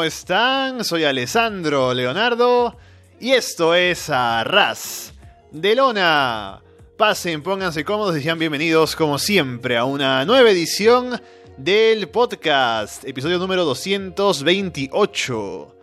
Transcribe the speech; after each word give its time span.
Hola, 0.00 0.06
¿cómo 0.06 0.08
están? 0.08 0.82
Soy 0.82 1.04
Alessandro 1.04 1.92
Leonardo 1.92 2.74
y 3.20 3.32
esto 3.32 3.74
es 3.74 4.08
Arras 4.08 5.12
de 5.50 5.74
Lona. 5.74 6.62
Pasen, 6.96 7.42
pónganse 7.42 7.84
cómodos 7.84 8.16
y 8.16 8.22
sean 8.22 8.38
bienvenidos 8.38 8.96
como 8.96 9.18
siempre 9.18 9.76
a 9.76 9.84
una 9.84 10.24
nueva 10.24 10.50
edición 10.50 11.20
del 11.58 12.08
podcast, 12.08 13.04
episodio 13.04 13.36
número 13.36 13.66
228. 13.66 15.76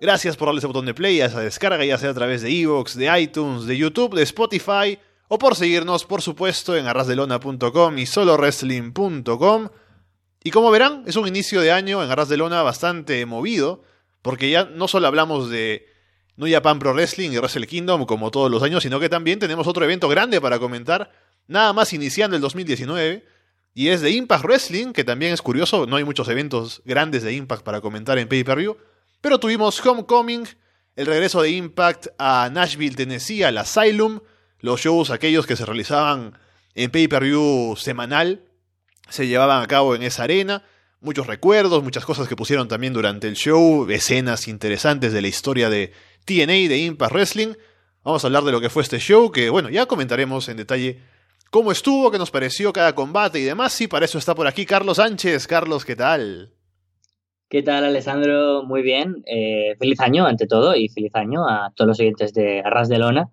Gracias 0.00 0.38
por 0.38 0.48
darle 0.48 0.60
ese 0.60 0.66
botón 0.66 0.86
de 0.86 0.94
play 0.94 1.20
a 1.20 1.26
esa 1.26 1.40
descarga, 1.40 1.84
ya 1.84 1.98
sea 1.98 2.08
a 2.08 2.14
través 2.14 2.40
de 2.40 2.48
Evox, 2.48 2.96
de 2.96 3.20
iTunes, 3.20 3.66
de 3.66 3.76
YouTube, 3.76 4.14
de 4.14 4.22
Spotify, 4.22 4.98
o 5.28 5.36
por 5.36 5.56
seguirnos, 5.56 6.06
por 6.06 6.22
supuesto, 6.22 6.74
en 6.74 6.86
arrasdelona.com 6.86 7.98
y 7.98 8.06
solowrestling.com. 8.06 9.68
Y 10.48 10.50
como 10.50 10.70
verán, 10.70 11.02
es 11.04 11.16
un 11.16 11.28
inicio 11.28 11.60
de 11.60 11.72
año 11.72 12.02
en 12.02 12.10
Arras 12.10 12.30
de 12.30 12.38
Lona 12.38 12.62
bastante 12.62 13.26
movido, 13.26 13.82
porque 14.22 14.48
ya 14.48 14.64
no 14.64 14.88
solo 14.88 15.06
hablamos 15.06 15.50
de 15.50 15.86
New 16.36 16.50
Japan 16.50 16.78
Pro 16.78 16.94
Wrestling 16.94 17.32
y 17.32 17.36
Wrestle 17.36 17.66
Kingdom 17.66 18.06
como 18.06 18.30
todos 18.30 18.50
los 18.50 18.62
años, 18.62 18.82
sino 18.82 18.98
que 18.98 19.10
también 19.10 19.38
tenemos 19.38 19.66
otro 19.66 19.84
evento 19.84 20.08
grande 20.08 20.40
para 20.40 20.58
comentar, 20.58 21.12
nada 21.48 21.74
más 21.74 21.92
iniciando 21.92 22.34
el 22.34 22.40
2019, 22.40 23.26
y 23.74 23.88
es 23.88 24.00
de 24.00 24.10
Impact 24.10 24.42
Wrestling, 24.42 24.94
que 24.94 25.04
también 25.04 25.34
es 25.34 25.42
curioso, 25.42 25.84
no 25.84 25.96
hay 25.96 26.04
muchos 26.04 26.26
eventos 26.30 26.80
grandes 26.86 27.22
de 27.24 27.34
Impact 27.34 27.62
para 27.62 27.82
comentar 27.82 28.16
en 28.16 28.26
pay-per-view, 28.26 28.78
pero 29.20 29.38
tuvimos 29.38 29.84
Homecoming, 29.84 30.48
el 30.96 31.04
regreso 31.04 31.42
de 31.42 31.50
Impact 31.50 32.06
a 32.18 32.48
Nashville, 32.50 32.96
Tennessee, 32.96 33.42
al 33.42 33.58
Asylum, 33.58 34.20
los 34.60 34.80
shows 34.80 35.10
aquellos 35.10 35.46
que 35.46 35.56
se 35.56 35.66
realizaban 35.66 36.38
en 36.74 36.90
pay-per-view 36.90 37.76
semanal, 37.76 38.47
se 39.08 39.26
llevaban 39.26 39.62
a 39.62 39.66
cabo 39.66 39.94
en 39.94 40.02
esa 40.02 40.24
arena, 40.24 40.62
muchos 41.00 41.26
recuerdos, 41.26 41.82
muchas 41.82 42.04
cosas 42.04 42.28
que 42.28 42.36
pusieron 42.36 42.68
también 42.68 42.92
durante 42.92 43.28
el 43.28 43.34
show, 43.34 43.88
escenas 43.90 44.48
interesantes 44.48 45.12
de 45.12 45.22
la 45.22 45.28
historia 45.28 45.70
de 45.70 45.92
TNA, 46.24 46.68
de 46.68 46.78
Impact 46.78 47.12
Wrestling. 47.12 47.54
Vamos 48.04 48.24
a 48.24 48.26
hablar 48.26 48.44
de 48.44 48.52
lo 48.52 48.60
que 48.60 48.70
fue 48.70 48.82
este 48.82 48.98
show, 48.98 49.30
que 49.30 49.50
bueno, 49.50 49.70
ya 49.70 49.86
comentaremos 49.86 50.48
en 50.48 50.56
detalle 50.56 50.98
cómo 51.50 51.72
estuvo, 51.72 52.10
qué 52.10 52.18
nos 52.18 52.30
pareció 52.30 52.72
cada 52.72 52.94
combate 52.94 53.38
y 53.38 53.44
demás. 53.44 53.80
Y 53.80 53.88
para 53.88 54.04
eso 54.04 54.18
está 54.18 54.34
por 54.34 54.46
aquí 54.46 54.66
Carlos 54.66 54.96
Sánchez. 54.96 55.46
Carlos, 55.46 55.84
¿qué 55.84 55.96
tal? 55.96 56.52
¿Qué 57.48 57.62
tal, 57.62 57.84
Alessandro? 57.84 58.62
Muy 58.64 58.82
bien. 58.82 59.22
Eh, 59.26 59.74
feliz 59.78 60.00
año, 60.00 60.26
ante 60.26 60.46
todo, 60.46 60.74
y 60.76 60.88
feliz 60.88 61.14
año 61.14 61.48
a 61.48 61.72
todos 61.74 61.88
los 61.88 62.00
oyentes 62.00 62.34
de 62.34 62.60
Arras 62.60 62.88
de 62.88 62.98
Lona. 62.98 63.30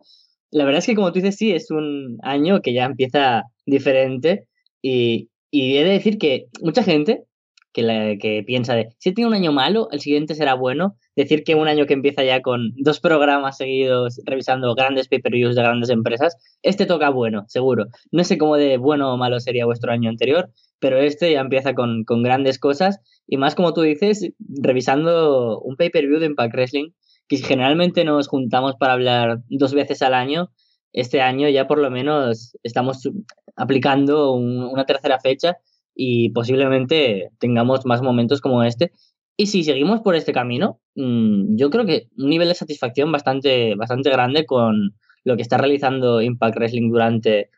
La 0.52 0.64
verdad 0.64 0.80
es 0.80 0.86
que, 0.86 0.96
como 0.96 1.12
tú 1.12 1.20
dices, 1.20 1.36
sí, 1.36 1.52
es 1.52 1.70
un 1.70 2.18
año 2.24 2.62
que 2.62 2.74
ya 2.74 2.86
empieza 2.86 3.44
diferente 3.66 4.48
y, 4.82 5.30
y 5.56 5.78
he 5.78 5.86
de 5.86 5.92
decir 5.92 6.18
que 6.18 6.48
mucha 6.62 6.84
gente 6.84 7.24
que, 7.72 8.18
que 8.22 8.44
piensa 8.46 8.76
de 8.76 8.90
si 9.00 9.14
tiene 9.14 9.30
un 9.30 9.36
año 9.36 9.54
malo, 9.54 9.88
el 9.92 10.02
siguiente 10.02 10.36
será 10.36 10.54
bueno. 10.54 10.98
Decir 11.16 11.46
que 11.46 11.56
un 11.56 11.70
año 11.70 11.86
que 11.86 11.94
empieza 11.94 12.26
ya 12.26 12.42
con 12.42 12.74
dos 12.76 13.00
programas 13.00 13.56
seguidos 13.56 14.20
revisando 14.26 14.76
grandes 14.76 15.08
pay-per-views 15.08 15.56
de 15.56 15.62
grandes 15.62 15.90
empresas, 15.92 16.36
este 16.62 16.86
toca 16.86 17.10
bueno, 17.10 17.46
seguro. 17.48 17.86
No 18.12 18.26
sé 18.26 18.38
cómo 18.38 18.58
de 18.58 18.76
bueno 18.76 19.14
o 19.14 19.18
malo 19.18 19.40
sería 19.40 19.66
vuestro 19.66 19.94
año 19.94 20.10
anterior, 20.10 20.50
pero 20.80 21.00
este 21.00 21.32
ya 21.32 21.40
empieza 21.40 21.74
con, 21.74 22.04
con 22.04 22.22
grandes 22.22 22.60
cosas 22.60 23.00
y 23.26 23.38
más 23.38 23.56
como 23.56 23.74
tú 23.74 23.80
dices, 23.80 24.34
revisando 24.40 25.62
un 25.62 25.78
pay-per-view 25.78 26.20
de 26.20 26.26
Impact 26.26 26.54
Wrestling, 26.54 26.90
que 27.30 27.38
generalmente 27.38 28.04
nos 28.04 28.28
juntamos 28.28 28.76
para 28.78 28.92
hablar 28.92 29.40
dos 29.48 29.74
veces 29.74 30.02
al 30.02 30.16
año, 30.16 30.52
este 30.92 31.22
año 31.22 31.48
ya 31.48 31.66
por 31.66 31.78
lo 31.78 31.90
menos 31.90 32.58
estamos 32.62 33.08
aplicando 33.56 34.34
una 34.34 34.86
tercera 34.86 35.20
fecha 35.20 35.58
y 35.96 36.30
posiblemente 36.30 37.30
tengamos 37.40 37.86
más 37.86 38.02
momentos 38.02 38.42
como 38.42 38.64
este. 38.64 38.92
Y 39.38 39.48
si 39.48 39.64
seguimos 39.64 40.02
por 40.02 40.16
este 40.16 40.34
camino, 40.34 40.80
mm, 40.96 41.58
yo 41.58 41.70
creo 41.70 41.86
que 41.86 42.08
un 42.18 42.30
nivel 42.30 42.48
de 42.48 42.56
satisfacción 42.56 43.12
bastante, 43.12 43.76
bastante 43.76 44.10
grande 44.10 44.46
con 44.46 44.96
lo 45.24 45.36
que 45.36 45.42
está 45.42 45.58
realizando 45.58 46.22
Impact 46.22 46.58
Wrestling 46.58 46.90
durante 46.90 47.50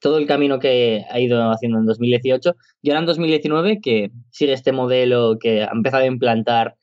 todo 0.00 0.18
el 0.18 0.26
camino 0.26 0.58
que 0.58 1.04
ha 1.10 1.18
ido 1.20 1.50
haciendo 1.50 1.78
en 1.78 1.86
2018 1.86 2.56
y 2.82 2.90
ahora 2.90 3.00
en 3.00 3.06
2019 3.06 3.80
que 3.80 4.10
sigue 4.30 4.52
este 4.52 4.72
modelo 4.72 5.38
que 5.40 5.62
ha 5.62 5.70
empezado 5.72 6.02
a 6.02 6.06
implantar 6.06 6.76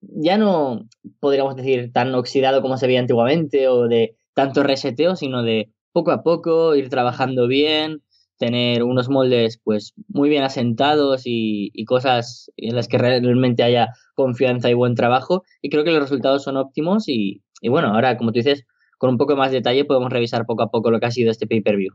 ya 0.00 0.38
no 0.38 0.88
podríamos 1.20 1.56
decir 1.56 1.92
tan 1.92 2.14
oxidado 2.14 2.62
como 2.62 2.76
se 2.76 2.86
veía 2.86 3.00
antiguamente 3.00 3.68
o 3.68 3.88
de 3.88 4.16
tanto 4.34 4.62
reseteo, 4.62 5.16
sino 5.16 5.42
de 5.42 5.70
poco 5.96 6.10
a 6.10 6.22
poco 6.22 6.76
ir 6.76 6.90
trabajando 6.90 7.48
bien, 7.48 8.02
tener 8.36 8.82
unos 8.82 9.08
moldes 9.08 9.58
pues 9.64 9.94
muy 10.08 10.28
bien 10.28 10.42
asentados 10.42 11.22
y, 11.24 11.72
cosas 11.86 12.52
en 12.58 12.76
las 12.76 12.86
que 12.86 12.98
realmente 12.98 13.62
haya 13.62 13.94
confianza 14.14 14.68
y 14.68 14.74
buen 14.74 14.94
trabajo 14.94 15.42
y 15.62 15.70
creo 15.70 15.84
que 15.84 15.92
los 15.92 16.00
resultados 16.00 16.42
son 16.42 16.58
óptimos 16.58 17.08
y, 17.08 17.40
bueno, 17.62 17.94
ahora 17.94 18.18
como 18.18 18.30
tú 18.32 18.40
dices, 18.40 18.66
con 18.98 19.08
un 19.08 19.16
poco 19.16 19.36
más 19.36 19.52
de 19.52 19.56
detalle 19.56 19.86
podemos 19.86 20.12
revisar 20.12 20.44
poco 20.44 20.64
a 20.64 20.70
poco 20.70 20.90
lo 20.90 21.00
que 21.00 21.06
ha 21.06 21.10
sido 21.10 21.30
este 21.30 21.46
pay-per-view. 21.46 21.94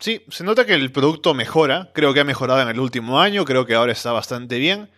Sí, 0.00 0.22
se 0.28 0.42
nota 0.42 0.64
que 0.64 0.72
el 0.72 0.90
producto 0.90 1.34
mejora, 1.34 1.90
creo 1.92 2.14
que 2.14 2.20
ha 2.20 2.24
mejorado 2.24 2.62
en 2.62 2.68
el 2.68 2.80
último 2.80 3.20
año, 3.20 3.44
creo 3.44 3.66
que 3.66 3.74
ahora 3.74 3.92
está 3.92 4.12
bastante 4.12 4.58
bien. 4.58 4.88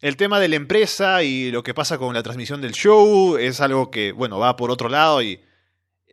El 0.00 0.16
tema 0.16 0.38
de 0.38 0.46
la 0.46 0.54
empresa 0.54 1.24
y 1.24 1.50
lo 1.50 1.64
que 1.64 1.74
pasa 1.74 1.98
con 1.98 2.14
la 2.14 2.22
transmisión 2.22 2.60
del 2.60 2.70
show 2.70 3.36
es 3.36 3.60
algo 3.60 3.90
que, 3.90 4.12
bueno, 4.12 4.38
va 4.38 4.54
por 4.54 4.70
otro 4.70 4.88
lado 4.88 5.22
y 5.22 5.40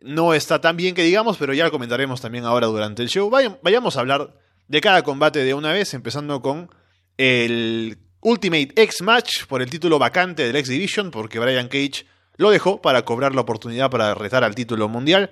no 0.02 0.34
está 0.34 0.60
tan 0.60 0.76
bien 0.76 0.94
que 0.94 1.02
digamos, 1.02 1.36
pero 1.36 1.54
ya 1.54 1.64
lo 1.64 1.70
comentaremos 1.70 2.20
también 2.20 2.44
ahora 2.44 2.66
durante 2.66 3.02
el 3.02 3.08
show. 3.08 3.30
Vayamos 3.30 3.96
a 3.96 4.00
hablar 4.00 4.34
de 4.68 4.80
cada 4.80 5.02
combate 5.02 5.44
de 5.44 5.54
una 5.54 5.72
vez, 5.72 5.94
empezando 5.94 6.40
con 6.42 6.70
el 7.16 7.98
Ultimate 8.20 8.72
X 8.76 9.02
Match 9.02 9.44
por 9.46 9.62
el 9.62 9.70
título 9.70 9.98
vacante 9.98 10.44
del 10.46 10.56
X 10.56 10.68
Division, 10.68 11.10
porque 11.10 11.38
Brian 11.38 11.68
Cage 11.68 12.06
lo 12.36 12.50
dejó 12.50 12.82
para 12.82 13.04
cobrar 13.04 13.34
la 13.34 13.42
oportunidad 13.42 13.90
para 13.90 14.14
retar 14.14 14.44
al 14.44 14.54
título 14.54 14.88
mundial. 14.88 15.30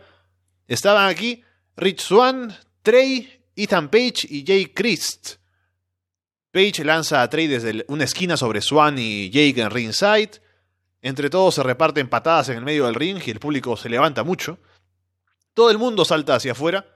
Estaban 0.69 1.09
aquí 1.09 1.43
Rich 1.77 2.01
Swan, 2.01 2.55
Trey, 2.83 3.45
Ethan 3.57 3.89
Page 3.89 4.27
y 4.29 4.45
Jay 4.47 4.67
Christ. 4.67 5.37
Page 6.51 6.85
lanza 6.85 7.21
a 7.21 7.29
Trey 7.29 7.49
desde 7.49 7.85
una 7.89 8.05
esquina 8.05 8.37
sobre 8.37 8.61
Swan 8.61 8.97
y 8.99 9.29
Jake 9.29 9.61
en 9.61 9.71
ringside. 9.71 10.41
Entre 11.05 11.29
todos 11.29 11.55
se 11.55 11.63
reparten 11.63 12.09
patadas 12.09 12.49
en 12.49 12.57
el 12.57 12.65
medio 12.65 12.87
del 12.87 12.95
ring 12.95 13.21
y 13.27 13.31
el 13.31 13.39
público 13.39 13.77
se 13.77 13.91
levanta 13.91 14.25
mucho. 14.25 14.57
Todo 15.53 15.71
el 15.71 15.77
mundo 15.77 16.07
salta 16.07 16.35
hacia 16.35 16.53
afuera. 16.53 16.87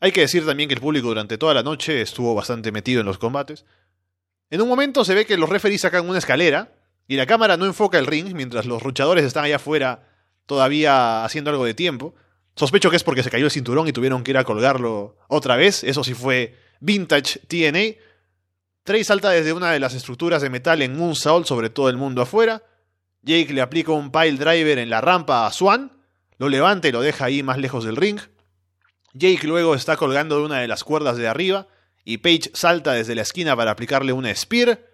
Hay 0.00 0.12
que 0.12 0.20
decir 0.20 0.44
también 0.44 0.68
que 0.68 0.74
el 0.74 0.82
público 0.82 1.08
durante 1.08 1.38
toda 1.38 1.54
la 1.54 1.62
noche 1.62 2.02
estuvo 2.02 2.34
bastante 2.34 2.72
metido 2.72 3.00
en 3.00 3.06
los 3.06 3.16
combates. 3.16 3.64
En 4.50 4.60
un 4.60 4.68
momento 4.68 5.02
se 5.02 5.14
ve 5.14 5.24
que 5.24 5.38
los 5.38 5.48
referees 5.48 5.80
sacan 5.80 6.06
una 6.06 6.18
escalera 6.18 6.74
y 7.08 7.16
la 7.16 7.24
cámara 7.24 7.56
no 7.56 7.64
enfoca 7.64 7.98
el 7.98 8.06
ring 8.06 8.34
mientras 8.34 8.66
los 8.66 8.84
luchadores 8.84 9.24
están 9.24 9.44
allá 9.44 9.56
afuera 9.56 10.10
todavía 10.44 11.24
haciendo 11.24 11.50
algo 11.50 11.64
de 11.64 11.72
tiempo. 11.72 12.14
Sospecho 12.56 12.90
que 12.90 12.96
es 12.96 13.02
porque 13.02 13.22
se 13.22 13.30
cayó 13.30 13.46
el 13.46 13.50
cinturón 13.50 13.88
y 13.88 13.94
tuvieron 13.94 14.24
que 14.24 14.32
ir 14.32 14.36
a 14.36 14.44
colgarlo 14.44 15.16
otra 15.26 15.56
vez. 15.56 15.84
Eso 15.84 16.04
sí 16.04 16.12
fue 16.12 16.54
vintage 16.80 17.38
TNA. 17.48 17.98
Trey 18.82 19.04
salta 19.04 19.30
desde 19.30 19.54
una 19.54 19.72
de 19.72 19.80
las 19.80 19.94
estructuras 19.94 20.42
de 20.42 20.50
metal 20.50 20.82
en 20.82 20.92
un 20.92 20.98
Moonsault 20.98 21.46
sobre 21.46 21.70
todo 21.70 21.88
el 21.88 21.96
mundo 21.96 22.20
afuera. 22.20 22.62
Jake 23.24 23.54
le 23.54 23.62
aplica 23.62 23.92
un 23.92 24.10
pile 24.10 24.36
driver 24.36 24.78
en 24.78 24.90
la 24.90 25.00
rampa 25.00 25.46
a 25.46 25.52
Swan, 25.52 25.90
lo 26.36 26.48
levanta 26.48 26.88
y 26.88 26.92
lo 26.92 27.00
deja 27.00 27.24
ahí 27.24 27.42
más 27.42 27.58
lejos 27.58 27.84
del 27.84 27.96
ring. 27.96 28.20
Jake 29.14 29.46
luego 29.46 29.74
está 29.74 29.96
colgando 29.96 30.38
de 30.38 30.44
una 30.44 30.60
de 30.60 30.68
las 30.68 30.84
cuerdas 30.84 31.16
de 31.16 31.26
arriba 31.26 31.66
y 32.04 32.18
Page 32.18 32.50
salta 32.52 32.92
desde 32.92 33.14
la 33.14 33.22
esquina 33.22 33.56
para 33.56 33.70
aplicarle 33.70 34.12
una 34.12 34.34
spear. 34.34 34.86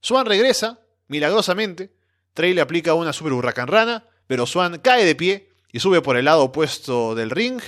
Swan 0.00 0.24
regresa, 0.24 0.80
milagrosamente. 1.08 1.92
Trey 2.32 2.54
le 2.54 2.62
aplica 2.62 2.94
una 2.94 3.12
super 3.12 3.32
huracán 3.34 3.68
rana, 3.68 4.06
pero 4.26 4.46
Swan 4.46 4.78
cae 4.78 5.04
de 5.04 5.14
pie 5.14 5.50
y 5.70 5.80
sube 5.80 6.00
por 6.00 6.16
el 6.16 6.24
lado 6.24 6.44
opuesto 6.44 7.14
del 7.14 7.30
ring. 7.30 7.60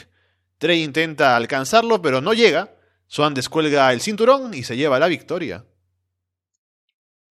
Trey 0.58 0.82
intenta 0.82 1.36
alcanzarlo, 1.36 2.00
pero 2.00 2.22
no 2.22 2.32
llega. 2.32 2.74
Swan 3.06 3.34
descuelga 3.34 3.92
el 3.92 4.00
cinturón 4.00 4.54
y 4.54 4.62
se 4.62 4.76
lleva 4.76 4.98
la 4.98 5.08
victoria. 5.08 5.66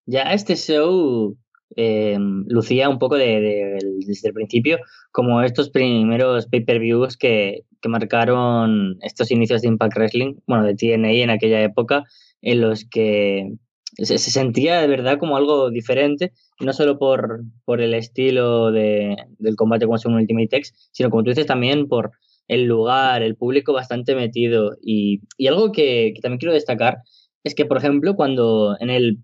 Ya 0.04 0.22
este 0.32 0.56
show 0.56 1.38
eh, 1.76 2.16
lucía 2.46 2.88
un 2.88 2.98
poco 2.98 3.16
de, 3.16 3.78
desde 4.06 4.28
el 4.28 4.34
principio 4.34 4.78
como 5.12 5.42
estos 5.42 5.70
primeros 5.70 6.46
pay-per-views 6.46 7.16
que, 7.16 7.64
que, 7.80 7.88
marcaron 7.88 8.98
estos 9.02 9.30
inicios 9.30 9.62
de 9.62 9.68
Impact 9.68 9.96
Wrestling, 9.96 10.36
bueno, 10.46 10.64
de 10.64 10.74
TNA 10.74 11.10
en 11.10 11.30
aquella 11.30 11.62
época, 11.62 12.04
en 12.40 12.60
los 12.60 12.84
que 12.84 13.52
se, 13.96 14.18
sentía 14.18 14.80
de 14.80 14.86
verdad 14.86 15.18
como 15.18 15.36
algo 15.36 15.70
diferente, 15.70 16.32
no 16.60 16.72
solo 16.72 16.98
por, 16.98 17.42
por 17.64 17.80
el 17.80 17.94
estilo 17.94 18.70
de, 18.70 19.16
del 19.38 19.56
combate 19.56 19.86
como 19.86 19.98
un 20.04 20.14
Ultimate 20.14 20.56
X, 20.56 20.90
sino 20.92 21.10
como 21.10 21.24
tú 21.24 21.30
dices 21.30 21.46
también 21.46 21.88
por 21.88 22.12
el 22.46 22.64
lugar, 22.64 23.22
el 23.22 23.36
público 23.36 23.72
bastante 23.72 24.14
metido. 24.14 24.76
Y, 24.82 25.20
y 25.36 25.48
algo 25.48 25.72
que, 25.72 26.12
que 26.14 26.20
también 26.20 26.38
quiero 26.38 26.54
destacar 26.54 26.98
es 27.44 27.54
que, 27.54 27.66
por 27.66 27.78
ejemplo, 27.78 28.16
cuando 28.16 28.76
en 28.80 28.90
el 28.90 29.18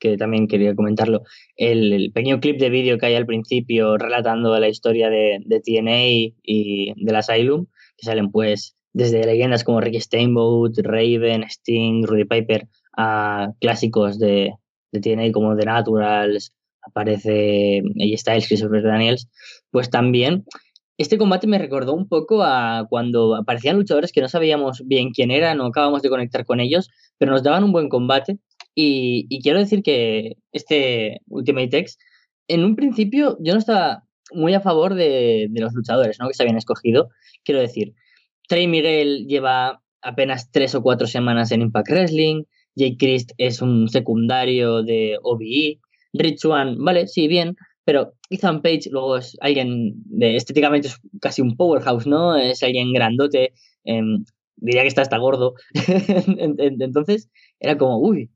que 0.00 0.16
también 0.16 0.48
quería 0.48 0.74
comentarlo, 0.74 1.22
el, 1.56 2.10
pequeño 2.12 2.40
clip 2.40 2.58
de 2.58 2.70
vídeo 2.70 2.98
que 2.98 3.06
hay 3.06 3.14
al 3.14 3.26
principio 3.26 3.96
relatando 3.98 4.58
la 4.58 4.68
historia 4.68 5.10
de, 5.10 5.38
de 5.44 5.60
TNA 5.60 6.32
y 6.42 6.94
del 6.96 7.16
Asylum, 7.16 7.66
que 7.96 8.06
salen 8.06 8.30
pues 8.30 8.76
desde 8.92 9.24
leyendas 9.24 9.62
como 9.62 9.80
Ricky 9.80 10.00
Steamboat, 10.00 10.78
Raven, 10.78 11.44
Sting, 11.44 12.04
Rudy 12.04 12.24
Piper, 12.24 12.66
a 12.96 13.52
clásicos 13.60 14.18
de, 14.18 14.54
de 14.90 15.00
TNA 15.00 15.32
como 15.32 15.56
The 15.56 15.66
Naturals, 15.66 16.52
aparece 16.82 17.82
AJ 18.00 18.18
Styles, 18.18 18.48
Christopher 18.48 18.82
Daniels, 18.82 19.28
pues 19.70 19.90
también 19.90 20.44
este 21.00 21.16
combate 21.16 21.46
me 21.46 21.56
recordó 21.56 21.94
un 21.94 22.08
poco 22.08 22.42
a 22.42 22.86
cuando 22.90 23.34
aparecían 23.34 23.76
luchadores 23.76 24.12
que 24.12 24.20
no 24.20 24.28
sabíamos 24.28 24.82
bien 24.84 25.12
quién 25.12 25.30
eran, 25.30 25.56
no 25.56 25.64
acabamos 25.64 26.02
de 26.02 26.10
conectar 26.10 26.44
con 26.44 26.60
ellos, 26.60 26.90
pero 27.16 27.32
nos 27.32 27.42
daban 27.42 27.64
un 27.64 27.72
buen 27.72 27.88
combate. 27.88 28.38
Y, 28.74 29.40
quiero 29.42 29.58
decir 29.58 29.82
que 29.82 30.36
este 30.52 31.20
Ultimate 31.28 31.76
X, 31.78 31.98
en 32.48 32.64
un 32.64 32.76
principio 32.76 33.36
yo 33.40 33.52
no 33.52 33.58
estaba 33.58 34.04
muy 34.32 34.54
a 34.54 34.60
favor 34.60 34.94
de, 34.94 35.48
los 35.52 35.72
luchadores 35.74 36.18
¿no? 36.20 36.28
que 36.28 36.34
se 36.34 36.42
habían 36.42 36.56
escogido. 36.56 37.08
Quiero 37.44 37.60
decir, 37.60 37.94
Trey 38.48 38.66
Miguel 38.66 39.26
lleva 39.26 39.82
apenas 40.02 40.50
tres 40.50 40.74
o 40.74 40.82
cuatro 40.82 41.06
semanas 41.06 41.52
en 41.52 41.62
Impact 41.62 41.90
Wrestling, 41.90 42.44
Jake 42.76 42.96
Christ 42.98 43.32
es 43.38 43.60
un 43.60 43.88
secundario 43.88 44.82
de 44.82 45.18
OBE, 45.22 45.80
Rich 46.12 46.44
One, 46.44 46.76
vale, 46.78 47.06
sí, 47.06 47.28
bien, 47.28 47.56
pero 47.84 48.14
Ethan 48.30 48.62
Page 48.62 48.88
luego 48.90 49.16
es 49.16 49.36
alguien 49.40 49.94
de 50.04 50.36
estéticamente 50.36 50.88
es 50.88 50.98
casi 51.20 51.42
un 51.42 51.56
powerhouse, 51.56 52.06
¿no? 52.06 52.36
Es 52.36 52.62
alguien 52.62 52.92
grandote, 52.92 53.52
em, 53.84 54.24
diría 54.56 54.82
que 54.82 54.88
está 54.88 55.02
hasta 55.02 55.18
gordo. 55.18 55.54
Entonces 56.38 57.30
era 57.58 57.76
como, 57.76 57.98
uy, 57.98 58.30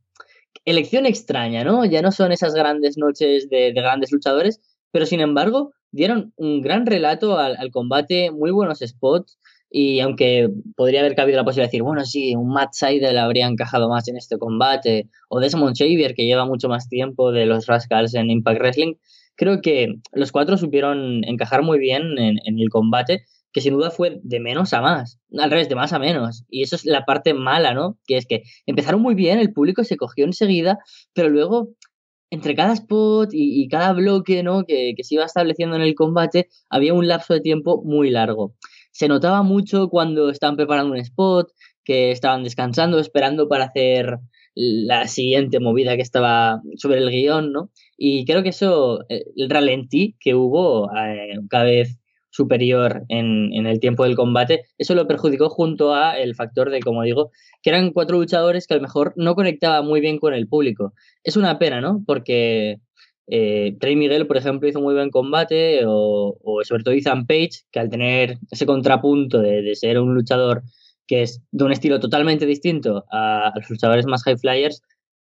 elección 0.64 1.06
extraña, 1.06 1.64
¿no? 1.64 1.84
Ya 1.84 2.02
no 2.02 2.12
son 2.12 2.32
esas 2.32 2.54
grandes 2.54 2.96
noches 2.98 3.48
de, 3.48 3.72
grandes 3.72 4.12
luchadores, 4.12 4.60
pero 4.90 5.06
sin 5.06 5.20
embargo 5.20 5.72
dieron 5.90 6.32
un 6.36 6.60
gran 6.60 6.86
relato 6.86 7.38
al, 7.38 7.70
combate, 7.70 8.30
muy 8.30 8.50
buenos 8.50 8.80
spots. 8.80 9.38
Y 9.70 9.98
aunque 10.00 10.48
podría 10.76 11.00
haber 11.00 11.16
cabido 11.16 11.36
la 11.36 11.44
posibilidad 11.44 11.66
de 11.66 11.72
decir, 11.72 11.82
bueno, 11.82 12.04
sí, 12.04 12.36
un 12.36 12.48
Matt 12.52 12.74
Seidel 12.74 13.18
habría 13.18 13.48
encajado 13.48 13.88
más 13.88 14.06
en 14.06 14.16
este 14.16 14.38
combate, 14.38 15.08
o 15.28 15.40
Desmond 15.40 15.76
Xavier, 15.76 16.14
que 16.14 16.26
lleva 16.26 16.44
mucho 16.46 16.68
más 16.68 16.88
tiempo 16.88 17.32
de 17.32 17.46
los 17.46 17.66
Rascals 17.66 18.14
en 18.14 18.30
Impact 18.30 18.60
Wrestling, 18.60 18.94
creo 19.36 19.60
que 19.60 19.96
los 20.12 20.32
cuatro 20.32 20.56
supieron 20.56 21.24
encajar 21.24 21.62
muy 21.62 21.78
bien 21.78 22.18
en, 22.18 22.58
el 22.58 22.68
combate, 22.68 23.24
que 23.54 23.60
sin 23.60 23.74
duda 23.74 23.90
fue 23.90 24.18
de 24.22 24.40
menos 24.40 24.74
a 24.74 24.82
más, 24.82 25.20
al 25.38 25.50
revés, 25.50 25.68
de 25.68 25.76
más 25.76 25.92
a 25.92 26.00
menos. 26.00 26.44
Y 26.50 26.62
eso 26.62 26.74
es 26.74 26.84
la 26.84 27.04
parte 27.04 27.34
mala, 27.34 27.72
¿no? 27.72 27.96
Que 28.04 28.16
es 28.16 28.26
que 28.26 28.42
empezaron 28.66 29.00
muy 29.00 29.14
bien, 29.14 29.38
el 29.38 29.52
público 29.52 29.84
se 29.84 29.96
cogió 29.96 30.24
enseguida, 30.24 30.78
pero 31.14 31.30
luego 31.30 31.70
entre 32.30 32.56
cada 32.56 32.72
spot 32.72 33.30
y, 33.32 33.68
cada 33.68 33.92
bloque 33.92 34.42
¿no? 34.42 34.64
Que, 34.64 34.94
que, 34.96 35.04
se 35.04 35.14
iba 35.14 35.24
estableciendo 35.24 35.76
en 35.76 35.82
el 35.82 35.94
combate, 35.94 36.48
había 36.68 36.94
un 36.94 37.06
lapso 37.06 37.32
de 37.32 37.40
tiempo 37.40 37.80
muy 37.84 38.10
largo. 38.10 38.54
Se 38.90 39.06
notaba 39.06 39.42
mucho 39.42 39.88
cuando 39.88 40.30
estaban 40.30 40.56
preparando 40.56 40.92
un 40.92 40.98
spot, 40.98 41.48
que 41.84 42.10
estaban 42.10 42.42
descansando, 42.42 42.98
esperando 42.98 43.48
para 43.48 43.66
hacer 43.66 44.18
la 44.56 45.06
siguiente 45.06 45.60
movida 45.60 45.96
que 45.96 46.02
estaba 46.02 46.60
sobre 46.76 46.98
el 46.98 47.10
guion, 47.10 47.52
¿no? 47.52 47.70
Y 47.96 48.24
creo 48.24 48.42
que 48.42 48.48
eso, 48.48 49.04
eh, 49.08 49.24
el 49.36 49.48
ralentí 49.48 50.16
que 50.18 50.34
hubo 50.34 50.90
eh, 50.96 51.38
cada 51.48 51.64
vez 51.64 51.98
superior 52.34 53.04
en, 53.08 53.52
en, 53.52 53.66
el 53.66 53.78
tiempo 53.78 54.02
del 54.02 54.16
combate, 54.16 54.66
eso 54.76 54.94
lo 54.96 55.06
perjudicó 55.06 55.48
junto 55.48 55.94
a 55.94 56.18
el 56.18 56.34
factor 56.34 56.70
de, 56.70 56.80
como 56.80 57.02
digo, 57.04 57.30
que 57.62 57.70
eran 57.70 57.92
cuatro 57.92 58.18
luchadores 58.18 58.66
que 58.66 58.74
a 58.74 58.76
lo 58.78 58.82
mejor 58.82 59.12
no 59.16 59.36
conectaba 59.36 59.82
muy 59.82 60.00
bien 60.00 60.18
con 60.18 60.34
el 60.34 60.48
público. 60.48 60.94
Es 61.22 61.36
una 61.36 61.58
pena, 61.60 61.80
¿no? 61.80 62.02
Porque 62.04 62.80
eh, 63.28 63.76
Trey 63.78 63.94
Miguel, 63.94 64.26
por 64.26 64.36
ejemplo, 64.36 64.68
hizo 64.68 64.80
muy 64.80 64.94
buen 64.94 65.10
combate, 65.10 65.86
o, 65.86 66.36
o, 66.42 66.64
sobre 66.64 66.82
todo 66.82 66.94
Ethan 66.94 67.26
Page, 67.26 67.62
que 67.70 67.78
al 67.78 67.88
tener 67.88 68.38
ese 68.50 68.66
contrapunto 68.66 69.40
de, 69.40 69.62
de 69.62 69.76
ser 69.76 70.00
un 70.00 70.12
luchador 70.12 70.64
que 71.06 71.22
es 71.22 71.40
de 71.52 71.64
un 71.64 71.72
estilo 71.72 72.00
totalmente 72.00 72.46
distinto 72.46 73.04
a, 73.12 73.52
los 73.54 73.70
luchadores 73.70 74.06
más 74.06 74.24
high 74.24 74.38
flyers, 74.38 74.82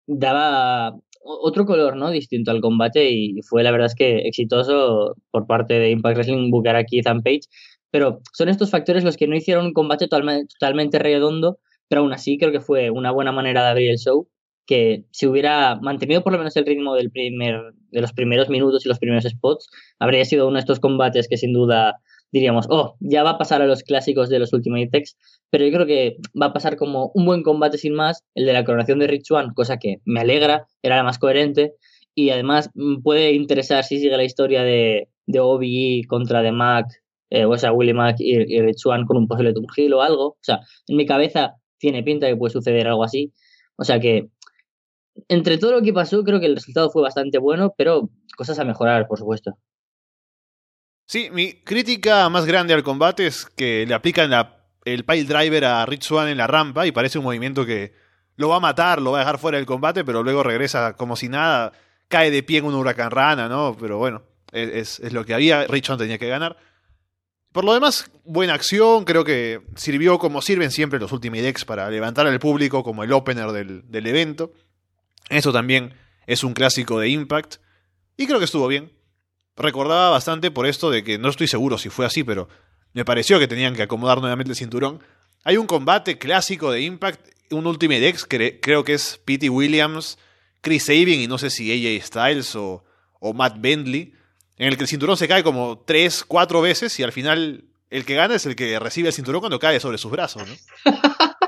daba 0.05 0.95
otro 1.23 1.65
color, 1.65 1.95
¿no? 1.95 2.09
Distinto 2.11 2.51
al 2.51 2.61
combate 2.61 3.09
y 3.11 3.41
fue 3.43 3.63
la 3.63 3.71
verdad 3.71 3.87
es 3.87 3.95
que 3.95 4.19
exitoso 4.19 5.15
por 5.31 5.47
parte 5.47 5.75
de 5.75 5.91
Impact 5.91 6.15
Wrestling 6.17 6.51
buscar 6.51 6.75
aquí 6.75 6.99
Ethan 6.99 7.21
Page, 7.21 7.41
pero 7.91 8.21
son 8.33 8.49
estos 8.49 8.71
factores 8.71 9.03
los 9.03 9.17
que 9.17 9.27
no 9.27 9.35
hicieron 9.35 9.67
un 9.67 9.73
combate 9.73 10.07
totalmente 10.07 10.99
redondo, 10.99 11.59
pero 11.87 12.01
aún 12.01 12.13
así 12.13 12.37
creo 12.37 12.51
que 12.51 12.61
fue 12.61 12.89
una 12.89 13.11
buena 13.11 13.31
manera 13.31 13.63
de 13.63 13.69
abrir 13.69 13.91
el 13.91 13.97
show 13.97 14.27
que 14.65 15.05
si 15.11 15.27
hubiera 15.27 15.75
mantenido 15.81 16.23
por 16.23 16.31
lo 16.31 16.39
menos 16.39 16.55
el 16.55 16.65
ritmo 16.65 16.95
del 16.95 17.11
primer, 17.11 17.73
de 17.91 18.01
los 18.01 18.13
primeros 18.13 18.47
minutos 18.49 18.85
y 18.85 18.89
los 18.89 18.99
primeros 18.99 19.25
spots, 19.25 19.69
habría 19.99 20.23
sido 20.23 20.47
uno 20.47 20.55
de 20.55 20.61
estos 20.61 20.79
combates 20.79 21.27
que 21.27 21.37
sin 21.37 21.51
duda 21.51 21.99
diríamos, 22.31 22.65
oh, 22.69 22.95
ya 22.99 23.23
va 23.23 23.31
a 23.31 23.37
pasar 23.37 23.61
a 23.61 23.65
los 23.65 23.83
clásicos 23.83 24.29
de 24.29 24.39
los 24.39 24.53
Ultimate 24.53 24.87
Tex, 24.87 25.17
pero 25.49 25.65
yo 25.65 25.71
creo 25.71 25.85
que 25.85 26.17
va 26.39 26.47
a 26.47 26.53
pasar 26.53 26.77
como 26.77 27.11
un 27.13 27.25
buen 27.25 27.43
combate 27.43 27.77
sin 27.77 27.93
más, 27.93 28.23
el 28.35 28.45
de 28.45 28.53
la 28.53 28.63
coronación 28.63 28.99
de 28.99 29.07
Rich 29.07 29.31
One, 29.31 29.53
cosa 29.53 29.77
que 29.77 29.97
me 30.05 30.21
alegra, 30.21 30.65
era 30.81 30.97
la 30.97 31.03
más 31.03 31.19
coherente, 31.19 31.73
y 32.15 32.29
además 32.29 32.69
mm, 32.73 33.01
puede 33.01 33.33
interesar 33.33 33.83
si 33.83 33.99
sigue 33.99 34.15
la 34.17 34.23
historia 34.23 34.63
de, 34.63 35.09
de 35.25 35.39
OBE 35.39 36.03
contra 36.07 36.41
The 36.41 36.51
Mac, 36.51 36.87
eh, 37.29 37.45
o 37.45 37.57
sea, 37.57 37.71
Willie 37.71 37.93
Mac 37.93 38.15
y, 38.19 38.37
Rich 38.61 38.85
One 38.85 39.05
con 39.05 39.17
un 39.17 39.27
posible 39.27 39.53
Turgil 39.53 39.93
o 39.93 40.01
algo, 40.01 40.27
o 40.27 40.37
sea, 40.41 40.59
en 40.87 40.97
mi 40.97 41.05
cabeza 41.05 41.55
tiene 41.77 42.03
pinta 42.03 42.27
que 42.27 42.35
puede 42.35 42.53
suceder 42.53 42.87
algo 42.87 43.03
así, 43.03 43.33
o 43.77 43.83
sea 43.83 43.99
que 43.99 44.29
entre 45.27 45.57
todo 45.57 45.73
lo 45.73 45.81
que 45.81 45.93
pasó, 45.93 46.23
creo 46.23 46.39
que 46.39 46.45
el 46.45 46.55
resultado 46.55 46.89
fue 46.89 47.01
bastante 47.01 47.37
bueno, 47.37 47.73
pero 47.77 48.09
cosas 48.37 48.59
a 48.59 48.65
mejorar, 48.65 49.07
por 49.07 49.19
supuesto. 49.19 49.57
Sí, 51.05 51.29
mi 51.31 51.53
crítica 51.53 52.29
más 52.29 52.45
grande 52.45 52.73
al 52.73 52.83
combate 52.83 53.27
es 53.27 53.45
que 53.45 53.85
le 53.85 53.93
aplican 53.93 54.31
el 54.85 55.05
pile 55.05 55.25
driver 55.25 55.65
a 55.65 55.85
Rich 55.85 56.03
Swan 56.03 56.29
en 56.29 56.37
la 56.37 56.47
rampa 56.47 56.87
y 56.87 56.91
parece 56.91 57.17
un 57.17 57.25
movimiento 57.25 57.65
que 57.65 57.93
lo 58.37 58.49
va 58.49 58.57
a 58.57 58.61
matar, 58.61 59.01
lo 59.01 59.11
va 59.11 59.19
a 59.19 59.21
dejar 59.21 59.37
fuera 59.37 59.57
del 59.57 59.65
combate, 59.65 60.03
pero 60.03 60.23
luego 60.23 60.43
regresa 60.43 60.93
como 60.93 61.15
si 61.15 61.29
nada, 61.29 61.73
cae 62.07 62.31
de 62.31 62.43
pie 62.43 62.59
en 62.59 62.65
un 62.65 62.75
huracán 62.75 63.11
rana, 63.11 63.49
¿no? 63.49 63.75
Pero 63.79 63.97
bueno, 63.97 64.23
es, 64.51 64.99
lo 65.11 65.25
que 65.25 65.33
había, 65.33 65.67
Rich 65.67 65.87
Swan 65.87 65.97
tenía 65.97 66.17
que 66.17 66.27
ganar. 66.27 66.57
Por 67.51 67.65
lo 67.65 67.73
demás, 67.73 68.09
buena 68.23 68.53
acción, 68.53 69.03
creo 69.03 69.25
que 69.25 69.61
sirvió 69.75 70.17
como 70.17 70.41
sirven 70.41 70.71
siempre 70.71 70.99
los 70.99 71.11
Ultimate 71.11 71.41
Decks 71.41 71.65
para 71.65 71.89
levantar 71.89 72.25
al 72.25 72.39
público 72.39 72.83
como 72.83 73.03
el 73.03 73.11
opener 73.11 73.51
del, 73.51 73.89
del 73.91 74.07
evento. 74.07 74.53
Eso 75.29 75.51
también 75.51 75.93
es 76.25 76.43
un 76.45 76.53
clásico 76.53 76.99
de 76.99 77.09
Impact. 77.09 77.55
Y 78.15 78.25
creo 78.25 78.39
que 78.39 78.45
estuvo 78.45 78.67
bien 78.67 78.91
recordaba 79.61 80.09
bastante 80.09 80.51
por 80.51 80.65
esto 80.65 80.89
de 80.89 81.03
que 81.03 81.17
no 81.17 81.29
estoy 81.29 81.47
seguro 81.47 81.77
si 81.77 81.89
fue 81.89 82.05
así, 82.05 82.23
pero 82.23 82.47
me 82.93 83.05
pareció 83.05 83.39
que 83.39 83.47
tenían 83.47 83.75
que 83.75 83.83
acomodar 83.83 84.19
nuevamente 84.19 84.51
el 84.51 84.57
cinturón. 84.57 85.01
Hay 85.43 85.57
un 85.57 85.67
combate 85.67 86.17
clásico 86.17 86.71
de 86.71 86.81
Impact, 86.81 87.27
un 87.51 87.67
Ultimate 87.67 88.07
X, 88.09 88.27
creo 88.27 88.83
que 88.83 88.93
es 88.93 89.19
Pete 89.25 89.49
Williams, 89.49 90.17
Chris 90.61 90.83
Sabin 90.83 91.21
y 91.21 91.27
no 91.27 91.37
sé 91.37 91.49
si 91.49 91.71
AJ 91.71 92.05
Styles 92.05 92.55
o, 92.55 92.83
o 93.19 93.33
Matt 93.33 93.57
Bentley, 93.59 94.13
en 94.57 94.67
el 94.67 94.77
que 94.77 94.83
el 94.83 94.89
cinturón 94.89 95.17
se 95.17 95.27
cae 95.27 95.43
como 95.43 95.79
tres, 95.79 96.23
cuatro 96.23 96.61
veces 96.61 96.99
y 96.99 97.03
al 97.03 97.11
final 97.11 97.65
el 97.89 98.05
que 98.05 98.15
gana 98.15 98.35
es 98.35 98.45
el 98.45 98.55
que 98.55 98.79
recibe 98.79 99.09
el 99.09 99.13
cinturón 99.13 99.41
cuando 99.41 99.59
cae 99.59 99.79
sobre 99.79 99.97
sus 99.97 100.11
brazos, 100.11 100.43
¿no? 100.47 100.91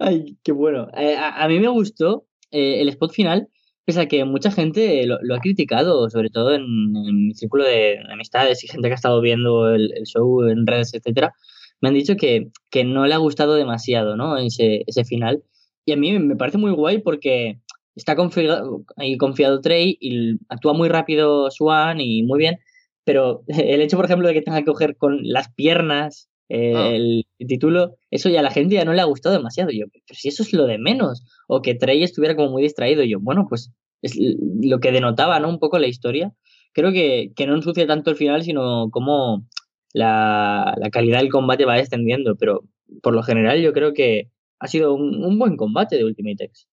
Ay, 0.00 0.36
qué 0.42 0.52
bueno. 0.52 0.88
Eh, 0.96 1.16
a, 1.16 1.46
mí 1.48 1.58
me 1.60 1.68
gustó 1.68 2.26
eh, 2.50 2.80
el 2.80 2.88
spot 2.88 3.12
final 3.12 3.48
Pese 3.88 4.02
a 4.02 4.06
que 4.06 4.22
mucha 4.26 4.50
gente 4.50 5.06
lo, 5.06 5.34
ha 5.34 5.38
criticado, 5.40 6.10
sobre 6.10 6.28
todo 6.28 6.52
en, 6.54 6.92
mi 6.92 7.32
círculo 7.32 7.64
de 7.64 7.98
amistades 8.12 8.62
y 8.62 8.68
gente 8.68 8.86
que 8.86 8.92
ha 8.92 8.96
estado 8.96 9.22
viendo 9.22 9.74
el, 9.74 9.90
show 10.04 10.42
en 10.46 10.66
redes, 10.66 10.92
etcétera, 10.92 11.32
me 11.80 11.88
han 11.88 11.94
dicho 11.94 12.14
que, 12.14 12.50
que, 12.68 12.84
no 12.84 13.06
le 13.06 13.14
ha 13.14 13.16
gustado 13.16 13.54
demasiado, 13.54 14.14
¿no? 14.14 14.36
Ese, 14.36 14.84
ese 14.86 15.06
final. 15.06 15.42
Y 15.86 15.92
a 15.92 15.96
mí 15.96 16.18
me 16.18 16.36
parece 16.36 16.58
muy 16.58 16.72
guay 16.72 16.98
porque 16.98 17.60
está 17.96 18.14
confiado, 18.14 18.84
confiado 19.18 19.62
Trey 19.62 19.96
y 19.98 20.36
actúa 20.50 20.74
muy 20.74 20.90
rápido 20.90 21.50
Swan 21.50 21.98
y 21.98 22.22
muy 22.24 22.40
bien, 22.40 22.58
pero 23.04 23.42
el 23.48 23.80
hecho, 23.80 23.96
por 23.96 24.04
ejemplo, 24.04 24.28
de 24.28 24.34
que 24.34 24.42
tenga 24.42 24.58
que 24.58 24.66
coger 24.66 24.98
con 24.98 25.20
las 25.22 25.50
piernas 25.54 26.28
eh, 26.48 26.74
ah. 26.74 26.90
el, 26.90 27.26
título, 27.46 27.96
eso 28.10 28.28
ya 28.28 28.40
a 28.40 28.42
la 28.42 28.50
gente 28.50 28.74
ya 28.74 28.84
no 28.84 28.92
le 28.92 29.00
ha 29.00 29.04
gustado 29.04 29.36
demasiado. 29.36 29.70
Yo, 29.70 29.86
pero 29.90 30.18
si 30.18 30.28
eso 30.28 30.42
es 30.42 30.52
lo 30.52 30.66
de 30.66 30.78
menos, 30.78 31.24
o 31.46 31.62
que 31.62 31.74
Trey 31.74 32.02
estuviera 32.02 32.36
como 32.36 32.50
muy 32.50 32.62
distraído, 32.62 33.02
yo, 33.04 33.18
bueno, 33.20 33.46
pues 33.48 33.72
es 34.02 34.16
lo 34.16 34.80
que 34.80 34.92
denotaba, 34.92 35.40
¿no? 35.40 35.48
Un 35.48 35.58
poco 35.58 35.78
la 35.78 35.88
historia. 35.88 36.32
Creo 36.72 36.92
que, 36.92 37.32
que 37.34 37.46
no 37.46 37.54
ensucia 37.54 37.86
tanto 37.86 38.10
el 38.10 38.16
final, 38.16 38.42
sino 38.42 38.90
como 38.90 39.46
la, 39.92 40.74
la, 40.78 40.90
calidad 40.90 41.18
del 41.18 41.30
combate 41.30 41.64
va 41.64 41.76
descendiendo, 41.76 42.36
pero 42.36 42.62
por 43.02 43.14
lo 43.14 43.22
general 43.22 43.60
yo 43.60 43.72
creo 43.72 43.94
que 43.94 44.30
ha 44.60 44.68
sido 44.68 44.94
un, 44.94 45.24
un 45.24 45.38
buen 45.38 45.56
combate 45.56 45.96
de 45.96 46.04
Ultimate 46.04 46.44
X. 46.44 46.68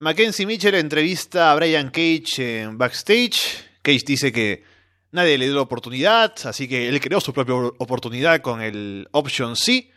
Mackenzie 0.00 0.46
Mitchell 0.46 0.76
entrevista 0.76 1.50
a 1.50 1.56
Brian 1.56 1.90
Cage 1.90 2.62
en 2.62 2.78
backstage. 2.78 3.64
Cage 3.82 4.04
dice 4.06 4.32
que 4.32 4.62
Nadie 5.10 5.38
le 5.38 5.46
dio 5.46 5.54
la 5.54 5.62
oportunidad, 5.62 6.34
así 6.44 6.68
que 6.68 6.88
él 6.88 7.00
creó 7.00 7.20
su 7.20 7.32
propia 7.32 7.54
oportunidad 7.54 8.42
con 8.42 8.60
el 8.60 9.08
Option 9.12 9.56
C. 9.56 9.90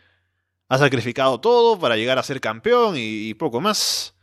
Ha 0.68 0.78
sacrificado 0.78 1.38
todo 1.38 1.78
para 1.78 1.96
llegar 1.96 2.18
a 2.18 2.22
ser 2.22 2.40
campeón 2.40 2.94
y, 2.96 3.34
poco 3.34 3.60
más. 3.60 4.14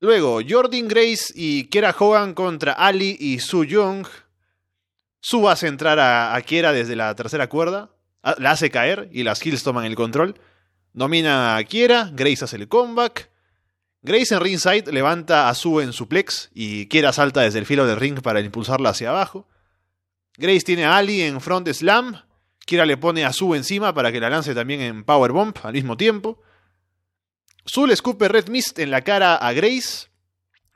Luego, 0.00 0.40
Jordan 0.48 0.88
Grace 0.88 1.32
y 1.34 1.64
Kiera 1.64 1.94
Hogan 1.96 2.32
contra 2.32 2.72
Ali 2.72 3.16
y 3.20 3.38
Su 3.40 3.64
Young. 3.64 4.06
Su 5.20 5.48
hace 5.48 5.66
entrar 5.66 5.98
a, 5.98 6.34
a 6.34 6.40
Kiera 6.40 6.72
desde 6.72 6.96
la 6.96 7.14
tercera 7.14 7.48
cuerda, 7.48 7.90
la 8.38 8.52
hace 8.52 8.70
caer 8.70 9.10
y 9.12 9.24
las 9.24 9.44
Hills 9.44 9.62
toman 9.62 9.84
el 9.84 9.94
control. 9.94 10.40
Domina 10.94 11.56
a 11.56 11.64
Kiera, 11.64 12.10
Grace 12.12 12.44
hace 12.44 12.56
el 12.56 12.68
comeback. 12.68 13.30
Grace 14.00 14.34
en 14.34 14.40
ringside 14.40 14.90
levanta 14.90 15.48
a 15.48 15.54
Sue 15.54 15.84
en 15.84 15.92
suplex 15.92 16.50
y 16.54 16.86
Kiera 16.86 17.12
salta 17.12 17.42
desde 17.42 17.58
el 17.58 17.66
filo 17.66 17.86
del 17.86 18.00
ring 18.00 18.20
para 18.20 18.40
impulsarla 18.40 18.88
hacia 18.88 19.10
abajo. 19.10 19.46
Grace 20.36 20.60
tiene 20.62 20.84
a 20.84 20.96
Ali 20.96 21.22
en 21.22 21.40
front 21.40 21.68
slam. 21.68 22.16
Kiera 22.64 22.86
le 22.86 22.96
pone 22.96 23.24
a 23.24 23.32
Sue 23.32 23.56
encima 23.56 23.92
para 23.92 24.12
que 24.12 24.20
la 24.20 24.30
lance 24.30 24.54
también 24.54 24.80
en 24.80 25.04
powerbomb 25.04 25.54
al 25.62 25.72
mismo 25.72 25.96
tiempo. 25.96 26.40
Sue 27.64 27.86
le 27.86 27.94
escupe 27.94 28.28
Red 28.28 28.48
Mist 28.48 28.78
en 28.78 28.90
la 28.90 29.02
cara 29.02 29.36
a 29.36 29.52
Grace. 29.52 30.08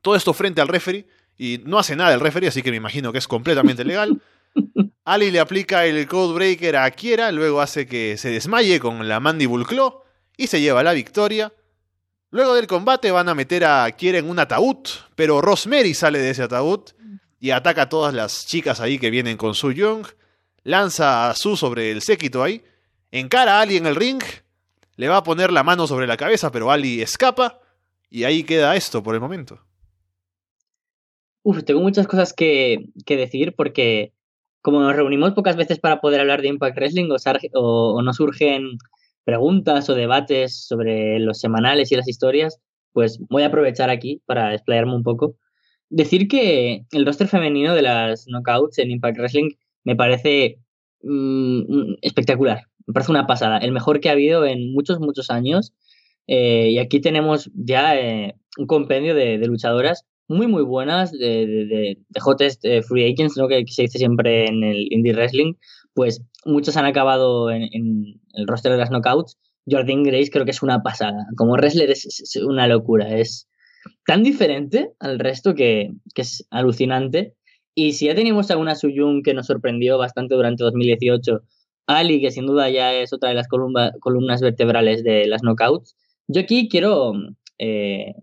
Todo 0.02 0.16
esto 0.16 0.32
frente 0.34 0.60
al 0.60 0.68
referee. 0.68 1.06
Y 1.38 1.60
no 1.64 1.78
hace 1.78 1.96
nada 1.96 2.14
el 2.14 2.20
referee, 2.20 2.48
así 2.48 2.62
que 2.62 2.70
me 2.70 2.76
imagino 2.76 3.12
que 3.12 3.18
es 3.18 3.28
completamente 3.28 3.84
legal. 3.84 4.20
Ali 5.04 5.30
le 5.30 5.40
aplica 5.40 5.84
el 5.84 6.06
Codebreaker 6.08 6.76
a 6.76 6.90
Kiera, 6.90 7.30
luego 7.30 7.60
hace 7.60 7.86
que 7.86 8.16
se 8.16 8.30
desmaye 8.30 8.80
con 8.80 9.06
la 9.06 9.20
Mandible 9.20 9.64
Claw 9.64 10.02
y 10.36 10.46
se 10.46 10.60
lleva 10.60 10.82
la 10.82 10.92
victoria. 10.92 11.52
Luego 12.30 12.54
del 12.54 12.66
combate 12.66 13.10
van 13.10 13.28
a 13.28 13.34
meter 13.34 13.64
a 13.64 13.90
Kiera 13.92 14.18
en 14.18 14.28
un 14.28 14.38
ataúd, 14.38 14.78
pero 15.14 15.40
Rosemary 15.40 15.94
sale 15.94 16.18
de 16.18 16.30
ese 16.30 16.42
ataúd 16.42 16.90
y 17.46 17.52
ataca 17.52 17.82
a 17.82 17.88
todas 17.88 18.12
las 18.12 18.44
chicas 18.44 18.80
ahí 18.80 18.98
que 18.98 19.08
vienen 19.08 19.36
con 19.36 19.54
Su 19.54 19.70
Young. 19.70 20.04
Lanza 20.64 21.30
a 21.30 21.34
Su 21.36 21.56
sobre 21.56 21.92
el 21.92 22.02
séquito 22.02 22.42
ahí. 22.42 22.60
Encara 23.12 23.58
a 23.58 23.60
Ali 23.60 23.76
en 23.76 23.86
el 23.86 23.94
ring. 23.94 24.20
Le 24.96 25.06
va 25.06 25.18
a 25.18 25.22
poner 25.22 25.52
la 25.52 25.62
mano 25.62 25.86
sobre 25.86 26.08
la 26.08 26.16
cabeza, 26.16 26.50
pero 26.50 26.72
Ali 26.72 27.02
escapa. 27.02 27.60
Y 28.10 28.24
ahí 28.24 28.42
queda 28.42 28.74
esto 28.74 29.00
por 29.00 29.14
el 29.14 29.20
momento. 29.20 29.60
Uf, 31.44 31.62
tengo 31.62 31.80
muchas 31.80 32.08
cosas 32.08 32.32
que, 32.32 32.88
que 33.04 33.16
decir 33.16 33.54
porque 33.56 34.12
como 34.60 34.80
nos 34.80 34.96
reunimos 34.96 35.32
pocas 35.32 35.54
veces 35.54 35.78
para 35.78 36.00
poder 36.00 36.20
hablar 36.20 36.42
de 36.42 36.48
Impact 36.48 36.76
Wrestling 36.76 37.10
o, 37.12 37.94
o, 37.94 38.02
nos 38.02 38.16
surgen 38.16 38.78
preguntas 39.22 39.88
o 39.88 39.94
debates 39.94 40.66
sobre 40.66 41.20
los 41.20 41.38
semanales 41.38 41.92
y 41.92 41.96
las 41.96 42.08
historias, 42.08 42.58
pues 42.92 43.20
voy 43.30 43.44
a 43.44 43.46
aprovechar 43.46 43.88
aquí 43.88 44.20
para 44.26 44.52
explayarme 44.52 44.96
un 44.96 45.04
poco. 45.04 45.36
Decir 45.88 46.28
que 46.28 46.84
el 46.90 47.06
roster 47.06 47.28
femenino 47.28 47.74
de 47.74 47.82
las 47.82 48.26
knockouts 48.26 48.78
en 48.78 48.90
Impact 48.90 49.18
Wrestling 49.18 49.50
me 49.84 49.94
parece 49.94 50.58
mmm, 51.02 51.94
espectacular, 52.02 52.62
me 52.86 52.92
parece 52.92 53.12
una 53.12 53.26
pasada, 53.26 53.58
el 53.58 53.72
mejor 53.72 54.00
que 54.00 54.08
ha 54.08 54.12
habido 54.12 54.44
en 54.44 54.72
muchos, 54.72 55.00
muchos 55.00 55.30
años. 55.30 55.72
Eh, 56.26 56.70
y 56.72 56.78
aquí 56.78 57.00
tenemos 57.00 57.50
ya 57.54 57.96
eh, 57.96 58.34
un 58.58 58.66
compendio 58.66 59.14
de, 59.14 59.38
luchadoras 59.46 60.04
muy, 60.28 60.48
muy 60.48 60.64
buenas 60.64 61.12
de, 61.12 61.46
de, 61.46 61.98
de, 62.08 62.20
hottest 62.24 62.64
eh, 62.64 62.82
free 62.82 63.12
agents, 63.12 63.36
¿no? 63.36 63.46
Que, 63.46 63.64
se 63.68 63.82
dice 63.82 63.98
siempre 63.98 64.46
en 64.46 64.64
el 64.64 64.88
indie 64.90 65.12
wrestling, 65.12 65.54
pues 65.94 66.20
muchos 66.44 66.76
han 66.76 66.84
acabado 66.84 67.50
en, 67.50 67.62
en, 67.72 68.20
el 68.34 68.46
roster 68.48 68.72
de 68.72 68.78
las 68.78 68.90
knockouts. 68.90 69.38
Jordan 69.68 70.02
Grace 70.02 70.30
creo 70.30 70.44
que 70.44 70.50
es 70.50 70.62
una 70.62 70.82
pasada. 70.82 71.26
Como 71.36 71.54
wrestler 71.54 71.90
es, 71.90 72.04
es 72.06 72.36
una 72.36 72.66
locura. 72.66 73.16
Es 73.18 73.48
tan 74.06 74.22
diferente 74.22 74.90
al 74.98 75.18
resto 75.18 75.54
que, 75.54 75.92
que, 76.14 76.22
es 76.22 76.46
alucinante. 76.50 77.34
Y 77.74 77.92
si 77.92 78.06
ya 78.06 78.14
teníamos 78.14 78.50
a 78.50 78.56
una 78.56 78.74
Suyun 78.74 79.22
que 79.22 79.34
nos 79.34 79.46
sorprendió 79.46 79.98
bastante 79.98 80.34
durante 80.34 80.64
2018, 80.64 81.42
Ali, 81.86 82.20
que 82.20 82.30
sin 82.30 82.46
duda 82.46 82.68
ya 82.70 82.94
es 82.94 83.12
otra 83.12 83.28
de 83.28 83.34
las 83.34 83.48
columna, 83.48 83.92
columnas 84.00 84.40
vertebrales 84.40 85.04
de 85.04 85.26
las 85.26 85.42
knockouts, 85.42 85.96
yo 86.28 86.40
aquí 86.40 86.68
quiero 86.68 87.12
eh, 87.58 88.14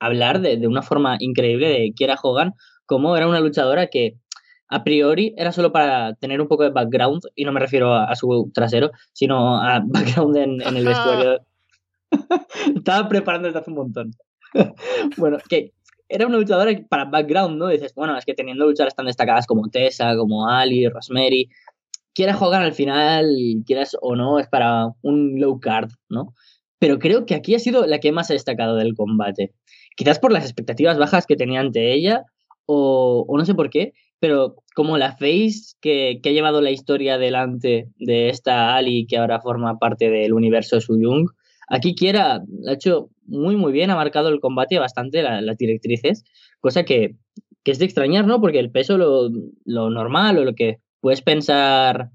hablar 0.00 0.40
de, 0.40 0.56
de, 0.56 0.66
una 0.66 0.82
forma 0.82 1.16
increíble 1.20 1.68
de 1.68 1.92
Kiera 1.94 2.18
Hogan, 2.22 2.52
como 2.84 3.16
era 3.16 3.28
una 3.28 3.40
luchadora 3.40 3.86
que 3.86 4.16
a 4.68 4.84
priori 4.84 5.34
era 5.36 5.52
solo 5.52 5.72
para 5.72 6.14
tener 6.14 6.40
un 6.40 6.48
poco 6.48 6.64
de 6.64 6.70
background, 6.70 7.22
y 7.34 7.44
no 7.44 7.52
me 7.52 7.60
refiero 7.60 7.94
a, 7.94 8.04
a 8.04 8.16
su 8.16 8.50
trasero, 8.52 8.90
sino 9.12 9.60
a 9.62 9.80
background 9.84 10.36
en, 10.36 10.62
en 10.62 10.76
el 10.76 10.84
vestuario. 10.86 11.40
Estaba 12.76 13.08
preparando 13.08 13.46
desde 13.46 13.60
hace 13.60 13.70
un 13.70 13.76
montón. 13.76 14.10
bueno, 15.16 15.38
que 15.48 15.72
era 16.08 16.26
una 16.26 16.38
luchadora 16.38 16.72
para 16.88 17.04
background, 17.04 17.58
¿no? 17.58 17.68
dices, 17.68 17.92
bueno, 17.94 18.16
es 18.16 18.24
que 18.24 18.34
teniendo 18.34 18.66
luchadoras 18.66 18.94
tan 18.94 19.06
destacadas 19.06 19.46
como 19.46 19.68
Tessa, 19.68 20.16
como 20.16 20.48
Ali, 20.48 20.88
Rosemary, 20.88 21.48
Kiera 22.12 22.38
Hogan 22.38 22.62
al 22.62 22.72
final, 22.72 23.26
quieras 23.66 23.96
o 24.00 24.16
no, 24.16 24.38
es 24.38 24.48
para 24.48 24.88
un 25.02 25.40
low 25.40 25.60
card, 25.60 25.90
¿no? 26.08 26.32
Pero 26.78 26.98
creo 26.98 27.26
que 27.26 27.34
aquí 27.34 27.54
ha 27.54 27.58
sido 27.58 27.86
la 27.86 27.98
que 27.98 28.12
más 28.12 28.30
ha 28.30 28.34
destacado 28.34 28.76
del 28.76 28.94
combate 28.94 29.52
quizás 29.96 30.18
por 30.18 30.30
las 30.30 30.44
expectativas 30.44 30.98
bajas 30.98 31.26
que 31.26 31.36
tenía 31.36 31.60
ante 31.60 31.92
ella, 31.92 32.24
o, 32.66 33.26
no 33.36 33.44
sé 33.44 33.54
por 33.54 33.70
qué, 33.70 33.94
pero 34.20 34.56
como 34.74 34.98
la 34.98 35.12
face 35.12 35.74
que, 35.80 36.20
que, 36.22 36.28
ha 36.28 36.32
llevado 36.32 36.60
la 36.60 36.70
historia 36.70 37.14
adelante 37.14 37.88
de 37.96 38.28
esta 38.28 38.74
Ali 38.74 39.06
que 39.06 39.16
ahora 39.16 39.40
forma 39.40 39.78
parte 39.78 40.10
del 40.10 40.32
universo 40.32 40.80
Suyung, 40.80 41.28
aquí 41.68 41.94
Kiera 41.94 42.42
ha 42.68 42.72
hecho 42.72 43.10
muy 43.26 43.56
muy 43.56 43.72
bien, 43.72 43.90
ha 43.90 43.96
marcado 43.96 44.28
el 44.28 44.40
combate 44.40 44.78
bastante 44.78 45.22
la, 45.22 45.40
las 45.40 45.56
directrices, 45.56 46.24
cosa 46.60 46.84
que, 46.84 47.16
que, 47.64 47.72
es 47.72 47.78
de 47.78 47.84
extrañar, 47.84 48.26
¿no? 48.26 48.40
Porque 48.40 48.58
el 48.58 48.70
peso, 48.70 48.98
lo, 48.98 49.28
lo 49.64 49.90
normal 49.90 50.38
o 50.38 50.44
lo 50.44 50.54
que 50.54 50.78
puedes 51.00 51.22
pensar 51.22 52.10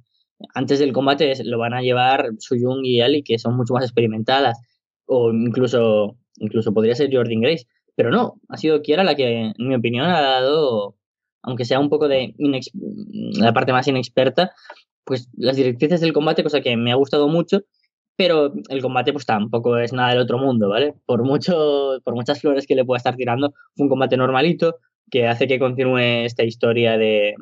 antes 0.56 0.80
del 0.80 0.94
combate 0.94 1.34
lo 1.44 1.60
van 1.60 1.74
a 1.74 1.82
llevar 1.82 2.32
Suyung 2.40 2.84
y 2.84 3.02
Ali, 3.02 3.24
que 3.24 3.40
son 3.40 3.56
mucho 3.56 3.74
más 3.74 3.84
experimentadas, 3.84 4.60
o 5.06 5.32
incluso 5.32 6.18
incluso 6.38 6.74
podría 6.74 6.96
ser 6.96 7.14
Jordan 7.14 7.42
Grace, 7.42 7.68
pero 7.96 8.10
no, 8.10 8.40
ha 8.50 8.58
sido 8.58 8.82
Kiera 8.82 9.04
la 9.04 9.16
que, 9.16 9.54
en 9.56 9.68
mi 9.68 9.76
opinión, 9.76 10.08
ha 10.08 10.22
dado, 10.22 10.96
aunque 11.44 11.66
sea 11.66 11.80
un 11.80 11.90
poco 11.90 12.08
de 12.08 12.34
la 12.38 13.54
parte 13.54 13.74
más 13.74 13.88
inexperta, 13.88 14.52
pues 15.04 15.30
las 15.36 15.56
directrices 15.56 16.02
del 16.02 16.14
combate, 16.14 16.44
cosa 16.44 16.62
que 16.62 16.76
me 16.78 16.92
ha 16.92 16.96
gustado 16.96 17.28
mucho, 17.28 17.62
pero 18.22 18.54
el 18.70 18.84
combate 18.84 19.14
pues 19.14 19.26
tampoco 19.26 19.80
es 19.80 19.94
nada 19.94 20.10
del 20.10 20.20
otro 20.20 20.38
mundo, 20.38 20.70
¿vale? 20.70 20.94
Por 21.08 21.24
mucho, 21.24 22.00
por 22.04 22.14
muchas 22.14 22.40
flores 22.40 22.68
que 22.68 22.76
le 22.76 22.86
pueda 22.86 22.98
estar 22.98 23.16
tirando, 23.16 23.56
fue 23.76 23.86
un 23.86 23.90
combate 23.90 24.16
normalito 24.16 24.76
que 25.10 25.28
hace 25.28 25.48
que 25.48 25.58
continúe 25.58 25.98
esta 25.98 26.44
historia 26.44 27.00
de, 27.00 27.34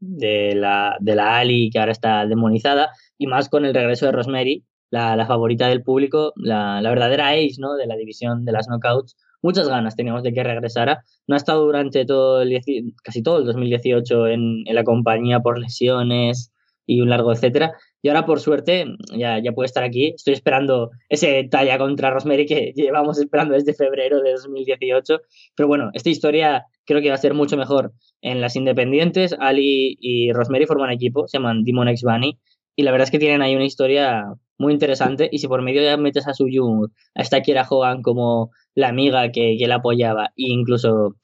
de 0.00 0.54
la, 0.54 0.96
de 1.00 1.16
la 1.16 1.36
Ali 1.36 1.68
que 1.68 1.78
ahora 1.78 1.92
está 1.92 2.24
demonizada 2.24 2.92
y 3.18 3.26
más 3.26 3.50
con 3.50 3.66
el 3.66 3.74
regreso 3.74 4.06
de 4.06 4.12
Rosemary 4.12 4.64
la, 4.88 5.22
favorita 5.26 5.68
del 5.68 5.82
público, 5.82 6.32
la, 6.36 6.80
la, 6.80 6.88
verdadera 6.88 7.28
ace 7.28 7.56
¿no? 7.58 7.74
de 7.74 7.86
la 7.86 7.96
división 7.96 8.46
de 8.46 8.52
las 8.52 8.68
knockouts. 8.68 9.14
Muchas 9.42 9.68
ganas 9.68 9.96
teníamos 9.96 10.22
de 10.22 10.32
que 10.32 10.42
regresara. 10.42 11.04
No 11.26 11.34
ha 11.34 11.36
estado 11.36 11.66
durante 11.66 12.06
todo 12.06 12.40
el, 12.40 12.58
casi 13.04 13.22
todo 13.22 13.40
el 13.40 13.44
2018 13.44 14.28
en, 14.28 14.62
en 14.64 14.74
la 14.74 14.84
compañía 14.84 15.40
por 15.40 15.58
lesiones 15.58 16.50
y 16.86 17.02
un 17.02 17.10
largo 17.10 17.34
etcétera. 17.34 17.74
Y 18.02 18.08
ahora, 18.08 18.26
por 18.26 18.40
suerte, 18.40 18.84
ya, 19.16 19.40
ya 19.42 19.52
puede 19.52 19.66
estar 19.66 19.84
aquí. 19.84 20.12
Estoy 20.16 20.34
esperando 20.34 20.90
ese 21.08 21.44
talla 21.48 21.78
contra 21.78 22.10
Rosemary 22.10 22.46
que 22.46 22.72
llevamos 22.76 23.18
esperando 23.18 23.54
desde 23.54 23.74
febrero 23.74 24.20
de 24.20 24.32
2018. 24.32 25.20
Pero 25.54 25.68
bueno, 25.68 25.90
esta 25.94 26.10
historia 26.10 26.66
creo 26.84 27.00
que 27.00 27.08
va 27.08 27.14
a 27.14 27.18
ser 27.18 27.32
mucho 27.32 27.56
mejor 27.56 27.92
en 28.20 28.40
las 28.40 28.56
independientes. 28.56 29.36
Ali 29.38 29.96
y 30.00 30.32
Rosemary 30.32 30.66
forman 30.66 30.90
equipo, 30.90 31.28
se 31.28 31.38
llaman 31.38 31.62
Demon 31.62 31.88
X 31.88 32.02
Bunny. 32.02 32.38
Y 32.74 32.82
la 32.82 32.90
verdad 32.90 33.04
es 33.04 33.12
que 33.12 33.20
tienen 33.20 33.40
ahí 33.40 33.54
una 33.54 33.66
historia 33.66 34.24
muy 34.58 34.72
interesante. 34.72 35.28
Y 35.30 35.38
si 35.38 35.46
por 35.46 35.62
medio 35.62 35.82
ya 35.82 35.96
metes 35.96 36.26
a 36.26 36.34
Suyun, 36.34 36.92
a 37.14 37.22
esta 37.22 37.40
Kiera 37.40 37.66
Hogan 37.68 38.02
como 38.02 38.50
la 38.74 38.88
amiga 38.88 39.30
que, 39.30 39.56
que 39.58 39.66
la 39.68 39.76
apoyaba, 39.76 40.26
e 40.36 40.50
incluso 40.50 41.16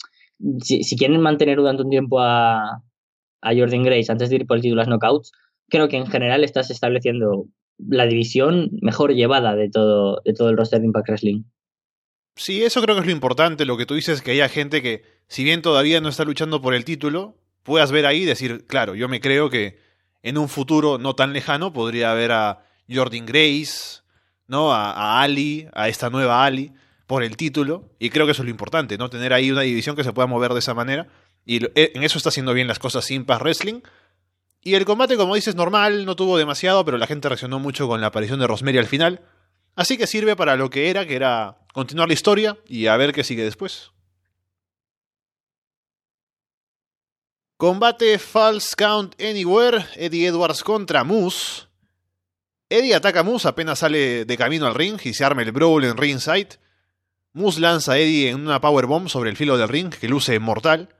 si, 0.62 0.84
si, 0.84 0.96
quieren 0.96 1.20
mantener 1.20 1.56
durante 1.56 1.82
un 1.82 1.90
tiempo 1.90 2.20
a, 2.20 2.82
a 3.40 3.54
Jordan 3.54 3.82
Grace 3.82 4.12
antes 4.12 4.30
de 4.30 4.36
ir 4.36 4.46
por 4.46 4.58
el 4.58 4.62
título 4.62 4.82
a 4.82 4.84
Knockouts, 4.84 5.32
creo 5.68 5.88
que 5.88 5.96
en 5.96 6.06
general 6.06 6.44
estás 6.44 6.70
estableciendo 6.70 7.46
la 7.78 8.06
división 8.06 8.70
mejor 8.82 9.14
llevada 9.14 9.54
de 9.54 9.70
todo, 9.70 10.20
de 10.24 10.34
todo 10.34 10.50
el 10.50 10.56
roster 10.56 10.80
de 10.80 10.86
Impact 10.86 11.08
Wrestling. 11.08 11.42
Sí, 12.36 12.62
eso 12.62 12.80
creo 12.82 12.94
que 12.94 13.00
es 13.00 13.06
lo 13.06 13.12
importante, 13.12 13.64
lo 13.64 13.76
que 13.76 13.86
tú 13.86 13.94
dices, 13.94 14.22
que 14.22 14.30
haya 14.30 14.48
gente 14.48 14.82
que, 14.82 15.02
si 15.26 15.44
bien 15.44 15.62
todavía 15.62 16.00
no 16.00 16.08
está 16.08 16.24
luchando 16.24 16.60
por 16.60 16.74
el 16.74 16.84
título, 16.84 17.36
puedas 17.62 17.90
ver 17.90 18.06
ahí 18.06 18.22
y 18.22 18.26
decir, 18.26 18.64
claro, 18.66 18.94
yo 18.94 19.08
me 19.08 19.20
creo 19.20 19.50
que 19.50 19.78
en 20.22 20.38
un 20.38 20.48
futuro 20.48 20.98
no 20.98 21.14
tan 21.14 21.32
lejano 21.32 21.72
podría 21.72 22.12
haber 22.12 22.32
a 22.32 22.64
Jordan 22.88 23.26
Grace, 23.26 24.02
¿no? 24.46 24.72
A, 24.72 24.92
a, 24.92 25.22
Ali, 25.22 25.68
a 25.72 25.88
esta 25.88 26.10
nueva 26.10 26.44
Ali, 26.44 26.72
por 27.06 27.22
el 27.22 27.36
título. 27.36 27.90
Y 27.98 28.10
creo 28.10 28.26
que 28.26 28.32
eso 28.32 28.42
es 28.42 28.46
lo 28.46 28.50
importante, 28.50 28.98
¿no? 28.98 29.10
Tener 29.10 29.32
ahí 29.32 29.50
una 29.50 29.62
división 29.62 29.96
que 29.96 30.04
se 30.04 30.12
pueda 30.12 30.26
mover 30.26 30.52
de 30.52 30.60
esa 30.60 30.74
manera. 30.74 31.08
Y 31.44 31.64
eh, 31.64 31.92
en 31.94 32.02
eso 32.02 32.18
está 32.18 32.28
haciendo 32.28 32.54
bien 32.54 32.68
las 32.68 32.78
cosas 32.78 33.10
Impact 33.10 33.42
Wrestling. 33.42 33.80
Y 34.68 34.74
el 34.74 34.84
combate, 34.84 35.16
como 35.16 35.34
dices, 35.34 35.54
normal, 35.54 36.04
no 36.04 36.14
tuvo 36.14 36.36
demasiado, 36.36 36.84
pero 36.84 36.98
la 36.98 37.06
gente 37.06 37.26
reaccionó 37.26 37.58
mucho 37.58 37.88
con 37.88 38.02
la 38.02 38.08
aparición 38.08 38.38
de 38.38 38.46
Rosemary 38.46 38.76
al 38.76 38.86
final. 38.86 39.22
Así 39.74 39.96
que 39.96 40.06
sirve 40.06 40.36
para 40.36 40.56
lo 40.56 40.68
que 40.68 40.90
era, 40.90 41.06
que 41.06 41.16
era 41.16 41.56
continuar 41.72 42.08
la 42.08 42.12
historia 42.12 42.58
y 42.66 42.86
a 42.86 42.98
ver 42.98 43.14
qué 43.14 43.24
sigue 43.24 43.42
después. 43.44 43.92
Combate 47.56 48.18
False 48.18 48.74
Count 48.76 49.18
Anywhere, 49.18 49.86
Eddie 49.94 50.26
Edwards 50.26 50.62
contra 50.62 51.02
Moose. 51.02 51.62
Eddie 52.68 52.94
ataca 52.94 53.20
a 53.20 53.22
Moose 53.22 53.48
apenas 53.48 53.78
sale 53.78 54.26
de 54.26 54.36
camino 54.36 54.66
al 54.66 54.74
ring 54.74 55.00
y 55.02 55.14
se 55.14 55.24
arma 55.24 55.40
el 55.40 55.52
brawl 55.52 55.84
en 55.84 55.96
ringside. 55.96 56.58
Moose 57.32 57.58
lanza 57.58 57.92
a 57.92 57.98
Eddie 57.98 58.28
en 58.28 58.40
una 58.42 58.60
powerbomb 58.60 59.08
sobre 59.08 59.30
el 59.30 59.36
filo 59.38 59.56
del 59.56 59.70
ring 59.70 59.88
que 59.94 60.08
luce 60.08 60.38
mortal. 60.38 60.90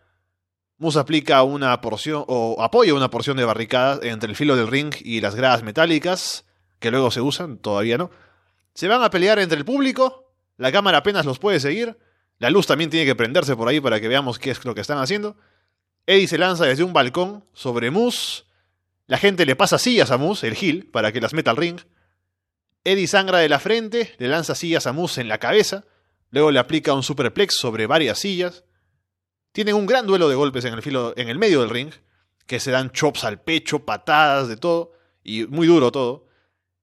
Moose 0.78 0.98
aplica 0.98 1.42
una 1.42 1.80
porción 1.80 2.24
o 2.28 2.62
apoya 2.62 2.94
una 2.94 3.10
porción 3.10 3.36
de 3.36 3.44
barricada 3.44 3.98
entre 4.02 4.30
el 4.30 4.36
filo 4.36 4.56
del 4.56 4.68
ring 4.68 4.94
y 5.00 5.20
las 5.20 5.34
gradas 5.34 5.62
metálicas 5.62 6.44
que 6.78 6.90
luego 6.92 7.10
se 7.10 7.20
usan, 7.20 7.58
todavía 7.58 7.98
no. 7.98 8.10
Se 8.74 8.86
van 8.86 9.02
a 9.02 9.10
pelear 9.10 9.40
entre 9.40 9.58
el 9.58 9.64
público, 9.64 10.32
la 10.56 10.70
cámara 10.70 10.98
apenas 10.98 11.24
los 11.24 11.38
puede 11.38 11.60
seguir 11.60 11.96
La 12.38 12.50
luz 12.50 12.66
también 12.66 12.90
tiene 12.90 13.06
que 13.06 13.16
prenderse 13.16 13.56
por 13.56 13.68
ahí 13.68 13.80
para 13.80 14.00
que 14.00 14.06
veamos 14.06 14.38
qué 14.38 14.50
es 14.52 14.64
lo 14.64 14.74
que 14.74 14.80
están 14.80 14.98
haciendo. 14.98 15.36
Eddie 16.06 16.28
se 16.28 16.38
lanza 16.38 16.64
desde 16.64 16.84
un 16.84 16.92
balcón 16.92 17.44
sobre 17.52 17.90
Moose. 17.90 18.44
La 19.06 19.18
gente 19.18 19.44
le 19.44 19.56
pasa 19.56 19.78
sillas 19.78 20.10
a 20.12 20.18
Moose, 20.18 20.46
el 20.46 20.56
Hill, 20.60 20.88
para 20.90 21.10
que 21.10 21.20
las 21.20 21.34
meta 21.34 21.50
al 21.50 21.56
ring. 21.56 21.80
Eddie 22.84 23.08
sangra 23.08 23.38
de 23.38 23.48
la 23.48 23.58
frente, 23.58 24.14
le 24.18 24.28
lanza 24.28 24.54
sillas 24.54 24.86
a 24.86 24.92
Moose 24.92 25.20
en 25.20 25.28
la 25.28 25.38
cabeza. 25.38 25.84
Luego 26.30 26.52
le 26.52 26.60
aplica 26.60 26.94
un 26.94 27.02
superplex 27.02 27.56
sobre 27.56 27.86
varias 27.86 28.18
sillas. 28.18 28.64
Tienen 29.58 29.74
un 29.74 29.86
gran 29.86 30.06
duelo 30.06 30.28
de 30.28 30.36
golpes 30.36 30.64
en 30.66 30.74
el, 30.74 30.82
filo, 30.82 31.14
en 31.16 31.28
el 31.28 31.36
medio 31.36 31.62
del 31.62 31.70
ring, 31.70 31.90
que 32.46 32.60
se 32.60 32.70
dan 32.70 32.92
chops 32.92 33.24
al 33.24 33.40
pecho, 33.40 33.80
patadas, 33.80 34.46
de 34.46 34.56
todo, 34.56 34.92
y 35.24 35.46
muy 35.46 35.66
duro 35.66 35.90
todo. 35.90 36.28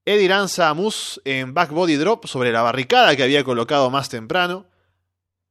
Eddie 0.04 0.28
lanza 0.28 0.68
a 0.68 0.74
Moose 0.74 1.18
en 1.24 1.54
back 1.54 1.70
body 1.70 1.96
drop 1.96 2.26
sobre 2.26 2.52
la 2.52 2.60
barricada 2.60 3.16
que 3.16 3.22
había 3.22 3.44
colocado 3.44 3.88
más 3.88 4.10
temprano. 4.10 4.66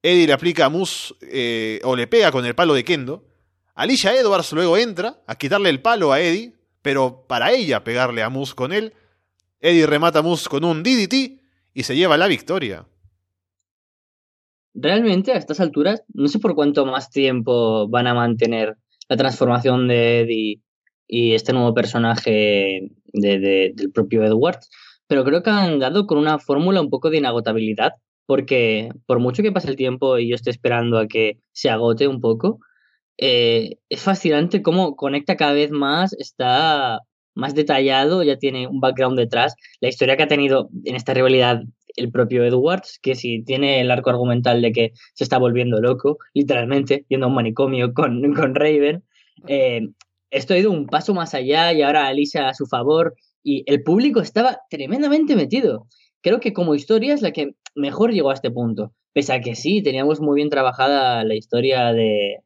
Eddie 0.03 0.27
le 0.27 0.33
aplica 0.33 0.65
a 0.65 0.69
Moose 0.69 1.15
eh, 1.21 1.81
o 1.83 1.95
le 1.95 2.05
pega 2.05 2.31
con 2.31 2.45
el 2.45 2.53
palo 2.53 2.75
de 2.75 2.83
Kendo. 2.83 3.25
Alicia 3.73 4.13
Edwards 4.13 4.53
luego 4.53 4.77
entra 4.77 5.23
a 5.25 5.33
quitarle 5.35 5.71
el 5.71 5.81
palo 5.81 6.13
a 6.13 6.19
Eddie, 6.19 6.53
pero 6.83 7.25
para 7.27 7.51
ella 7.53 7.83
pegarle 7.83 8.21
a 8.21 8.29
Moose 8.29 8.53
con 8.53 8.71
él. 8.71 8.93
Eddie 9.61 9.87
remata 9.87 10.19
a 10.19 10.21
Moose 10.21 10.47
con 10.47 10.63
un 10.63 10.83
DDT 10.83 11.41
y 11.73 11.81
se 11.81 11.95
lleva 11.95 12.17
la 12.17 12.27
victoria 12.27 12.85
realmente 14.75 15.31
a 15.31 15.37
estas 15.37 15.59
alturas 15.59 16.03
no 16.13 16.27
sé 16.27 16.39
por 16.39 16.53
cuánto 16.53 16.85
más 16.85 17.09
tiempo 17.09 17.87
van 17.87 18.07
a 18.07 18.13
mantener 18.13 18.75
la 19.09 19.17
transformación 19.17 19.87
de 19.87 20.21
Eddie 20.21 20.61
y 21.07 21.33
este 21.33 21.53
nuevo 21.53 21.73
personaje 21.73 22.91
del 23.13 23.91
propio 23.93 24.23
Edwards, 24.23 24.69
pero 25.07 25.23
creo 25.23 25.43
que 25.43 25.49
han 25.49 25.79
dado 25.79 26.07
con 26.07 26.17
una 26.17 26.39
fórmula 26.39 26.81
un 26.81 26.89
poco 26.89 27.09
de 27.09 27.17
inagotabilidad, 27.17 27.93
porque 28.25 28.89
por 29.05 29.19
mucho 29.19 29.43
que 29.43 29.51
pase 29.51 29.69
el 29.69 29.75
tiempo 29.75 30.17
y 30.17 30.29
yo 30.29 30.35
esté 30.35 30.49
esperando 30.49 30.97
a 30.97 31.07
que 31.07 31.37
se 31.51 31.69
agote 31.69 32.07
un 32.07 32.21
poco, 32.21 32.59
eh, 33.17 33.77
es 33.89 34.01
fascinante 34.01 34.61
cómo 34.61 34.95
conecta 34.95 35.37
cada 35.37 35.53
vez 35.53 35.71
más, 35.71 36.13
está 36.13 36.99
más 37.35 37.53
detallado, 37.53 38.23
ya 38.23 38.37
tiene 38.37 38.67
un 38.67 38.79
background 38.79 39.17
detrás. 39.17 39.55
La 39.79 39.89
historia 39.89 40.17
que 40.17 40.23
ha 40.23 40.27
tenido 40.27 40.69
en 40.85 40.95
esta 40.95 41.13
rivalidad 41.13 41.61
el 41.95 42.11
propio 42.11 42.43
Edwards, 42.43 42.99
que 43.01 43.15
si 43.15 43.43
tiene 43.43 43.81
el 43.81 43.91
arco 43.91 44.09
argumental 44.09 44.61
de 44.61 44.71
que 44.71 44.91
se 45.13 45.23
está 45.23 45.37
volviendo 45.37 45.79
loco, 45.81 46.17
literalmente, 46.33 47.05
yendo 47.09 47.25
a 47.25 47.29
un 47.29 47.35
manicomio 47.35 47.93
con, 47.93 48.21
con 48.33 48.55
Raven, 48.55 49.03
eh, 49.47 49.87
esto 50.31 50.53
ha 50.53 50.57
ido 50.57 50.71
un 50.71 50.87
paso 50.87 51.13
más 51.13 51.33
allá 51.33 51.71
y 51.73 51.81
ahora 51.81 52.07
Alicia 52.07 52.49
a 52.49 52.53
su 52.53 52.65
favor 52.65 53.15
y 53.43 53.63
el 53.67 53.83
público 53.83 54.19
estaba 54.19 54.59
tremendamente 54.69 55.35
metido. 55.35 55.87
Creo 56.21 56.39
que 56.39 56.53
como 56.53 56.75
historia 56.75 57.13
es 57.13 57.21
la 57.21 57.31
que 57.31 57.55
mejor 57.75 58.11
llegó 58.11 58.31
a 58.31 58.33
este 58.33 58.51
punto. 58.51 58.93
Pese 59.13 59.33
a 59.33 59.41
que 59.41 59.55
sí, 59.55 59.81
teníamos 59.81 60.19
muy 60.19 60.35
bien 60.35 60.49
trabajada 60.49 61.23
la 61.23 61.35
historia 61.35 61.93
de, 61.93 62.39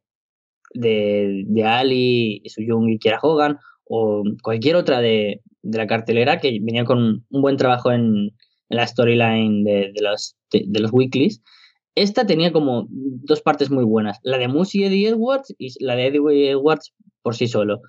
de, 0.73 1.43
de 1.47 1.63
Ali, 1.63 2.43
Suyung 2.45 2.89
y 2.89 2.99
Kiera 2.99 3.19
Hogan, 3.21 3.57
o 3.85 4.23
cualquier 4.43 4.75
otra 4.75 4.99
de, 5.01 5.41
de 5.61 5.77
la 5.77 5.87
cartelera 5.87 6.39
que 6.39 6.59
venía 6.61 6.85
con 6.85 7.25
un 7.29 7.41
buen 7.41 7.57
trabajo 7.57 7.91
en 7.91 8.31
la 8.69 8.87
storyline 8.87 9.63
de, 9.63 9.91
los, 10.01 10.35
de, 10.51 10.79
los 10.79 10.91
weeklies. 10.93 11.41
Esta 11.95 12.25
tenía 12.25 12.51
como 12.53 12.87
dos 12.89 13.41
partes 13.41 13.69
muy 13.69 13.83
buenas, 13.83 14.19
la 14.23 14.37
de 14.37 14.47
Moose 14.47 14.77
y 14.77 14.83
Eddie 14.85 15.09
Edwards 15.09 15.53
y 15.57 15.83
la 15.83 15.95
de 15.95 16.07
Eddie 16.07 16.51
Edwards 16.51 16.93
por 17.21 17.35
sí 17.35 17.47
solo. 17.47 17.81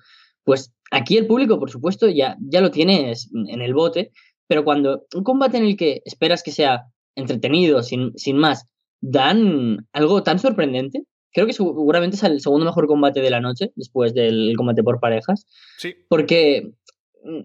Pues 0.43 0.73
aquí 0.89 1.17
el 1.17 1.27
público, 1.27 1.59
por 1.59 1.69
supuesto, 1.69 2.09
ya, 2.09 2.35
ya 2.41 2.61
lo 2.61 2.71
tienes 2.71 3.29
en 3.33 3.61
el 3.61 3.73
bote, 3.73 4.11
pero 4.47 4.63
cuando 4.63 5.05
un 5.15 5.23
combate 5.23 5.57
en 5.57 5.65
el 5.65 5.77
que 5.77 6.01
esperas 6.03 6.43
que 6.43 6.51
sea 6.51 6.87
entretenido, 7.15 7.83
sin, 7.83 8.17
sin 8.17 8.37
más, 8.37 8.65
dan 8.99 9.87
algo 9.93 10.23
tan 10.23 10.39
sorprendente, 10.39 11.03
creo 11.33 11.47
que 11.47 11.53
seguramente 11.53 12.15
es 12.15 12.23
el 12.23 12.41
segundo 12.41 12.65
mejor 12.65 12.87
combate 12.87 13.21
de 13.21 13.29
la 13.29 13.39
noche, 13.39 13.71
después 13.75 14.13
del 14.13 14.53
combate 14.57 14.83
por 14.83 14.99
parejas. 14.99 15.47
Sí. 15.77 15.95
Porque 16.09 16.73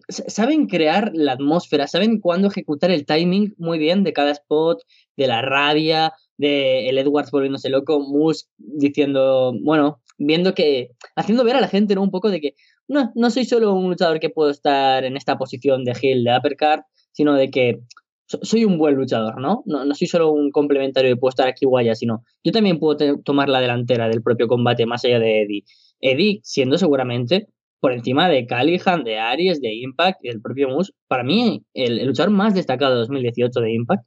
saben 0.08 0.66
crear 0.66 1.10
la 1.14 1.32
atmósfera, 1.32 1.86
saben 1.86 2.20
cuándo 2.20 2.48
ejecutar 2.48 2.90
el 2.90 3.06
timing 3.06 3.54
muy 3.58 3.78
bien 3.78 4.04
de 4.04 4.12
cada 4.12 4.30
spot, 4.30 4.82
de 5.16 5.26
la 5.26 5.42
rabia, 5.42 6.12
de 6.36 6.88
el 6.88 6.98
Edwards 6.98 7.30
volviéndose 7.30 7.68
loco, 7.68 8.00
Moose 8.00 8.46
diciendo, 8.56 9.54
bueno, 9.62 10.00
viendo 10.18 10.54
que, 10.54 10.90
haciendo 11.14 11.44
ver 11.44 11.56
a 11.56 11.60
la 11.60 11.68
gente 11.68 11.94
¿no? 11.94 12.02
un 12.02 12.10
poco 12.10 12.30
de 12.30 12.40
que 12.40 12.54
no, 12.88 13.12
no 13.14 13.30
soy 13.30 13.44
solo 13.44 13.74
un 13.74 13.90
luchador 13.90 14.20
que 14.20 14.30
puedo 14.30 14.50
estar 14.50 15.04
en 15.04 15.16
esta 15.16 15.36
posición 15.38 15.84
de 15.84 15.92
heel, 16.00 16.24
de 16.24 16.36
uppercut, 16.36 16.84
sino 17.12 17.34
de 17.34 17.50
que 17.50 17.80
soy 18.26 18.64
un 18.64 18.76
buen 18.76 18.96
luchador, 18.96 19.40
¿no? 19.40 19.62
¿no? 19.66 19.84
No 19.84 19.94
soy 19.94 20.08
solo 20.08 20.32
un 20.32 20.50
complementario 20.50 21.14
que 21.14 21.18
puedo 21.18 21.30
estar 21.30 21.46
aquí 21.46 21.64
guaya, 21.64 21.94
sino 21.94 22.24
yo 22.42 22.52
también 22.52 22.78
puedo 22.78 23.18
tomar 23.22 23.48
la 23.48 23.60
delantera 23.60 24.08
del 24.08 24.22
propio 24.22 24.48
combate 24.48 24.84
más 24.84 25.04
allá 25.04 25.20
de 25.20 25.42
Eddie. 25.42 25.64
Eddie 26.00 26.40
siendo 26.42 26.76
seguramente 26.76 27.48
por 27.86 27.92
encima 27.92 28.28
de 28.28 28.46
Callihan, 28.46 29.04
de 29.04 29.20
Aries, 29.20 29.60
de 29.60 29.72
Impact 29.72 30.18
y 30.24 30.28
del 30.30 30.42
propio 30.42 30.68
Moose. 30.68 30.90
Para 31.06 31.22
mí, 31.22 31.62
el, 31.72 32.04
luchador 32.04 32.32
más 32.32 32.52
destacado 32.52 32.94
de 32.94 32.98
2018 33.02 33.60
de 33.60 33.74
Impact, 33.74 34.04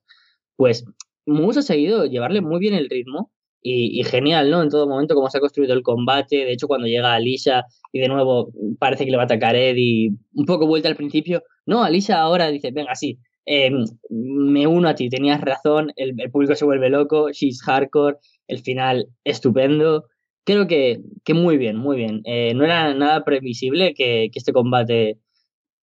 pues 0.57 0.83
Moose 1.25 1.59
ha 1.59 1.61
seguido 1.61 2.05
llevarle 2.05 2.41
muy 2.41 2.59
bien 2.59 2.73
el 2.73 2.89
ritmo 2.89 3.31
y, 3.61 4.03
genial, 4.03 4.51
¿no? 4.51 4.61
En 4.61 4.67
todo 4.67 4.85
momento, 4.85 5.15
cómo 5.15 5.29
se 5.29 5.37
ha 5.37 5.39
construido 5.39 5.73
el 5.73 5.81
combate. 5.81 6.43
De 6.43 6.51
hecho, 6.51 6.67
cuando 6.67 6.87
llega 6.87 7.13
Alicia 7.13 7.63
y 7.93 8.01
de 8.01 8.09
nuevo 8.09 8.51
parece 8.79 9.05
que 9.05 9.11
le 9.11 9.15
va 9.15 9.23
a 9.23 9.27
atacar 9.27 9.55
Eddie, 9.55 10.11
un 10.33 10.45
poco 10.45 10.67
vuelta 10.67 10.89
al 10.89 10.97
principio. 10.97 11.43
No, 11.65 11.81
Alicia 11.81 12.19
ahora 12.19 12.51
dice, 12.51 12.71
venga, 12.71 12.95
sí, 12.95 13.17
em, 13.45 13.85
me 14.09 14.67
uno 14.67 14.89
a 14.89 14.95
ti, 14.95 15.07
tenías 15.07 15.39
razón, 15.39 15.93
el, 15.95 16.15
el, 16.17 16.31
público 16.31 16.53
se 16.53 16.65
vuelve 16.65 16.89
loco, 16.89 17.31
she's 17.31 17.61
hardcore, 17.61 18.17
el 18.47 18.59
final 18.59 19.07
estupendo 19.23 20.03
creo 20.43 20.67
que, 20.67 21.01
que 21.23 21.33
muy 21.33 21.57
bien, 21.57 21.77
muy 21.77 21.97
bien. 21.97 22.21
Eh, 22.25 22.53
no 22.55 22.63
era 22.63 22.93
nada 22.93 23.23
previsible 23.23 23.93
que, 23.93 24.29
que, 24.31 24.39
este 24.39 24.53
combate 24.53 25.19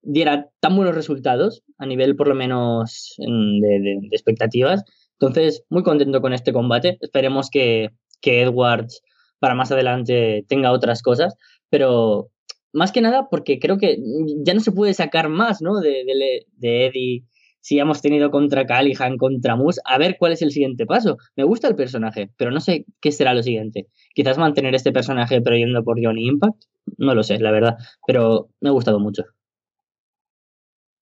diera 0.03 0.49
tan 0.61 0.77
buenos 0.77 0.95
resultados, 0.95 1.62
a 1.79 1.87
nivel 1.87 2.16
por 2.16 2.29
lo 2.29 2.35
menos 2.35 3.14
de, 3.19 3.81
de, 3.81 4.09
expectativas. 4.12 4.85
Entonces, 5.19 5.64
muy 5.71 5.83
contento 5.83 6.21
con 6.21 6.33
este 6.33 6.53
combate. 6.53 6.99
Esperemos 7.01 7.51
que, 7.51 7.90
que 8.21 8.42
Edwards 8.42 9.03
para 9.38 9.55
más 9.55 9.73
adelante 9.73 10.45
tenga 10.49 10.73
otras 10.73 11.03
cosas, 11.03 11.37
pero 11.69 12.31
más 12.73 12.92
que 12.92 13.01
nada 13.01 13.29
porque 13.31 13.59
creo 13.59 13.79
que 13.79 13.99
ya 14.45 14.55
no 14.55 14.61
se 14.61 14.73
puede 14.73 14.95
sacar 14.95 15.29
más 15.29 15.62
¿no? 15.62 15.81
de, 15.81 16.05
de, 16.05 16.47
de 16.57 16.87
Eddie 16.87 17.25
si 17.66 17.81
hemos 17.81 18.00
tenido 18.00 18.31
contra 18.31 18.64
Callihan, 18.64 19.16
contra 19.16 19.57
Moose, 19.57 19.81
a 19.85 19.98
ver 19.98 20.18
cuál 20.20 20.31
es 20.31 20.40
el 20.40 20.52
siguiente 20.52 20.87
paso. 20.87 21.16
Me 21.35 21.42
gusta 21.42 21.66
el 21.66 21.74
personaje, 21.74 22.31
pero 22.37 22.52
no 22.52 22.61
sé 22.61 22.85
qué 23.00 23.11
será 23.11 23.35
lo 23.35 23.42
siguiente. 23.42 23.88
Quizás 24.14 24.38
mantener 24.38 24.76
este 24.76 24.92
personaje 24.92 25.40
pero 25.42 25.57
yendo 25.57 25.83
por 25.83 25.98
Johnny 26.00 26.29
Impact, 26.29 26.62
no 26.96 27.12
lo 27.16 27.24
sé, 27.24 27.40
la 27.40 27.50
verdad, 27.50 27.76
pero 28.07 28.50
me 28.61 28.68
ha 28.68 28.72
gustado 28.72 29.00
mucho. 29.00 29.24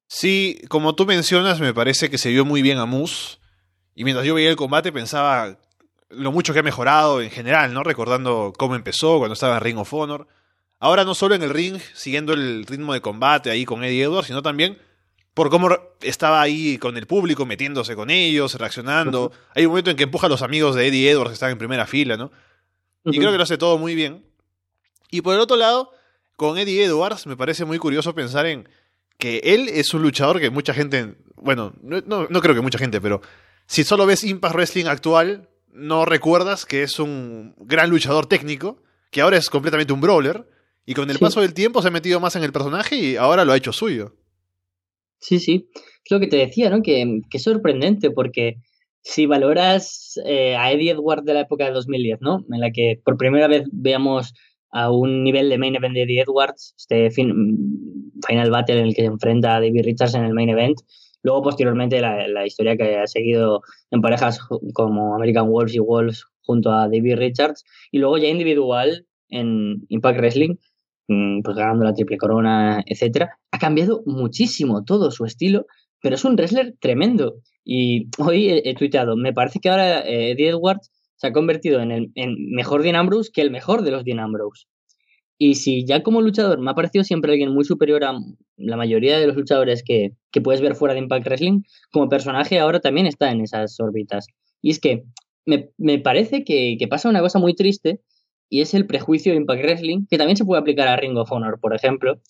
Sí, 0.08 0.58
como 0.70 0.94
tú 0.94 1.04
mencionas, 1.04 1.60
me 1.60 1.74
parece 1.74 2.08
que 2.08 2.16
se 2.16 2.30
vio 2.30 2.46
muy 2.46 2.62
bien 2.62 2.78
a 2.78 2.86
Moose. 2.86 3.36
Y 3.94 4.04
mientras 4.04 4.26
yo 4.26 4.34
veía 4.34 4.48
el 4.48 4.56
combate 4.56 4.90
pensaba 4.90 5.58
lo 6.08 6.32
mucho 6.32 6.54
que 6.54 6.60
ha 6.60 6.62
mejorado 6.62 7.20
en 7.20 7.30
general, 7.30 7.74
¿no? 7.74 7.82
Recordando 7.82 8.54
cómo 8.56 8.74
empezó 8.74 9.18
cuando 9.18 9.34
estaba 9.34 9.56
en 9.58 9.64
Ring 9.64 9.76
of 9.76 9.92
Honor. 9.92 10.28
Ahora 10.78 11.04
no 11.04 11.14
solo 11.14 11.34
en 11.34 11.42
el 11.42 11.50
ring, 11.50 11.78
siguiendo 11.92 12.32
el 12.32 12.64
ritmo 12.64 12.94
de 12.94 13.02
combate 13.02 13.50
ahí 13.50 13.66
con 13.66 13.84
Eddie 13.84 14.04
Edwards, 14.04 14.28
sino 14.28 14.40
también 14.40 14.78
por 15.34 15.50
cómo 15.50 15.68
estaba 16.00 16.40
ahí 16.40 16.78
con 16.78 16.96
el 16.96 17.06
público, 17.06 17.44
metiéndose 17.44 17.96
con 17.96 18.10
ellos, 18.10 18.54
reaccionando. 18.54 19.32
Hay 19.54 19.66
un 19.66 19.70
momento 19.70 19.90
en 19.90 19.96
que 19.96 20.04
empuja 20.04 20.28
a 20.28 20.30
los 20.30 20.42
amigos 20.42 20.76
de 20.76 20.86
Eddie 20.86 21.10
Edwards 21.10 21.30
que 21.30 21.34
están 21.34 21.50
en 21.50 21.58
primera 21.58 21.86
fila, 21.86 22.16
¿no? 22.16 22.30
Y 23.04 23.18
creo 23.18 23.32
que 23.32 23.36
lo 23.36 23.42
hace 23.42 23.58
todo 23.58 23.76
muy 23.76 23.94
bien. 23.94 24.24
Y 25.10 25.20
por 25.20 25.34
el 25.34 25.40
otro 25.40 25.56
lado, 25.56 25.90
con 26.36 26.56
Eddie 26.56 26.84
Edwards 26.84 27.26
me 27.26 27.36
parece 27.36 27.64
muy 27.64 27.78
curioso 27.78 28.14
pensar 28.14 28.46
en 28.46 28.68
que 29.18 29.40
él 29.44 29.68
es 29.68 29.92
un 29.92 30.02
luchador 30.02 30.40
que 30.40 30.50
mucha 30.50 30.72
gente, 30.72 31.16
bueno, 31.36 31.72
no, 31.82 32.00
no 32.28 32.40
creo 32.40 32.54
que 32.54 32.60
mucha 32.60 32.78
gente, 32.78 33.00
pero 33.00 33.20
si 33.66 33.84
solo 33.84 34.06
ves 34.06 34.24
Impact 34.24 34.54
Wrestling 34.54 34.86
actual, 34.86 35.48
no 35.72 36.04
recuerdas 36.04 36.64
que 36.64 36.82
es 36.82 36.98
un 36.98 37.54
gran 37.58 37.90
luchador 37.90 38.26
técnico, 38.26 38.82
que 39.10 39.20
ahora 39.20 39.36
es 39.36 39.50
completamente 39.50 39.92
un 39.92 40.00
brawler, 40.00 40.48
y 40.86 40.94
con 40.94 41.10
el 41.10 41.18
paso 41.18 41.40
del 41.40 41.54
tiempo 41.54 41.82
se 41.82 41.88
ha 41.88 41.90
metido 41.90 42.20
más 42.20 42.36
en 42.36 42.44
el 42.44 42.52
personaje 42.52 42.96
y 42.96 43.16
ahora 43.16 43.44
lo 43.44 43.52
ha 43.52 43.56
hecho 43.56 43.72
suyo. 43.72 44.14
Sí, 45.18 45.38
sí. 45.38 45.68
Es 45.74 46.10
lo 46.10 46.20
que 46.20 46.26
te 46.26 46.36
decía, 46.36 46.70
¿no? 46.70 46.82
Que, 46.82 47.20
que 47.30 47.38
es 47.38 47.42
sorprendente 47.42 48.10
porque 48.10 48.56
si 49.04 49.26
valoras 49.26 50.18
eh, 50.24 50.56
a 50.56 50.72
Eddie 50.72 50.92
Edwards 50.92 51.24
de 51.24 51.34
la 51.34 51.40
época 51.40 51.66
de 51.66 51.72
2010, 51.72 52.20
¿no? 52.20 52.44
En 52.50 52.60
la 52.60 52.70
que 52.70 53.00
por 53.04 53.16
primera 53.16 53.48
vez 53.48 53.64
veamos 53.70 54.34
a 54.70 54.90
un 54.90 55.22
nivel 55.22 55.48
de 55.50 55.58
main 55.58 55.76
event 55.76 55.94
de 55.94 56.02
Eddie 56.02 56.22
Edwards, 56.22 56.74
este 56.76 57.10
final 57.10 58.50
battle 58.50 58.80
en 58.80 58.86
el 58.86 58.94
que 58.94 59.02
se 59.02 59.06
enfrenta 59.06 59.56
a 59.56 59.60
David 59.60 59.84
Richards 59.84 60.14
en 60.14 60.24
el 60.24 60.34
main 60.34 60.48
event. 60.48 60.78
Luego, 61.22 61.42
posteriormente, 61.42 62.00
la, 62.00 62.26
la 62.28 62.46
historia 62.46 62.76
que 62.76 62.96
ha 62.96 63.06
seguido 63.06 63.62
en 63.90 64.00
parejas 64.00 64.40
como 64.72 65.14
American 65.14 65.48
Wolves 65.48 65.74
y 65.74 65.78
Wolves 65.78 66.24
junto 66.40 66.70
a 66.72 66.88
David 66.88 67.16
Richards. 67.16 67.64
Y 67.90 67.98
luego 67.98 68.18
ya 68.18 68.28
individual 68.28 69.06
en 69.28 69.86
Impact 69.88 70.18
Wrestling, 70.18 70.56
Mm, 71.08 71.42
pues 71.42 71.56
ganando 71.56 71.84
la 71.84 71.94
triple 71.94 72.16
corona, 72.16 72.82
etcétera, 72.86 73.38
ha 73.50 73.58
cambiado 73.58 74.02
muchísimo 74.06 74.84
todo 74.84 75.10
su 75.10 75.24
estilo, 75.24 75.66
pero 76.00 76.14
es 76.14 76.24
un 76.24 76.36
wrestler 76.36 76.74
tremendo. 76.80 77.36
Y 77.64 78.08
hoy 78.18 78.48
he, 78.64 78.74
tuiteado, 78.74 79.16
me 79.16 79.32
parece 79.32 79.60
que 79.60 79.70
ahora 79.70 80.00
eh, 80.00 80.32
Eddie 80.32 80.50
Edwards 80.50 80.90
se 81.16 81.26
ha 81.28 81.32
convertido 81.32 81.80
en 81.80 81.92
el 81.92 82.12
mejor 82.50 82.82
Dean 82.82 82.96
Ambrose 82.96 83.30
que 83.32 83.42
el 83.42 83.50
mejor 83.50 83.82
de 83.82 83.90
los 83.90 84.04
Dean 84.04 84.20
Ambrose. 84.20 84.66
Y 85.38 85.56
si 85.56 85.84
ya 85.84 86.02
como 86.02 86.22
luchador 86.22 86.60
me 86.60 86.70
ha 86.70 86.74
parecido 86.74 87.04
siempre 87.04 87.32
alguien 87.32 87.52
muy 87.52 87.64
superior 87.64 88.04
a 88.04 88.14
la 88.56 88.76
mayoría 88.76 89.18
de 89.18 89.26
los 89.26 89.36
luchadores 89.36 89.82
que, 89.82 90.12
puedes 90.42 90.60
ver 90.60 90.74
fuera 90.74 90.94
de 90.94 91.00
Impact 91.00 91.26
Wrestling, 91.26 91.62
como 91.92 92.08
personaje 92.08 92.58
ahora 92.58 92.80
también 92.80 93.06
está 93.06 93.30
en 93.30 93.40
esas 93.40 93.78
órbitas. 93.80 94.26
Y 94.62 94.70
es 94.70 94.80
que 94.80 95.04
me, 95.44 95.98
parece 95.98 96.44
que, 96.44 96.78
pasa 96.88 97.08
una 97.08 97.20
cosa 97.20 97.38
muy 97.38 97.54
triste 97.54 98.00
y 98.54 98.60
es 98.60 98.72
el 98.72 98.86
prejuicio 98.86 99.32
de 99.32 99.38
Impact 99.38 99.64
Wrestling, 99.64 100.06
que 100.08 100.16
también 100.16 100.36
se 100.36 100.44
puede 100.44 100.60
aplicar 100.60 100.86
a 100.86 100.94
Ring 100.94 101.16
of 101.16 101.32
Honor, 101.32 101.58
por 101.58 101.74
ejemplo, 101.74 102.20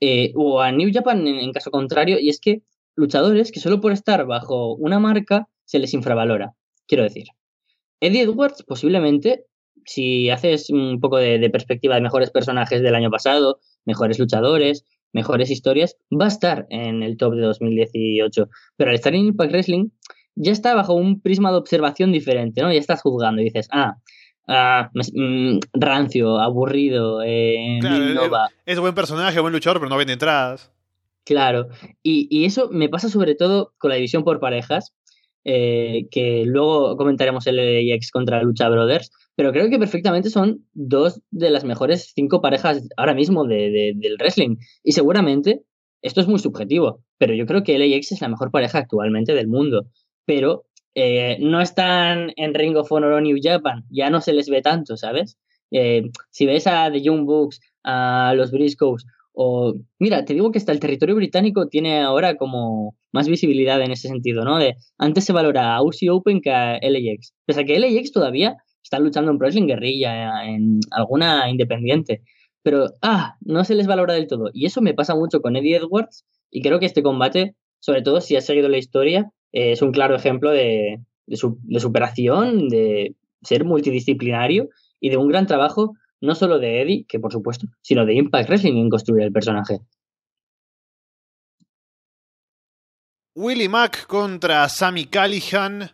eh, 0.00 0.32
o 0.34 0.60
a 0.60 0.72
New 0.72 0.90
Japan 0.92 1.24
en, 1.28 1.52
caso 1.52 1.70
contrario, 1.70 2.18
y 2.18 2.28
es 2.28 2.40
que 2.40 2.62
luchadores 2.96 3.52
que 3.52 3.60
solo 3.60 3.80
por 3.80 3.92
estar 3.92 4.26
bajo 4.26 4.74
una 4.74 4.98
marca 4.98 5.46
se 5.64 5.78
les 5.78 5.94
infravalora. 5.94 6.54
Quiero 6.88 7.04
decir, 7.04 7.28
Eddie 8.00 8.22
Edwards 8.22 8.64
posiblemente 8.64 9.44
si 9.86 10.28
haces 10.28 10.70
un 10.70 10.98
poco 10.98 11.18
de, 11.18 11.48
perspectiva 11.50 11.94
de 11.94 12.00
mejores 12.00 12.32
personajes 12.32 12.82
del 12.82 12.96
año 12.96 13.08
pasado, 13.08 13.60
mejores 13.84 14.18
luchadores, 14.18 14.84
mejores 15.12 15.52
historias, 15.52 15.96
va 16.10 16.24
a 16.24 16.28
estar 16.28 16.66
en 16.70 17.04
el 17.04 17.16
top 17.16 17.34
de 17.34 17.42
2018. 17.42 18.48
Pero 18.76 18.90
al 18.90 18.96
estar 18.96 19.14
en 19.14 19.26
Impact 19.26 19.52
Wrestling, 19.52 19.90
ya 20.34 20.50
está 20.50 20.74
bajo 20.74 20.94
un 20.94 21.20
prisma 21.20 21.52
de 21.52 21.58
observación 21.58 22.10
diferente, 22.10 22.60
¿no? 22.60 22.72
Ya 22.72 22.80
estás 22.80 23.02
juzgando 23.02 23.40
y 23.40 23.44
dices, 23.44 23.68
ah, 23.70 23.98
ah 24.50 24.90
mm, 24.92 25.58
rancio, 25.72 26.38
aburrido, 26.38 27.22
eh, 27.24 27.78
claro, 27.80 28.48
es, 28.66 28.78
buen 28.78 28.94
personaje, 28.94 29.40
buen 29.40 29.52
luchador, 29.52 29.78
pero 29.78 29.88
no 29.88 29.96
vende 29.96 30.12
entradas. 30.12 30.70
Claro, 31.24 31.68
y, 32.02 32.26
y, 32.30 32.44
eso 32.44 32.68
me 32.70 32.88
pasa 32.88 33.08
sobre 33.08 33.34
todo 33.34 33.72
con 33.78 33.90
la 33.90 33.96
división 33.96 34.24
por 34.24 34.40
parejas, 34.40 34.92
eh, 35.44 36.06
que 36.10 36.44
luego 36.44 36.96
comentaremos 36.98 37.46
el 37.46 37.56
LAX 37.56 38.10
contra 38.10 38.42
Lucha 38.42 38.68
Brothers, 38.68 39.10
pero 39.36 39.52
creo 39.52 39.70
que 39.70 39.78
perfectamente 39.78 40.28
son 40.28 40.66
dos 40.74 41.22
de 41.30 41.48
las 41.48 41.64
mejores 41.64 42.12
cinco 42.14 42.42
parejas 42.42 42.86
ahora 42.98 43.14
mismo 43.14 43.46
de, 43.46 43.94
del 43.96 44.16
wrestling. 44.18 44.56
Y 44.82 44.92
seguramente, 44.92 45.62
esto 46.02 46.20
es 46.20 46.26
muy 46.26 46.40
subjetivo, 46.40 47.02
pero 47.16 47.32
yo 47.34 47.46
creo 47.46 47.62
que 47.62 47.78
LAX 47.78 48.12
es 48.12 48.20
la 48.20 48.28
mejor 48.28 48.50
pareja 48.50 48.78
actualmente 48.78 49.32
del 49.32 49.48
mundo. 49.48 49.86
Pero 50.26 50.66
eh, 50.94 51.36
no 51.40 51.60
están 51.60 52.32
en 52.36 52.54
Ring 52.54 52.76
of 52.76 52.90
Honor 52.90 53.12
o 53.12 53.20
New 53.20 53.38
Japan, 53.42 53.84
ya 53.90 54.10
no 54.10 54.20
se 54.20 54.32
les 54.32 54.48
ve 54.48 54.62
tanto, 54.62 54.96
¿sabes? 54.96 55.38
Eh, 55.70 56.10
si 56.30 56.46
ves 56.46 56.66
a 56.66 56.90
The 56.90 57.00
Young 57.02 57.26
Bucks, 57.26 57.60
a 57.84 58.34
los 58.34 58.50
Briscoes, 58.50 59.06
o 59.32 59.74
mira, 59.98 60.24
te 60.24 60.34
digo 60.34 60.50
que 60.50 60.58
hasta 60.58 60.72
el 60.72 60.80
territorio 60.80 61.14
británico 61.14 61.68
tiene 61.68 62.00
ahora 62.00 62.36
como 62.36 62.96
más 63.12 63.28
visibilidad 63.28 63.80
en 63.80 63.92
ese 63.92 64.08
sentido, 64.08 64.44
¿no? 64.44 64.58
De 64.58 64.76
antes 64.98 65.24
se 65.24 65.32
valora 65.32 65.74
a 65.74 65.76
Aussie 65.76 66.10
Open 66.10 66.40
que 66.40 66.50
a 66.50 66.78
LAX. 66.82 67.34
Pese 67.46 67.60
a 67.60 67.64
que 67.64 67.78
LAX 67.78 68.12
todavía 68.12 68.56
están 68.82 69.04
luchando 69.04 69.30
en 69.30 69.38
wrestling 69.38 69.66
guerrilla, 69.66 70.44
en 70.44 70.80
alguna 70.90 71.48
independiente. 71.48 72.22
Pero, 72.62 72.88
ah, 73.02 73.36
no 73.40 73.64
se 73.64 73.74
les 73.74 73.86
valora 73.86 74.14
del 74.14 74.26
todo. 74.26 74.50
Y 74.52 74.66
eso 74.66 74.82
me 74.82 74.94
pasa 74.94 75.14
mucho 75.14 75.40
con 75.40 75.56
Eddie 75.56 75.76
Edwards. 75.76 76.26
Y 76.50 76.62
creo 76.62 76.78
que 76.78 76.86
este 76.86 77.02
combate, 77.02 77.54
sobre 77.78 78.02
todo 78.02 78.20
si 78.20 78.36
has 78.36 78.44
seguido 78.44 78.68
la 78.68 78.78
historia, 78.78 79.30
es 79.52 79.82
un 79.82 79.92
claro 79.92 80.14
ejemplo 80.14 80.50
de, 80.50 81.00
de, 81.26 81.80
superación, 81.80 82.68
de 82.68 83.14
ser 83.42 83.64
multidisciplinario 83.64 84.68
y 85.00 85.10
de 85.10 85.16
un 85.16 85.28
gran 85.28 85.46
trabajo, 85.46 85.94
no 86.20 86.34
solo 86.34 86.58
de 86.58 86.82
Eddie, 86.82 87.06
que 87.08 87.18
por 87.18 87.32
supuesto, 87.32 87.66
sino 87.80 88.04
de 88.04 88.14
Impact 88.14 88.48
Wrestling 88.48 88.76
en 88.76 88.90
construir 88.90 89.24
el 89.24 89.32
personaje. 89.32 89.80
Willie 93.34 93.68
Mack 93.68 94.06
contra 94.06 94.68
Sammy 94.68 95.06
Callihan. 95.06 95.90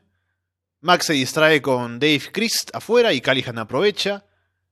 Max 0.81 1.07
se 1.07 1.12
distrae 1.12 1.61
con 1.61 1.99
Dave 1.99 2.23
Christ 2.33 2.71
afuera 2.73 3.12
y 3.12 3.21
Callihan 3.21 3.59
aprovecha. 3.59 4.25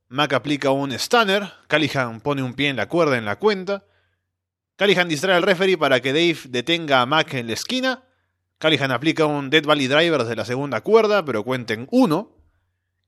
Mac 0.09 0.33
aplica 0.33 0.71
un 0.71 0.93
stunner, 0.93 1.43
Callihan 1.67 2.21
pone 2.21 2.43
un 2.43 2.55
pie 2.55 2.69
en 2.69 2.77
la 2.77 2.89
cuerda 2.89 3.19
en 3.19 3.25
la 3.25 3.37
cuenta. 3.37 3.85
Callihan 4.77 5.09
distrae 5.09 5.37
al 5.37 5.43
referee 5.43 5.77
para 5.77 6.01
que 6.01 6.13
Dave 6.13 6.39
detenga 6.49 7.01
a 7.01 7.07
Mac 7.07 7.35
en 7.35 7.47
la 7.47 7.53
esquina. 7.53 8.04
Callihan 8.65 8.93
aplica 8.93 9.27
un 9.27 9.51
Dead 9.51 9.63
Valley 9.63 9.89
Driver 9.89 10.23
desde 10.23 10.37
la 10.37 10.47
segunda 10.47 10.81
cuerda, 10.81 11.23
pero 11.23 11.45
cuenten 11.45 11.87
uno. 11.91 12.31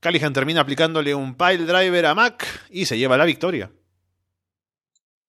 Callihan 0.01 0.35
termina 0.35 0.61
aplicándole 0.61 1.15
un 1.15 1.35
Pile 1.35 1.65
Driver 1.65 2.05
a 2.05 2.15
Mac 2.15 2.45
y 2.69 2.85
se 2.85 2.99
lleva 2.99 3.17
la 3.17 3.25
victoria. 3.25 3.71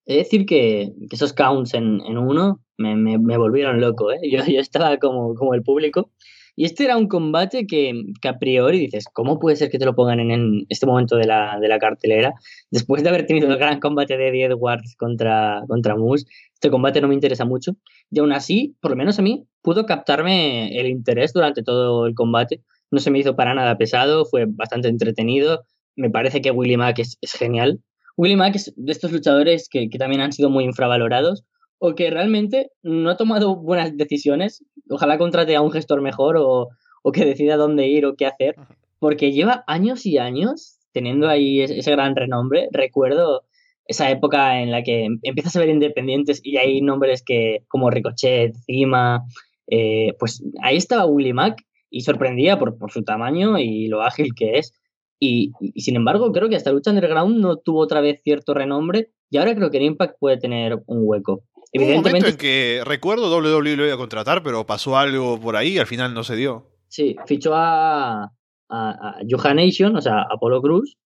Es 0.05 0.17
decir 0.17 0.45
que, 0.45 0.91
esos 1.11 1.31
counts 1.31 1.75
en, 1.75 2.01
uno 2.17 2.61
me, 2.77 3.37
volvieron 3.37 3.79
loco, 3.79 4.11
¿eh? 4.11 4.19
Yo, 4.29 4.43
yo 4.45 4.59
estaba 4.59 4.97
como, 4.97 5.33
como 5.33 5.53
el 5.53 5.63
público 5.63 6.11
y 6.59 6.65
este 6.65 6.85
era 6.85 6.97
un 6.97 7.07
combate 7.07 7.67
que, 7.67 7.93
a 8.27 8.39
priori 8.39 8.79
dices, 8.79 9.05
¿cómo 9.13 9.37
puede 9.37 9.55
ser 9.55 9.69
que 9.69 9.77
te 9.77 9.85
lo 9.85 9.93
pongan 9.93 10.19
en, 10.19 10.65
este 10.69 10.87
momento 10.87 11.15
de 11.15 11.27
la, 11.27 11.77
cartelera? 11.79 12.33
Después 12.71 13.03
de 13.03 13.09
haber 13.09 13.27
tenido 13.27 13.47
el 13.47 13.59
gran 13.59 13.79
combate 13.79 14.17
de 14.17 14.29
Eddie 14.29 14.45
Edwards 14.45 14.95
contra, 14.97 15.61
contra 15.67 15.95
Moose, 15.95 16.25
este 16.51 16.71
combate 16.71 16.99
no 16.99 17.09
me 17.09 17.13
interesa 17.13 17.45
mucho. 17.45 17.73
Y 18.11 18.19
aún 18.19 18.31
así, 18.31 18.75
por 18.81 18.91
lo 18.91 18.97
menos 18.97 19.19
a 19.19 19.21
mí, 19.21 19.45
pudo 19.61 19.85
captarme 19.85 20.79
el 20.79 20.87
interés 20.87 21.33
durante 21.33 21.63
todo 21.63 22.05
el 22.07 22.15
combate. 22.15 22.61
No 22.91 22.99
se 22.99 23.11
me 23.11 23.19
hizo 23.19 23.35
para 23.35 23.53
nada 23.53 23.77
pesado, 23.77 24.25
fue 24.25 24.45
bastante 24.47 24.87
entretenido. 24.87 25.63
Me 25.95 26.09
parece 26.09 26.41
que 26.41 26.51
Willie 26.51 26.77
Mack 26.77 26.99
es, 26.99 27.17
genial. 27.37 27.81
Willie 28.15 28.37
Mack 28.37 28.55
es 28.55 28.73
de 28.75 28.91
estos 28.91 29.11
luchadores 29.11 29.67
que, 29.69 29.89
que 29.89 29.97
también 29.97 30.21
han 30.21 30.31
sido 30.31 30.49
muy 30.49 30.63
infravalorados 30.63 31.43
o 31.79 31.95
que 31.95 32.09
realmente 32.09 32.71
no 32.81 33.09
ha 33.09 33.17
tomado 33.17 33.55
buenas 33.55 33.95
decisiones. 33.95 34.63
Ojalá 34.89 35.17
contrate 35.17 35.55
a 35.55 35.61
un 35.61 35.71
gestor 35.71 36.01
mejor 36.01 36.37
o, 36.37 36.69
que 37.13 37.25
decida 37.25 37.55
dónde 37.55 37.87
ir 37.87 38.05
o 38.05 38.15
qué 38.15 38.25
hacer, 38.25 38.55
porque 38.99 39.31
lleva 39.31 39.63
años 39.67 40.05
y 40.05 40.17
años 40.17 40.79
teniendo 40.91 41.29
ahí 41.29 41.61
ese 41.61 41.91
gran 41.91 42.15
renombre. 42.15 42.67
Recuerdo 42.71 43.43
esa 43.87 44.09
época 44.09 44.61
en 44.61 44.71
la 44.71 44.83
que 44.83 45.05
em, 45.05 45.19
empiezas 45.23 45.55
a 45.55 45.59
ver 45.59 45.69
independientes 45.69 46.41
y 46.43 46.57
hay 46.57 46.81
nombres 46.81 47.23
que 47.23 47.63
como 47.67 47.89
Ricochet, 47.89 48.55
Cima, 48.65 49.23
eh, 49.67 50.13
pues 50.19 50.43
ahí 50.61 50.77
estaba 50.77 51.05
Willie 51.05 51.33
Mack 51.33 51.63
y 51.89 52.01
sorprendía 52.01 52.59
por, 52.59 52.77
por 52.77 52.91
su 52.91 53.03
tamaño 53.03 53.57
y 53.57 53.87
lo 53.87 54.01
ágil 54.01 54.33
que 54.35 54.57
es. 54.59 54.73
Y, 55.19 55.51
y, 55.59 55.81
sin 55.81 55.95
embargo, 55.95 56.31
creo 56.31 56.47
que 56.47 56.55
hasta 56.55 56.71
lucha 56.71 56.91
underground 56.91 57.39
no 57.39 57.57
tuvo 57.57 57.79
otra 57.79 58.01
vez 58.01 58.21
cierto 58.23 58.53
renombre 58.53 59.09
y 59.29 59.37
ahora 59.37 59.55
creo 59.55 59.71
que 59.71 59.77
en 59.77 59.83
Impact 59.83 60.17
puede 60.19 60.37
tener 60.37 60.75
un 60.85 60.99
hueco. 61.03 61.43
Hubo 61.73 61.85
un 61.85 62.03
momento 62.03 62.27
en 62.27 62.37
que 62.37 62.81
recuerdo 62.85 63.35
WWE 63.35 63.75
lo 63.75 63.85
iba 63.85 63.93
a 63.93 63.97
contratar, 63.97 64.43
pero 64.43 64.65
pasó 64.65 64.97
algo 64.97 65.39
por 65.39 65.55
ahí 65.55 65.73
y 65.73 65.79
al 65.79 65.87
final 65.87 66.13
no 66.13 66.23
se 66.23 66.35
dio. 66.35 66.71
Sí, 66.87 67.15
fichó 67.25 67.53
a, 67.55 68.31
a, 68.69 69.19
a 69.19 69.53
Nation, 69.53 69.95
o 69.95 70.01
sea, 70.01 70.19
a 70.19 70.27
Apollo 70.33 70.61
Cruz. 70.61 70.97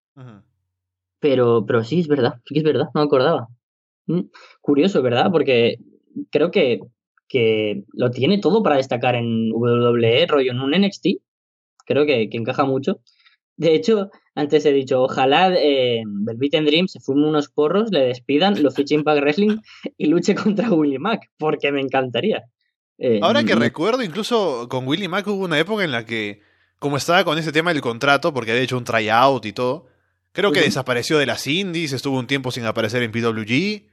Pero, 1.22 1.66
pero 1.66 1.86
sí, 1.86 2.02
es 2.02 2.10
verdad, 2.10 2.34
sí 2.46 2.54
que 2.54 2.60
es 2.60 2.66
verdad, 2.66 2.88
no 2.94 3.02
me 3.02 3.06
acordaba. 3.06 3.48
Mm, 4.08 4.24
curioso, 4.60 5.02
¿verdad? 5.02 5.32
Porque 5.32 5.78
creo 6.30 6.52
que, 6.52 6.82
que 7.30 7.84
lo 7.94 8.12
tiene 8.12 8.40
todo 8.40 8.64
para 8.64 8.76
destacar 8.76 9.16
en 9.16 9.52
WWE, 9.54 10.26
rollo 10.28 10.52
en 10.52 10.60
un 10.60 10.72
NXT. 10.72 11.08
Creo 11.86 12.06
que, 12.06 12.30
que 12.30 12.38
encaja 12.38 12.66
mucho. 12.66 13.00
De 13.56 13.76
hecho, 13.76 14.10
antes 14.34 14.66
he 14.66 14.74
dicho, 14.74 15.04
ojalá 15.04 15.54
eh, 15.56 16.04
Velvet 16.06 16.64
Dream 16.66 16.88
se 16.88 17.00
fume 17.00 17.28
unos 17.28 17.50
porros, 17.50 17.92
le 17.92 18.00
despidan, 18.02 18.62
lo 18.64 18.72
fiche 18.72 18.96
Impact 18.96 19.22
Wrestling 19.22 19.58
y 19.98 20.08
luche 20.08 20.34
contra 20.36 20.72
Willie 20.72 21.00
Mack, 21.00 21.30
porque 21.38 21.72
me 21.72 21.82
encantaría. 21.82 22.44
Eh, 22.98 23.20
Ahora 23.22 23.44
que 23.44 23.56
recuerdo, 23.56 24.04
incluso 24.04 24.68
con 24.70 24.88
Willie 24.88 25.10
Mack 25.10 25.28
hubo 25.28 25.46
una 25.46 25.60
época 25.60 25.84
en 25.84 25.92
la 25.92 26.06
que, 26.06 26.42
como 26.80 26.98
estaba 26.98 27.24
con 27.24 27.38
ese 27.38 27.52
tema 27.52 27.74
del 27.74 27.82
contrato, 27.82 28.34
porque 28.34 28.52
había 28.52 28.64
hecho 28.64 28.78
un 28.78 28.84
tryout 28.84 29.46
y 29.46 29.54
todo, 29.54 29.88
creo 30.32 30.52
que 30.52 30.62
desapareció 30.62 31.18
de 31.18 31.26
las 31.26 31.48
indies, 31.48 31.94
estuvo 31.94 32.20
un 32.20 32.28
tiempo 32.28 32.52
sin 32.52 32.66
aparecer 32.66 33.04
en 33.04 33.12
PWG, 33.12 33.90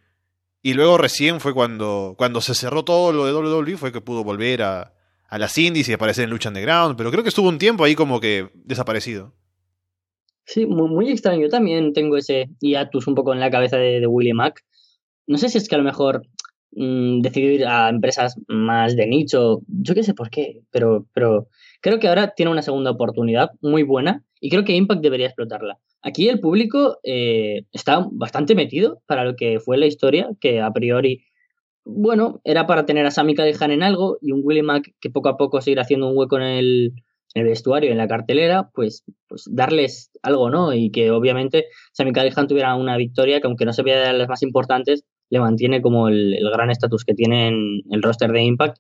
y 0.63 0.75
luego 0.75 0.99
recién 0.99 1.41
fue 1.41 1.55
cuando, 1.55 2.15
cuando 2.19 2.41
se 2.41 2.55
cerró 2.55 2.85
todo 2.85 3.13
lo 3.13 3.27
de 3.27 3.33
WWE, 3.33 3.77
fue 3.77 3.93
que 3.93 4.01
pudo 4.01 4.25
volver 4.25 4.63
a, 4.63 4.95
a 5.29 5.39
las 5.39 5.57
indies 5.59 5.89
y 5.89 5.93
aparecer 5.93 6.25
en 6.25 6.31
Lucha 6.31 6.49
Underground, 6.49 6.97
pero 6.97 7.11
creo 7.11 7.23
que 7.23 7.29
estuvo 7.29 7.49
un 7.49 7.59
tiempo 7.59 7.85
ahí 7.85 7.95
como 7.95 8.21
que 8.21 8.51
desaparecido. 8.55 9.35
Sí, 10.49 10.65
muy, 10.65 11.11
extraño. 11.11 11.43
Yo 11.43 11.49
también 11.51 11.93
tengo 11.93 12.17
ese 12.17 12.49
hiatus 12.61 13.07
un 13.07 13.15
poco 13.15 13.35
en 13.35 13.41
la 13.41 13.51
cabeza 13.51 13.77
de, 13.77 14.01
de 14.01 14.07
Willie 14.07 14.33
Mac. 14.33 14.65
No 15.27 15.37
sé 15.37 15.51
si 15.51 15.59
es 15.59 15.69
que 15.69 15.75
a 15.75 15.79
lo 15.79 15.85
mejor 15.85 16.23
mmm, 16.73 17.21
decidió 17.21 17.53
ir 17.53 17.67
a 17.67 17.91
empresas 17.91 18.35
más 18.49 18.97
de 18.97 19.07
nicho. 19.07 19.61
Yo 19.67 19.95
qué 19.95 20.03
sé 20.03 20.15
por 20.15 20.31
qué, 20.31 20.63
pero, 20.71 21.07
pero 21.13 21.49
creo 21.83 21.99
que 21.99 22.09
ahora 22.09 22.33
tiene 22.35 22.51
una 22.51 22.63
segunda 22.63 22.91
oportunidad 22.93 23.51
muy 23.61 23.83
buena 23.83 24.25
y 24.41 24.49
creo 24.49 24.65
que 24.65 24.75
Impact 24.75 25.03
debería 25.03 25.27
explotarla. 25.27 25.79
Aquí 26.03 26.29
el 26.29 26.41
público 26.41 26.99
eh, 27.03 27.65
está 27.73 28.07
bastante 28.13 28.55
metido 28.55 29.03
para 29.07 29.25
lo 29.25 29.37
que 29.37 29.61
fue 29.61 29.79
la 29.79 29.87
historia, 29.87 30.31
que 30.41 30.61
a 30.61 30.71
priori, 30.73 31.25
bueno, 31.85 32.41
era 32.45 32.67
para 32.67 32.87
tener 32.87 33.07
a 33.07 33.11
Sammy 33.11 33.35
Callihan 33.35 33.73
en 33.73 33.83
algo 33.83 34.19
y 34.21 34.33
un 34.33 34.43
Willie 34.45 34.63
Mac 34.63 34.93
que 35.01 35.11
poco 35.11 35.29
a 35.29 35.37
poco 35.37 35.61
seguir 35.61 35.81
haciendo 35.81 36.09
un 36.09 36.17
hueco 36.17 36.37
en 36.37 36.43
el, 36.45 36.93
el 37.35 37.45
vestuario, 37.45 37.91
en 37.91 37.99
la 37.99 38.09
cartelera, 38.09 38.71
pues, 38.75 39.05
pues 39.29 39.45
darles 39.51 40.11
algo, 40.23 40.51
¿no? 40.51 40.73
Y 40.73 40.91
que 40.91 41.11
obviamente 41.11 41.67
Sammy 41.93 42.13
Callihan 42.13 42.47
tuviera 42.47 42.75
una 42.75 42.97
victoria 42.97 43.41
que 43.41 43.47
aunque 43.47 43.65
no 43.65 43.73
se 43.73 43.83
vea 43.83 44.13
de 44.13 44.19
las 44.19 44.29
más 44.29 44.43
importantes, 44.43 45.05
le 45.31 45.41
mantiene 45.41 45.83
como 45.83 46.09
el, 46.09 46.39
gran 46.53 46.71
estatus 46.71 47.05
que 47.05 47.15
tiene 47.15 47.49
en 47.49 47.83
el 47.91 48.03
roster 48.03 48.33
de 48.33 48.43
Impact. 48.43 48.79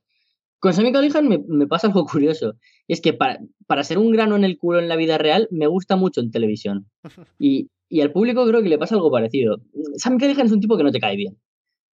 Con 0.61 0.75
Sammy 0.75 0.92
Callihan 0.92 1.29
me, 1.29 1.66
pasa 1.66 1.87
algo 1.87 2.05
curioso. 2.05 2.55
Y 2.87 2.92
es 2.92 3.01
que 3.01 3.12
para, 3.12 3.38
para, 3.66 3.85
ser 3.85 3.99
un 3.99 4.11
grano 4.11 4.37
en 4.37 4.44
el 4.44 4.59
culo 4.59 4.81
en 4.81 4.88
la 4.88 4.97
vida 4.97 5.18
real, 5.18 5.49
me 5.51 5.66
gusta 5.66 5.97
mucho 5.97 6.21
en 6.21 6.31
televisión. 6.31 6.88
Y, 7.38 7.71
y 7.88 8.01
al 8.01 8.12
público 8.12 8.47
creo 8.47 8.62
que 8.62 8.68
le 8.68 8.79
pasa 8.79 8.94
algo 8.94 9.11
parecido. 9.11 9.59
Sammy 9.97 10.18
Callihan 10.18 10.47
es 10.47 10.53
un 10.53 10.61
tipo 10.61 10.77
que 10.77 10.83
no 10.83 10.92
te 10.92 11.01
cae 11.01 11.16
bien. 11.16 11.38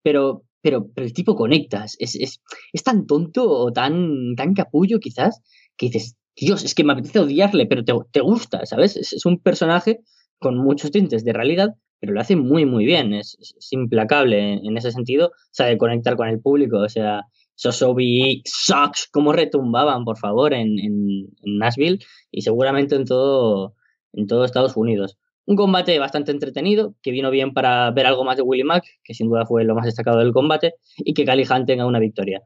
Pero, 0.03 0.45
pero, 0.61 0.89
pero 0.95 1.07
el 1.07 1.13
tipo 1.13 1.37
conectas. 1.37 1.97
Es, 1.99 2.17
es, 2.17 2.41
es 2.73 2.83
tan 2.83 3.07
tonto 3.07 3.49
o 3.49 3.73
tan, 3.73 4.35
tan 4.37 4.55
capullo, 4.55 4.99
quizás, 4.99 5.43
que 5.77 5.87
dices, 5.87 6.17
Dios, 6.37 6.65
es 6.65 6.75
que 6.75 6.85
me 6.85 6.95
apetece 6.95 7.21
odiarle, 7.21 7.67
pero 7.67 7.85
te, 7.85 7.93
te 8.11 8.21
gusta, 8.21 8.67
¿sabes? 8.67 8.97
Es, 8.97 9.13
es, 9.13 9.27
un 9.27 9.39
personaje 9.39 10.01
con 10.39 10.57
muchos 10.59 10.91
tintes 10.91 11.25
de 11.25 11.33
realidad, 11.33 11.75
pero 12.01 12.13
lo 12.13 12.21
hace 12.21 12.37
muy, 12.37 12.67
muy 12.67 12.85
bien. 12.85 13.15
Es, 13.15 13.37
es 13.41 13.73
implacable 13.73 14.55
en, 14.55 14.77
ese 14.77 14.91
sentido. 14.91 15.33
Sabe 15.51 15.79
conectar 15.79 16.17
con 16.17 16.29
el 16.29 16.41
público. 16.41 16.79
O 16.79 16.89
sea, 16.89 17.23
Sosobi, 17.55 18.43
Sox, 18.45 19.09
cómo 19.13 19.33
retumbaban, 19.33 20.05
por 20.05 20.19
favor, 20.19 20.55
en, 20.55 20.79
en, 20.79 21.29
Nashville 21.45 21.99
y 22.31 22.43
seguramente 22.43 22.97
en 22.97 23.05
todo, 23.05 23.75
en 24.13 24.27
todo 24.27 24.45
Estados 24.45 24.77
Unidos. 24.77 25.17
Un 25.47 25.57
combate 25.57 25.99
bastante 25.99 26.33
entretenido, 26.33 26.95
que 27.03 27.11
vino 27.11 27.31
bien 27.31 27.53
para 27.53 27.91
ver 27.91 28.07
algo 28.07 28.25
más 28.25 28.37
de 28.37 28.43
Willie 28.43 28.65
Mack, 28.65 28.85
que 29.05 29.15
sin 29.15 29.29
duda 29.29 29.45
fue 29.47 29.65
lo 29.65 29.75
más 29.75 29.85
destacado 29.85 30.19
del 30.19 30.33
combate, 30.33 30.75
y 30.97 31.15
que 31.15 31.25
Callihan 31.25 31.67
tenga 31.67 31.87
una 31.87 31.99
victoria. 31.99 32.43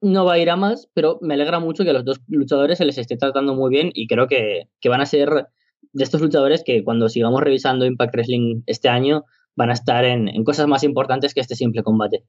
No 0.00 0.24
va 0.24 0.34
a 0.34 0.38
ir 0.38 0.48
a 0.48 0.56
más, 0.56 0.88
pero 0.94 1.18
me 1.20 1.34
alegra 1.34 1.58
mucho 1.58 1.82
que 1.82 1.90
a 1.90 1.92
los 1.92 2.04
dos 2.04 2.20
luchadores 2.28 2.78
se 2.78 2.84
les 2.84 2.98
esté 2.98 3.16
tratando 3.16 3.54
muy 3.54 3.70
bien 3.70 3.90
y 3.92 4.06
creo 4.06 4.28
que, 4.28 4.68
que 4.80 4.88
van 4.88 5.00
a 5.00 5.06
ser 5.06 5.48
de 5.92 6.04
estos 6.04 6.20
luchadores 6.20 6.62
que 6.64 6.84
cuando 6.84 7.08
sigamos 7.08 7.40
revisando 7.40 7.84
Impact 7.84 8.14
Wrestling 8.14 8.62
este 8.66 8.88
año 8.88 9.24
van 9.56 9.70
a 9.70 9.72
estar 9.72 10.04
en, 10.04 10.28
en 10.28 10.44
cosas 10.44 10.68
más 10.68 10.84
importantes 10.84 11.34
que 11.34 11.40
este 11.40 11.56
simple 11.56 11.82
combate. 11.82 12.24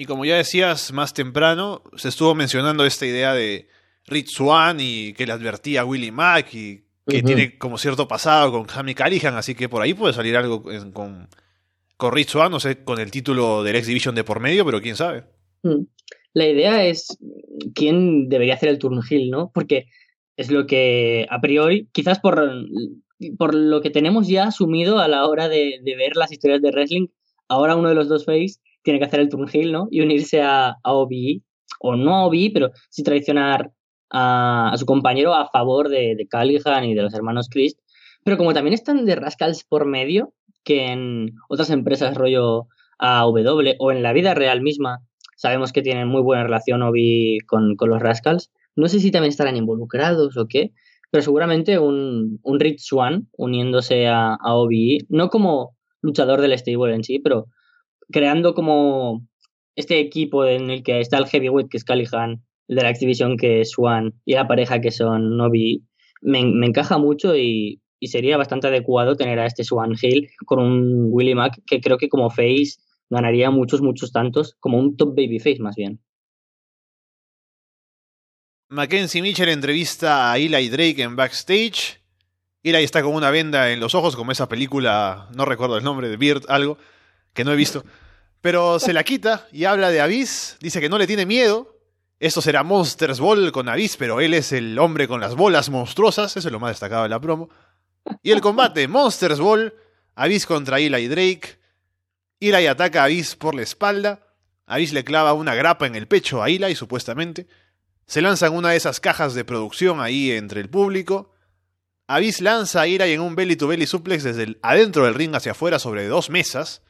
Y 0.00 0.06
como 0.06 0.24
ya 0.24 0.36
decías 0.36 0.92
más 0.92 1.12
temprano, 1.12 1.82
se 1.96 2.08
estuvo 2.10 2.32
mencionando 2.32 2.86
esta 2.86 3.04
idea 3.04 3.34
de 3.34 3.66
Rich 4.06 4.30
Swan 4.30 4.78
y 4.80 5.12
que 5.12 5.26
le 5.26 5.32
advertía 5.32 5.80
a 5.80 5.84
Willie 5.84 6.12
Mack 6.12 6.54
y 6.54 6.84
que 7.04 7.20
tiene 7.24 7.58
como 7.58 7.78
cierto 7.78 8.06
pasado 8.06 8.52
con 8.52 8.64
Jamie 8.66 8.94
Callihan, 8.94 9.34
así 9.34 9.56
que 9.56 9.68
por 9.68 9.82
ahí 9.82 9.94
puede 9.94 10.14
salir 10.14 10.36
algo 10.36 10.62
con, 10.92 11.28
con 11.96 12.12
Rich 12.12 12.28
Swan, 12.28 12.52
no 12.52 12.60
sé, 12.60 12.84
con 12.84 13.00
el 13.00 13.10
título 13.10 13.64
del 13.64 13.74
X 13.74 13.88
Division 13.88 14.14
de 14.14 14.22
por 14.22 14.38
medio, 14.38 14.64
pero 14.64 14.80
quién 14.80 14.94
sabe. 14.94 15.24
Mm. 15.64 15.82
La 16.32 16.46
idea 16.46 16.84
es 16.84 17.18
quién 17.74 18.28
debería 18.28 18.54
hacer 18.54 18.68
el 18.68 18.78
turn 18.78 19.00
heel, 19.10 19.30
¿no? 19.30 19.50
Porque 19.52 19.88
es 20.36 20.52
lo 20.52 20.68
que 20.68 21.26
a 21.28 21.40
priori, 21.40 21.88
quizás 21.90 22.20
por, 22.20 22.40
por 23.36 23.52
lo 23.52 23.80
que 23.80 23.90
tenemos 23.90 24.28
ya 24.28 24.44
asumido 24.44 25.00
a 25.00 25.08
la 25.08 25.26
hora 25.26 25.48
de, 25.48 25.80
ver 25.84 26.14
las 26.14 26.30
historias 26.30 26.62
de 26.62 26.70
wrestling, 26.70 27.08
ahora 27.48 27.74
uno 27.74 27.88
de 27.88 27.96
los 27.96 28.08
dos 28.08 28.24
face 28.24 28.60
tiene 28.82 28.98
que 28.98 29.06
hacer 29.06 29.20
el 29.20 29.28
turn 29.28 29.48
heel, 29.52 29.72
¿no? 29.72 29.88
Y 29.90 30.00
unirse 30.00 30.42
a, 30.42 30.76
a 30.82 30.92
OBE, 30.92 31.42
o 31.80 31.96
no 31.96 32.16
a 32.16 32.26
OBE, 32.26 32.50
pero 32.52 32.70
sí 32.90 33.02
traicionar 33.02 33.70
a, 34.10 34.72
su 34.76 34.86
compañero 34.86 35.34
a 35.34 35.48
favor 35.48 35.88
de, 35.88 36.16
de 36.16 36.28
y 36.86 36.94
de 36.94 37.02
los 37.02 37.14
hermanos 37.14 37.48
Christ. 37.50 37.78
Pero 38.24 38.36
como 38.36 38.54
también 38.54 38.74
están 38.74 39.04
de 39.04 39.14
Rascals 39.14 39.64
por 39.64 39.86
medio, 39.86 40.32
que 40.64 40.92
en 40.92 41.32
otras 41.48 41.70
empresas 41.70 42.16
rollo 42.16 42.66
AW 42.98 43.76
o 43.78 43.92
en 43.92 44.02
la 44.02 44.12
vida 44.12 44.34
real 44.34 44.60
misma 44.60 45.00
sabemos 45.36 45.72
que 45.72 45.82
tienen 45.82 46.08
muy 46.08 46.20
buena 46.20 46.42
relación 46.42 46.82
OBI 46.82 47.38
con, 47.46 47.76
con 47.76 47.90
los 47.90 48.02
Rascals, 48.02 48.50
no 48.74 48.88
sé 48.88 48.98
si 48.98 49.10
también 49.12 49.30
estarán 49.30 49.56
involucrados 49.56 50.36
o 50.36 50.46
qué, 50.48 50.72
pero 51.10 51.22
seguramente 51.22 51.78
un, 51.78 52.40
un 52.42 52.60
Rich 52.60 52.80
Swan 52.80 53.28
uniéndose 53.36 54.08
a, 54.08 54.34
a 54.34 54.54
OBI, 54.54 55.06
no 55.08 55.30
como 55.30 55.76
luchador 56.02 56.40
del 56.40 56.58
stable 56.58 56.94
en 56.94 57.04
sí, 57.04 57.20
pero 57.20 57.46
creando 58.10 58.54
como 58.54 59.26
este 59.76 60.00
equipo 60.00 60.44
en 60.44 60.70
el 60.70 60.82
que 60.82 61.00
está 61.00 61.18
el 61.18 61.26
heavyweight 61.26 61.70
que 61.70 61.76
es 61.76 61.84
Callihan, 61.84 62.42
el 62.68 62.76
de 62.76 62.82
la 62.82 62.88
Activision 62.88 63.36
que 63.36 63.60
es 63.60 63.70
Swan 63.70 64.14
y 64.24 64.34
la 64.34 64.48
pareja 64.48 64.80
que 64.80 64.90
son 64.90 65.36
Novi, 65.36 65.84
me, 66.20 66.44
me 66.44 66.66
encaja 66.66 66.98
mucho 66.98 67.36
y, 67.36 67.80
y, 68.00 68.08
sería 68.08 68.36
bastante 68.36 68.66
adecuado 68.66 69.16
tener 69.16 69.38
a 69.38 69.46
este 69.46 69.64
Swan 69.64 69.94
Hill 70.00 70.28
con 70.46 70.58
un 70.58 71.08
Willie 71.10 71.34
Mack 71.34 71.60
que 71.66 71.80
creo 71.80 71.96
que 71.98 72.08
como 72.08 72.30
face 72.30 72.78
ganaría 73.10 73.50
muchos, 73.50 73.80
muchos 73.80 74.12
tantos, 74.12 74.56
como 74.60 74.78
un 74.78 74.96
top 74.96 75.14
babyface 75.16 75.60
más 75.60 75.76
bien. 75.76 76.00
Mackenzie 78.70 79.22
Mitchell 79.22 79.48
entrevista 79.48 80.30
a 80.30 80.36
Eli 80.36 80.68
Drake 80.68 81.02
en 81.02 81.16
backstage. 81.16 82.02
Eli 82.62 82.84
está 82.84 83.02
con 83.02 83.14
una 83.14 83.30
venda 83.30 83.72
en 83.72 83.80
los 83.80 83.94
ojos, 83.94 84.14
como 84.14 84.30
esa 84.30 84.46
película, 84.46 85.28
no 85.34 85.46
recuerdo 85.46 85.78
el 85.78 85.84
nombre, 85.84 86.10
de 86.10 86.18
Beard, 86.18 86.42
algo, 86.48 86.76
que 87.38 87.44
no 87.44 87.52
he 87.52 87.56
visto. 87.56 87.84
Pero 88.40 88.80
se 88.80 88.92
la 88.92 89.04
quita 89.04 89.46
y 89.52 89.64
habla 89.64 89.90
de 89.90 90.00
Abyss, 90.00 90.56
dice 90.60 90.80
que 90.80 90.88
no 90.88 90.98
le 90.98 91.06
tiene 91.06 91.24
miedo. 91.24 91.78
Esto 92.18 92.42
será 92.42 92.64
Monsters 92.64 93.20
Ball 93.20 93.52
con 93.52 93.68
Abyss, 93.68 93.96
pero 93.96 94.20
él 94.20 94.34
es 94.34 94.50
el 94.50 94.76
hombre 94.76 95.06
con 95.06 95.20
las 95.20 95.36
bolas 95.36 95.70
monstruosas, 95.70 96.36
eso 96.36 96.48
es 96.48 96.52
lo 96.52 96.58
más 96.58 96.72
destacado 96.72 97.04
de 97.04 97.10
la 97.10 97.20
promo. 97.20 97.48
Y 98.24 98.32
el 98.32 98.40
combate, 98.40 98.88
Monsters 98.88 99.38
Ball, 99.38 99.72
Abyss 100.16 100.46
contra 100.46 100.80
Eli 100.80 101.06
Drake. 101.06 101.60
Eli 102.40 102.66
ataca 102.66 103.02
a 103.02 103.04
Abyss 103.04 103.36
por 103.36 103.54
la 103.54 103.62
espalda. 103.62 104.26
Abyss 104.66 104.92
le 104.92 105.04
clava 105.04 105.32
una 105.32 105.54
grapa 105.54 105.86
en 105.86 105.94
el 105.94 106.08
pecho 106.08 106.42
a 106.42 106.48
Eli, 106.48 106.74
supuestamente. 106.74 107.46
Se 108.06 108.20
lanza 108.20 108.50
una 108.50 108.70
de 108.70 108.78
esas 108.78 108.98
cajas 108.98 109.34
de 109.34 109.44
producción 109.44 110.00
ahí 110.00 110.32
entre 110.32 110.60
el 110.60 110.70
público. 110.70 111.34
Abyss 112.08 112.40
lanza 112.40 112.80
a 112.80 112.86
Eli 112.88 113.12
en 113.12 113.20
un 113.20 113.36
belly 113.36 113.54
to 113.54 113.68
belly 113.68 113.86
suplex 113.86 114.24
desde 114.24 114.58
adentro 114.60 115.04
del 115.04 115.14
ring 115.14 115.36
hacia 115.36 115.52
afuera 115.52 115.78
sobre 115.78 116.08
dos 116.08 116.30
mesas. 116.30 116.82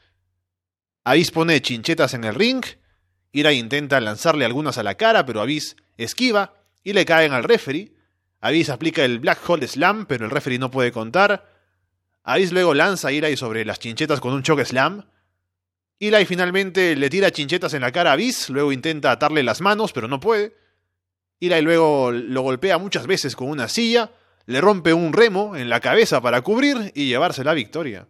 Abyss 1.09 1.31
pone 1.31 1.62
chinchetas 1.62 2.12
en 2.12 2.25
el 2.25 2.35
ring. 2.35 2.62
Ira 3.33 3.55
intenta 3.55 3.99
lanzarle 3.99 4.44
algunas 4.44 4.77
a 4.77 4.83
la 4.83 4.97
cara, 4.97 5.25
pero 5.25 5.40
Abyss 5.40 5.75
esquiva 5.97 6.53
y 6.85 6.92
le 6.92 7.07
caen 7.07 7.33
al 7.33 7.44
referee. 7.44 7.94
Abyss 8.42 8.68
aplica 8.68 9.07
el 9.07 9.18
Black 9.18 9.38
Hole 9.49 9.66
Slam, 9.66 10.05
pero 10.05 10.27
el 10.27 10.31
referee 10.31 10.59
no 10.59 10.71
puede 10.71 10.92
contar. 10.92 11.51
Abyss 12.25 12.53
luego 12.53 12.75
lanza 12.75 13.09
a 13.09 13.12
Ira 13.12 13.35
sobre 13.38 13.64
las 13.64 13.79
chinchetas 13.79 14.21
con 14.21 14.35
un 14.35 14.42
choke 14.42 14.66
slam. 14.66 15.07
Eli 15.99 16.27
finalmente 16.27 16.94
le 16.94 17.09
tira 17.09 17.31
chinchetas 17.31 17.73
en 17.73 17.81
la 17.81 17.90
cara 17.90 18.11
a 18.11 18.12
Abyss, 18.12 18.51
luego 18.51 18.71
intenta 18.71 19.11
atarle 19.11 19.42
las 19.42 19.62
manos, 19.62 19.94
pero 19.94 20.09
no 20.09 20.21
puede. 20.21 20.59
Eli 21.40 21.62
luego 21.62 22.12
lo 22.12 22.42
golpea 22.42 22.77
muchas 22.77 23.07
veces 23.07 23.35
con 23.35 23.49
una 23.49 23.68
silla, 23.68 24.11
le 24.44 24.61
rompe 24.61 24.92
un 24.92 25.14
remo 25.14 25.57
en 25.57 25.71
la 25.71 25.81
cabeza 25.81 26.21
para 26.21 26.42
cubrir 26.42 26.92
y 26.94 27.07
llevarse 27.07 27.44
la 27.44 27.55
victoria. 27.55 28.07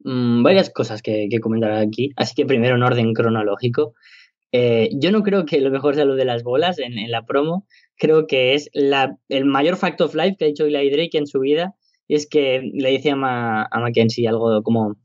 Mm, 0.00 0.42
varias 0.42 0.70
cosas 0.70 1.02
que, 1.02 1.28
comentar 1.40 1.72
aquí, 1.72 2.10
así 2.16 2.34
que 2.34 2.46
primero 2.46 2.76
en 2.76 2.82
orden 2.82 3.14
cronológico. 3.14 3.94
Eh, 4.52 4.90
yo 4.94 5.12
no 5.12 5.22
creo 5.22 5.44
que 5.44 5.60
lo 5.60 5.70
mejor 5.70 5.94
sea 5.94 6.06
lo 6.06 6.14
de 6.16 6.24
las 6.24 6.42
bolas 6.42 6.78
en, 6.78 7.10
la 7.10 7.26
promo, 7.26 7.66
creo 7.96 8.26
que 8.26 8.54
es 8.54 8.70
la, 8.72 9.18
el 9.28 9.44
mayor 9.44 9.76
fact 9.76 10.00
of 10.00 10.14
life 10.14 10.36
que 10.38 10.46
ha 10.46 10.48
dicho 10.48 10.64
Eli 10.64 10.90
Drake 10.90 11.18
en 11.18 11.26
su 11.26 11.40
vida, 11.40 11.74
y 12.06 12.14
es 12.14 12.26
que 12.26 12.62
le 12.72 12.90
dice 12.90 13.10
a, 13.10 13.68
a 13.70 13.80
Mackenzie 13.80 14.28
algo 14.28 14.62
como, 14.62 14.96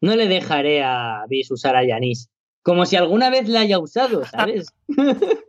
no 0.00 0.16
le 0.16 0.28
dejaré 0.28 0.82
a 0.82 1.24
Bis 1.28 1.50
usar 1.50 1.76
a 1.76 1.84
Yanis. 1.84 2.30
Como 2.62 2.86
si 2.86 2.96
alguna 2.96 3.30
vez 3.30 3.48
la 3.48 3.60
haya 3.60 3.78
usado, 3.78 4.24
¿sabes? 4.24 4.68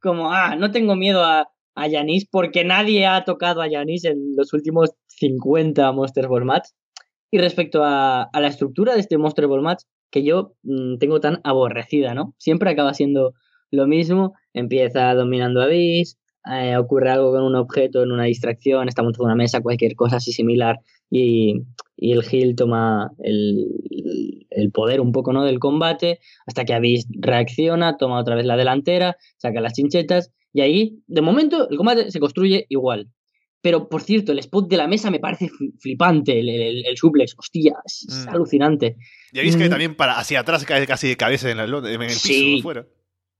Como, 0.00 0.32
ah, 0.32 0.56
no 0.56 0.70
tengo 0.70 0.96
miedo 0.96 1.24
a, 1.24 1.48
a 1.74 1.88
Yanis 1.88 2.26
porque 2.30 2.64
nadie 2.64 3.06
ha 3.06 3.24
tocado 3.24 3.62
a 3.62 3.68
Yanis 3.68 4.04
en 4.04 4.36
los 4.36 4.52
últimos 4.52 4.90
50 5.06 5.92
Monster 5.92 6.28
Match. 6.28 6.68
Y 7.32 7.38
respecto 7.38 7.82
a, 7.82 8.22
a 8.22 8.40
la 8.40 8.46
estructura 8.46 8.94
de 8.94 9.00
este 9.00 9.18
Monster 9.18 9.48
Ball 9.48 9.62
Match, 9.62 9.82
que 10.10 10.22
yo 10.22 10.54
mm, 10.62 10.98
tengo 10.98 11.18
tan 11.18 11.40
aborrecida, 11.42 12.14
¿no? 12.14 12.34
Siempre 12.38 12.70
acaba 12.70 12.94
siendo 12.94 13.34
lo 13.72 13.88
mismo. 13.88 14.34
Empieza 14.52 15.12
dominando 15.14 15.62
a 15.62 15.68
eh, 16.50 16.76
ocurre 16.76 17.10
algo 17.10 17.32
con 17.32 17.42
un 17.42 17.56
objeto, 17.56 18.02
en 18.02 18.12
una 18.12 18.24
distracción, 18.24 18.88
estamos 18.88 19.14
en 19.18 19.24
una 19.24 19.34
mesa, 19.34 19.60
cualquier 19.60 19.94
cosa 19.94 20.16
así 20.16 20.32
similar, 20.32 20.80
y, 21.08 21.62
y 21.96 22.12
el 22.12 22.22
Gil 22.24 22.56
toma 22.56 23.12
el, 23.18 23.68
el, 24.50 24.72
poder 24.72 25.00
un 25.00 25.12
poco 25.12 25.32
¿no? 25.32 25.44
del 25.44 25.60
combate, 25.60 26.18
hasta 26.46 26.64
que 26.64 26.74
Abyss 26.74 27.06
reacciona, 27.10 27.96
toma 27.96 28.18
otra 28.18 28.34
vez 28.34 28.44
la 28.44 28.56
delantera, 28.56 29.16
saca 29.36 29.60
las 29.60 29.74
chinchetas, 29.74 30.32
y 30.52 30.62
ahí, 30.62 30.98
de 31.06 31.22
momento, 31.22 31.68
el 31.70 31.76
combate 31.76 32.10
se 32.10 32.20
construye 32.20 32.66
igual. 32.68 33.08
Pero, 33.62 33.88
por 33.88 34.02
cierto, 34.02 34.32
el 34.32 34.40
spot 34.40 34.68
de 34.68 34.76
la 34.76 34.88
mesa 34.88 35.10
me 35.10 35.20
parece 35.20 35.48
flipante, 35.78 36.38
el, 36.40 36.48
el, 36.84 36.96
suplex, 36.96 37.34
hostia, 37.38 37.76
es 37.84 38.26
mm. 38.26 38.28
alucinante. 38.28 38.96
Y 39.32 39.38
habéis 39.38 39.56
que 39.56 39.66
mm. 39.66 39.70
también 39.70 39.94
para 39.94 40.18
hacia 40.18 40.40
atrás 40.40 40.64
cae 40.64 40.86
casi 40.86 41.08
de 41.08 41.16
cabeza 41.16 41.50
en, 41.50 41.60
en 41.60 42.02
el 42.02 42.08
piso 42.08 42.62
fuera. 42.62 42.86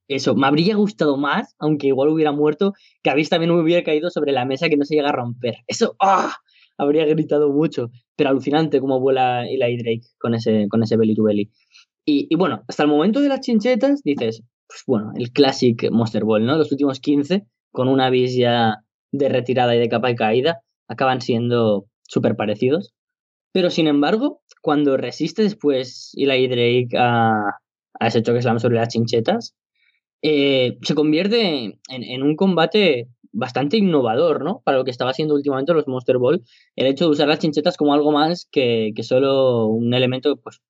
Eso, 0.08 0.35
me 0.35 0.46
habría 0.46 0.76
gustado 0.76 1.16
más, 1.16 1.54
aunque 1.58 1.88
igual 1.88 2.08
hubiera 2.11 2.32
muerto, 2.32 2.74
que 3.02 3.11
Abyss 3.11 3.30
también 3.30 3.50
hubiera 3.50 3.82
caído 3.82 4.11
sobre 4.11 4.32
la 4.32 4.44
mesa 4.44 4.68
que 4.68 4.76
no 4.76 4.85
se 4.85 4.94
llega 4.94 5.08
a 5.08 5.12
romper. 5.12 5.56
Eso, 5.66 5.96
¡ah! 6.00 6.37
Habría 6.78 7.04
gritado 7.04 7.50
mucho, 7.50 7.90
pero 8.16 8.30
alucinante 8.30 8.80
como 8.80 9.00
vuela 9.00 9.46
Eli 9.46 9.76
Drake 9.76 10.06
con 10.18 10.35
ese, 10.35 10.66
con 10.68 10.82
ese 10.82 10.96
belly 10.96 11.14
to 11.14 11.22
belly. 11.22 11.50
Y, 12.04 12.35
bueno, 12.35 12.64
hasta 12.66 12.82
el 12.82 12.88
momento 12.88 13.20
de 13.20 13.28
las 13.28 13.40
chinchetas 13.40 14.02
dices, 14.02 14.42
pues 14.66 14.82
bueno, 14.87 15.12
el 15.14 15.30
classic 15.30 15.88
Monster 15.90 16.24
Ball, 16.24 16.44
¿no? 16.44 16.56
Los 16.56 16.72
últimos 16.72 16.98
15, 16.98 17.46
con 17.70 17.88
una 17.88 18.06
Abyss 18.06 18.37
ya 18.37 18.78
de 19.12 19.29
retirada 19.29 19.77
y 19.77 19.79
de 19.79 19.88
capa 19.88 20.11
y 20.11 20.16
caída, 20.16 20.62
acaban 20.88 21.20
siendo 21.20 21.87
súper 22.03 22.37
parecidos. 22.37 22.92
Pero 23.53 23.70
sin 23.70 23.87
embargo, 23.87 24.42
cuando 24.62 24.96
resiste 24.96 25.42
después 25.42 26.12
Eli 26.16 26.48
Drake 26.48 26.96
a, 26.98 27.59
a 28.01 28.07
ese 28.07 28.22
choque 28.22 28.42
slam 28.42 28.59
sobre 28.59 28.77
las 28.77 28.88
chinchetas, 28.88 29.55
eh, 30.22 30.79
se 30.83 30.94
convierte 30.94 31.79
en, 31.88 32.22
un 32.22 32.37
combate 32.37 33.09
bastante 33.33 33.77
innovador, 33.77 34.44
¿no? 34.44 34.62
Para 34.64 34.79
lo 34.79 34.85
que 34.85 34.92
estaba 34.92 35.11
haciendo 35.11 35.35
últimamente 35.35 35.75
los 35.75 35.88
Monster 35.88 36.18
Ball, 36.18 36.42
el 36.77 36.87
hecho 36.87 37.07
de 37.07 37.11
usar 37.11 37.29
las 37.29 37.40
chinchetas 37.40 37.77
como 37.77 37.92
algo 37.92 38.12
más 38.12 38.46
que, 38.51 38.92
que 38.94 39.03
solo 39.03 39.66
un 39.66 39.92
elemento, 39.94 40.37
pues, 40.37 40.61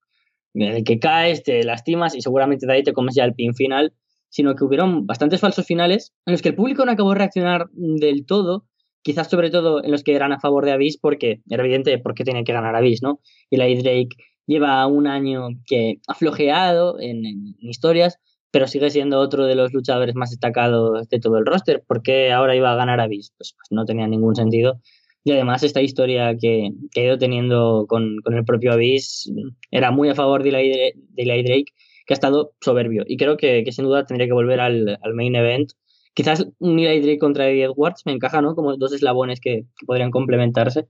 en 0.55 0.63
el 0.63 0.85
que 0.85 0.99
caes, 0.99 1.43
te 1.43 1.65
lastimas 1.65 2.15
y 2.15 2.23
seguramente 2.23 2.67
de 2.67 2.73
ahí 2.73 2.83
te 2.83 2.93
comes 2.93 3.15
ya 3.15 3.25
el 3.25 3.35
pin 3.35 3.55
final, 3.55 3.93
sino 4.33 4.57
que 4.57 4.65
hubieron 4.65 5.07
bastantes 5.07 5.41
falsos 5.41 5.67
finales 5.67 6.15
en 6.25 6.33
los 6.33 6.41
que 6.41 6.49
el 6.49 6.55
público 6.55 6.87
no 6.87 6.93
acabó 6.93 7.11
de 7.11 7.19
reaccionar 7.19 7.69
del 7.73 8.25
todo, 8.25 8.65
quizás 9.03 9.29
sobre 9.29 9.51
todo 9.51 9.85
en 9.85 9.91
los 9.91 10.03
que 10.03 10.15
eran 10.15 10.33
a 10.33 10.41
favor 10.41 10.65
de 10.65 10.73
Abyss, 10.73 10.97
porque 10.97 11.43
era 11.51 11.63
evidente 11.63 11.99
por 11.99 12.15
qué 12.15 12.25
tenía 12.25 12.43
que 12.43 12.55
ganar 12.55 12.75
Abyss, 12.75 13.03
¿no? 13.03 13.21
Y 13.51 13.59
la 13.59 13.67
Drake 13.67 14.17
lleva 14.47 14.87
un 14.87 15.07
año 15.07 15.49
que 15.67 16.01
ha 16.09 16.15
flojeado 16.15 16.99
en, 16.99 17.23
historias, 17.61 18.19
pero 18.51 18.67
sigue 18.67 18.89
siendo 18.89 19.21
otro 19.21 19.45
de 19.45 19.55
los 19.55 19.75
luchadores 19.75 20.15
más 20.15 20.31
destacados 20.31 21.09
de 21.11 21.21
todo 21.21 21.37
el 21.37 21.45
roster. 21.45 21.85
¿Por 21.87 22.03
qué 22.03 22.33
ahora 22.33 22.57
iba 22.57 22.73
a 22.73 22.77
ganar 22.77 23.01
Abyss? 23.01 23.35
Pues, 23.37 23.55
pues 23.55 23.69
no 23.71 23.85
tenía 23.85 24.07
ningún 24.07 24.35
sentido. 24.35 24.81
Y 25.25 25.33
además 25.33 25.63
esta 25.63 25.83
historia 25.83 26.35
que, 26.39 26.71
que 26.91 27.01
ha 27.03 27.05
ido 27.05 27.19
teniendo 27.19 27.85
con, 27.87 28.17
el 28.25 28.45
propio 28.47 28.73
Abyss 28.73 29.31
era 29.71 29.91
muy 29.91 30.09
a 30.09 30.15
favor 30.15 30.43
de 30.43 30.95
Eli 31.17 31.43
Drake, 31.43 31.73
que 32.07 32.15
ha 32.15 32.17
estado 32.17 32.53
soberbio. 32.61 33.05
Y 33.07 33.17
creo 33.17 33.37
que, 33.37 33.65
sin 33.71 33.85
duda 33.85 34.05
tendría 34.05 34.27
que 34.27 34.33
volver 34.33 34.61
al, 34.61 34.99
main 35.15 35.35
event. 35.37 35.73
Quizás 36.15 36.47
un 36.59 36.79
Eli 36.79 37.19
contra 37.19 37.49
Eddie 37.49 37.65
Edwards 37.65 38.03
me 38.05 38.13
encaja, 38.13 38.43
¿no? 38.43 38.55
Como 38.55 38.77
dos 38.77 38.93
eslabones 38.93 39.41
que, 39.41 39.65
podrían 39.87 40.11
complementarse. 40.11 40.89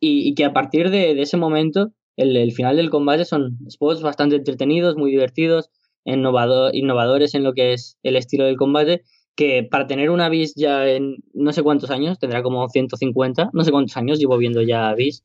Y, 0.00 0.34
que 0.34 0.44
a 0.44 0.52
partir 0.52 0.90
de, 0.90 1.20
ese 1.20 1.36
momento, 1.36 1.92
el, 2.16 2.52
final 2.52 2.76
del 2.76 2.90
combate 2.90 3.24
son 3.24 3.58
spots 3.70 4.02
bastante 4.02 4.36
entretenidos, 4.36 4.96
muy 4.96 5.10
divertidos, 5.10 5.70
innovadores 6.04 7.34
en 7.34 7.44
lo 7.44 7.54
que 7.54 7.72
es 7.72 7.98
el 8.02 8.16
estilo 8.16 8.44
del 8.44 8.56
combate 8.56 9.02
que 9.36 9.66
para 9.68 9.86
tener 9.86 10.10
una 10.10 10.28
bis 10.28 10.54
ya 10.54 10.88
en 10.88 11.16
no 11.32 11.52
sé 11.52 11.62
cuántos 11.62 11.90
años, 11.90 12.18
tendrá 12.18 12.42
como 12.42 12.68
150, 12.68 13.50
no 13.52 13.64
sé 13.64 13.70
cuántos 13.70 13.96
años 13.96 14.18
llevo 14.18 14.38
viendo 14.38 14.62
ya 14.62 14.94
bis, 14.94 15.24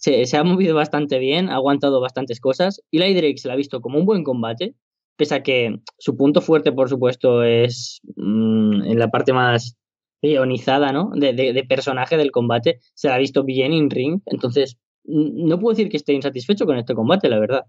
se, 0.00 0.24
se 0.24 0.36
ha 0.38 0.42
movido 0.42 0.74
bastante 0.74 1.18
bien, 1.18 1.50
ha 1.50 1.56
aguantado 1.56 2.00
bastantes 2.00 2.40
cosas 2.40 2.82
y 2.90 2.98
la 2.98 3.06
Drake 3.06 3.36
se 3.36 3.48
la 3.48 3.54
ha 3.54 3.56
visto 3.56 3.80
como 3.82 3.98
un 3.98 4.06
buen 4.06 4.24
combate, 4.24 4.74
pese 5.16 5.34
a 5.34 5.42
que 5.42 5.78
su 5.98 6.16
punto 6.16 6.40
fuerte, 6.40 6.72
por 6.72 6.88
supuesto, 6.88 7.42
es 7.42 8.00
mm, 8.16 8.82
en 8.84 8.98
la 8.98 9.10
parte 9.10 9.34
más 9.34 9.76
ionizada, 10.22 10.92
¿no? 10.92 11.10
De, 11.14 11.34
de, 11.34 11.64
personaje 11.64 12.16
del 12.16 12.30
combate, 12.30 12.80
se 12.94 13.08
la 13.08 13.16
ha 13.16 13.18
visto 13.18 13.44
bien 13.44 13.74
in 13.74 13.90
ring, 13.90 14.22
entonces 14.26 14.78
no 15.04 15.58
puedo 15.58 15.76
decir 15.76 15.90
que 15.90 15.98
esté 15.98 16.14
insatisfecho 16.14 16.64
con 16.64 16.78
este 16.78 16.94
combate, 16.94 17.28
la 17.28 17.38
verdad. 17.38 17.66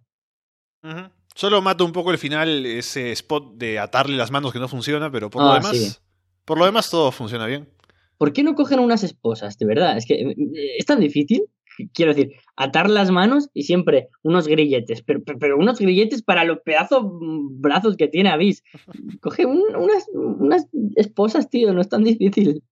Solo 1.35 1.61
mata 1.61 1.83
un 1.83 1.91
poco 1.91 2.11
el 2.11 2.17
final, 2.17 2.65
ese 2.65 3.11
spot 3.11 3.55
de 3.55 3.77
atarle 3.77 4.15
las 4.15 4.31
manos 4.31 4.53
que 4.53 4.59
no 4.59 4.69
funciona, 4.69 5.11
pero 5.11 5.29
por 5.29 5.43
lo 5.43 5.51
ah, 5.51 5.55
demás. 5.55 6.01
Por 6.45 6.57
lo 6.57 6.65
demás 6.65 6.89
todo 6.89 7.11
funciona 7.11 7.45
bien. 7.45 7.69
¿Por 8.17 8.33
qué 8.33 8.43
no 8.43 8.55
cogen 8.55 8.79
unas 8.79 9.03
esposas? 9.03 9.57
De 9.57 9.65
verdad, 9.65 9.97
es 9.97 10.05
que 10.05 10.13
eh, 10.13 10.35
es 10.77 10.85
tan 10.85 10.99
difícil. 10.99 11.45
Quiero 11.93 12.13
decir, 12.13 12.33
atar 12.55 12.89
las 12.89 13.11
manos 13.11 13.49
y 13.53 13.63
siempre 13.63 14.09
unos 14.21 14.47
grilletes, 14.47 15.01
pero, 15.01 15.21
pero 15.23 15.57
unos 15.57 15.79
grilletes 15.79 16.21
para 16.21 16.43
los 16.43 16.59
pedazos 16.59 17.03
brazos 17.05 17.97
que 17.97 18.07
tiene 18.07 18.29
Avis. 18.29 18.63
Coge 19.21 19.45
unas, 19.45 20.07
unas 20.13 20.67
esposas, 20.95 21.49
tío, 21.49 21.73
no 21.73 21.81
es 21.81 21.89
tan 21.89 22.03
difícil. 22.03 22.63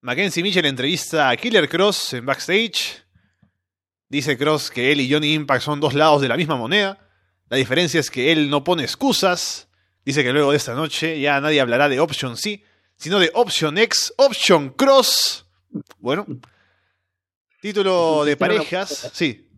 Mackenzie 0.00 0.42
Mitchell 0.42 0.66
entrevista 0.66 1.30
a 1.30 1.36
Killer 1.36 1.66
Cross 1.66 2.12
en 2.12 2.26
backstage. 2.26 3.04
Dice 4.10 4.36
Cross 4.36 4.70
que 4.70 4.92
él 4.92 5.00
y 5.00 5.10
Johnny 5.10 5.32
Impact 5.32 5.62
son 5.62 5.80
dos 5.80 5.94
lados 5.94 6.20
de 6.20 6.28
la 6.28 6.36
misma 6.36 6.56
moneda. 6.56 7.08
La 7.48 7.56
diferencia 7.56 8.00
es 8.00 8.10
que 8.10 8.30
él 8.30 8.50
no 8.50 8.64
pone 8.64 8.82
excusas. 8.82 9.68
Dice 10.04 10.22
que 10.22 10.32
luego 10.32 10.50
de 10.50 10.58
esta 10.58 10.74
noche 10.74 11.18
ya 11.20 11.40
nadie 11.40 11.60
hablará 11.60 11.88
de 11.88 12.00
Option 12.00 12.36
C, 12.36 12.62
sino 12.96 13.18
de 13.18 13.30
Option 13.32 13.78
X, 13.78 14.12
Option 14.18 14.70
Cross. 14.70 15.46
Bueno. 15.98 16.26
Título 17.64 18.26
de 18.26 18.36
parejas. 18.36 19.10
sí. 19.14 19.48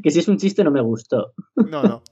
Que 0.00 0.12
si 0.12 0.20
es 0.20 0.28
un 0.28 0.38
chiste 0.38 0.62
no 0.62 0.70
me 0.70 0.80
gustó. 0.80 1.34
No, 1.56 1.82
no. 1.82 2.04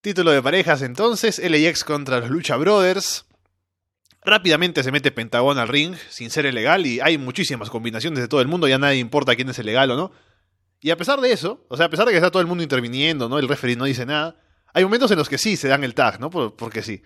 Título 0.00 0.32
de 0.32 0.42
parejas 0.42 0.82
entonces, 0.82 1.38
LAX 1.38 1.84
contra 1.84 2.18
los 2.18 2.30
Lucha 2.30 2.56
Brothers. 2.56 3.26
Rápidamente 4.24 4.82
se 4.82 4.90
mete 4.90 5.12
Pentagón 5.12 5.58
al 5.58 5.68
ring 5.68 5.94
sin 6.08 6.30
ser 6.30 6.46
ilegal 6.46 6.84
y 6.84 6.98
hay 6.98 7.16
muchísimas 7.16 7.70
combinaciones 7.70 8.18
de 8.18 8.26
todo 8.26 8.40
el 8.40 8.48
mundo, 8.48 8.66
ya 8.66 8.78
nadie 8.78 8.98
importa 8.98 9.36
quién 9.36 9.48
es 9.50 9.60
el 9.60 9.66
legal 9.66 9.92
o 9.92 9.96
no. 9.96 10.10
Y 10.80 10.90
a 10.90 10.96
pesar 10.96 11.20
de 11.20 11.30
eso, 11.30 11.64
o 11.68 11.76
sea, 11.76 11.86
a 11.86 11.90
pesar 11.90 12.06
de 12.06 12.10
que 12.10 12.18
está 12.18 12.32
todo 12.32 12.42
el 12.42 12.48
mundo 12.48 12.64
interviniendo, 12.64 13.28
¿no? 13.28 13.38
El 13.38 13.46
referee 13.46 13.76
no 13.76 13.84
dice 13.84 14.04
nada, 14.04 14.34
hay 14.74 14.82
momentos 14.82 15.12
en 15.12 15.18
los 15.18 15.28
que 15.28 15.38
sí 15.38 15.56
se 15.56 15.68
dan 15.68 15.84
el 15.84 15.94
tag, 15.94 16.18
¿no? 16.18 16.28
porque 16.28 16.82
sí. 16.82 17.04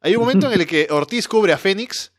Hay 0.00 0.14
un 0.14 0.20
momento 0.20 0.46
en 0.52 0.60
el 0.60 0.68
que 0.68 0.86
Ortiz 0.88 1.26
cubre 1.26 1.52
a 1.52 1.58
Fénix, 1.58 2.13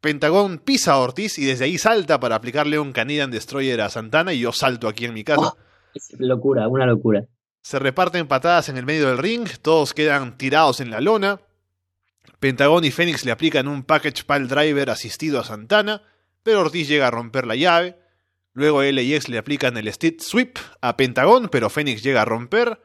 Pentagón 0.00 0.58
pisa 0.58 0.92
a 0.92 0.98
Ortiz 0.98 1.38
y 1.38 1.44
desde 1.44 1.64
ahí 1.64 1.76
salta 1.76 2.20
para 2.20 2.36
aplicarle 2.36 2.78
un 2.78 2.92
Canadian 2.92 3.30
Destroyer 3.30 3.80
a 3.80 3.90
Santana 3.90 4.32
y 4.32 4.40
yo 4.40 4.52
salto 4.52 4.86
aquí 4.86 5.04
en 5.04 5.14
mi 5.14 5.24
casa. 5.24 5.54
Oh, 5.54 5.56
es 5.94 6.14
locura, 6.18 6.68
una 6.68 6.86
locura. 6.86 7.24
Se 7.62 7.78
reparten 7.78 8.28
patadas 8.28 8.68
en 8.68 8.76
el 8.76 8.86
medio 8.86 9.08
del 9.08 9.18
ring, 9.18 9.48
todos 9.60 9.94
quedan 9.94 10.38
tirados 10.38 10.80
en 10.80 10.90
la 10.90 11.00
lona. 11.00 11.40
Pentagón 12.38 12.84
y 12.84 12.92
Fénix 12.92 13.24
le 13.24 13.32
aplican 13.32 13.66
un 13.66 13.82
package 13.82 14.24
pile 14.24 14.46
driver 14.46 14.90
asistido 14.90 15.40
a 15.40 15.44
Santana, 15.44 16.02
pero 16.44 16.60
Ortiz 16.60 16.86
llega 16.86 17.08
a 17.08 17.10
romper 17.10 17.46
la 17.46 17.56
llave. 17.56 17.98
Luego 18.52 18.82
LAX 18.82 19.28
le 19.28 19.38
aplican 19.38 19.76
el 19.76 19.92
Steed 19.92 20.20
Sweep 20.20 20.58
a 20.80 20.96
Pentagón, 20.96 21.48
pero 21.48 21.70
Fénix 21.70 22.02
llega 22.02 22.22
a 22.22 22.24
romper. 22.24 22.80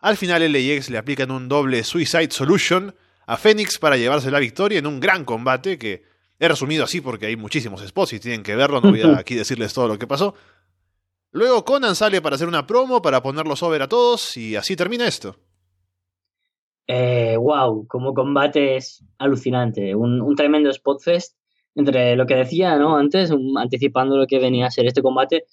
Al 0.00 0.16
final 0.16 0.50
LAX 0.50 0.88
le 0.88 0.98
aplican 0.98 1.30
un 1.30 1.48
doble 1.48 1.84
Suicide 1.84 2.30
Solution 2.30 2.94
a 3.26 3.36
Fénix 3.36 3.78
para 3.78 3.98
llevarse 3.98 4.30
la 4.30 4.38
victoria 4.38 4.78
en 4.78 4.86
un 4.86 5.00
gran 5.00 5.24
combate 5.24 5.78
que 5.78 6.04
he 6.38 6.48
resumido 6.48 6.84
así 6.84 7.00
porque 7.00 7.26
hay 7.26 7.36
muchísimos 7.36 7.86
spots 7.86 8.14
y 8.14 8.20
tienen 8.20 8.42
que 8.42 8.56
verlo, 8.56 8.80
no 8.80 8.90
voy 8.90 9.02
a 9.02 9.16
aquí 9.18 9.34
decirles 9.34 9.74
todo 9.74 9.88
lo 9.88 9.98
que 9.98 10.06
pasó. 10.06 10.34
Luego 11.30 11.64
Conan 11.64 11.94
sale 11.94 12.22
para 12.22 12.36
hacer 12.36 12.48
una 12.48 12.66
promo, 12.66 13.02
para 13.02 13.22
ponerlos 13.22 13.62
over 13.62 13.82
a 13.82 13.88
todos 13.88 14.36
y 14.36 14.56
así 14.56 14.76
termina 14.76 15.06
esto 15.06 15.36
eh, 16.88 17.36
wow, 17.36 17.86
como 17.86 18.14
combate 18.14 18.76
es 18.76 19.04
alucinante. 19.18 19.94
Un, 19.94 20.20
un 20.22 20.34
tremendo 20.34 20.72
spotfest 20.72 21.36
entre 21.74 22.16
lo 22.16 22.26
que 22.26 22.34
decía 22.34 22.76
¿no? 22.78 22.96
antes, 22.96 23.30
anticipando 23.56 24.16
lo 24.16 24.26
que 24.26 24.38
venía 24.38 24.66
a 24.66 24.70
ser 24.70 24.86
este 24.86 25.02
combate. 25.02 25.44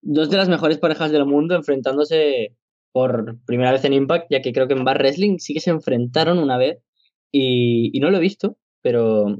Dos 0.00 0.30
de 0.30 0.38
las 0.38 0.48
mejores 0.48 0.78
parejas 0.78 1.12
del 1.12 1.26
mundo 1.26 1.54
enfrentándose 1.54 2.56
por 2.90 3.38
primera 3.44 3.70
vez 3.70 3.84
en 3.84 3.92
Impact, 3.92 4.28
ya 4.30 4.40
que 4.40 4.52
creo 4.52 4.66
que 4.66 4.74
en 4.74 4.84
Bar 4.84 4.98
Wrestling 4.98 5.38
sí 5.38 5.52
que 5.54 5.60
se 5.60 5.70
enfrentaron 5.70 6.38
una 6.38 6.56
vez 6.56 6.78
y, 7.30 7.90
y 7.92 8.00
no 8.00 8.10
lo 8.10 8.16
he 8.16 8.20
visto, 8.20 8.56
pero 8.80 9.36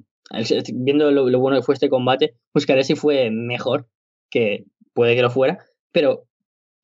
viendo 0.74 1.10
lo, 1.10 1.38
bueno 1.38 1.58
que 1.58 1.62
fue 1.62 1.74
este 1.74 1.88
combate, 1.88 2.35
buscaré 2.54 2.85
si 2.85 2.94
fue 2.94 3.31
mejor, 3.31 3.88
que 4.31 4.64
puede 4.92 5.16
que 5.16 5.22
lo 5.22 5.31
fuera, 5.31 5.58
pero 5.92 6.24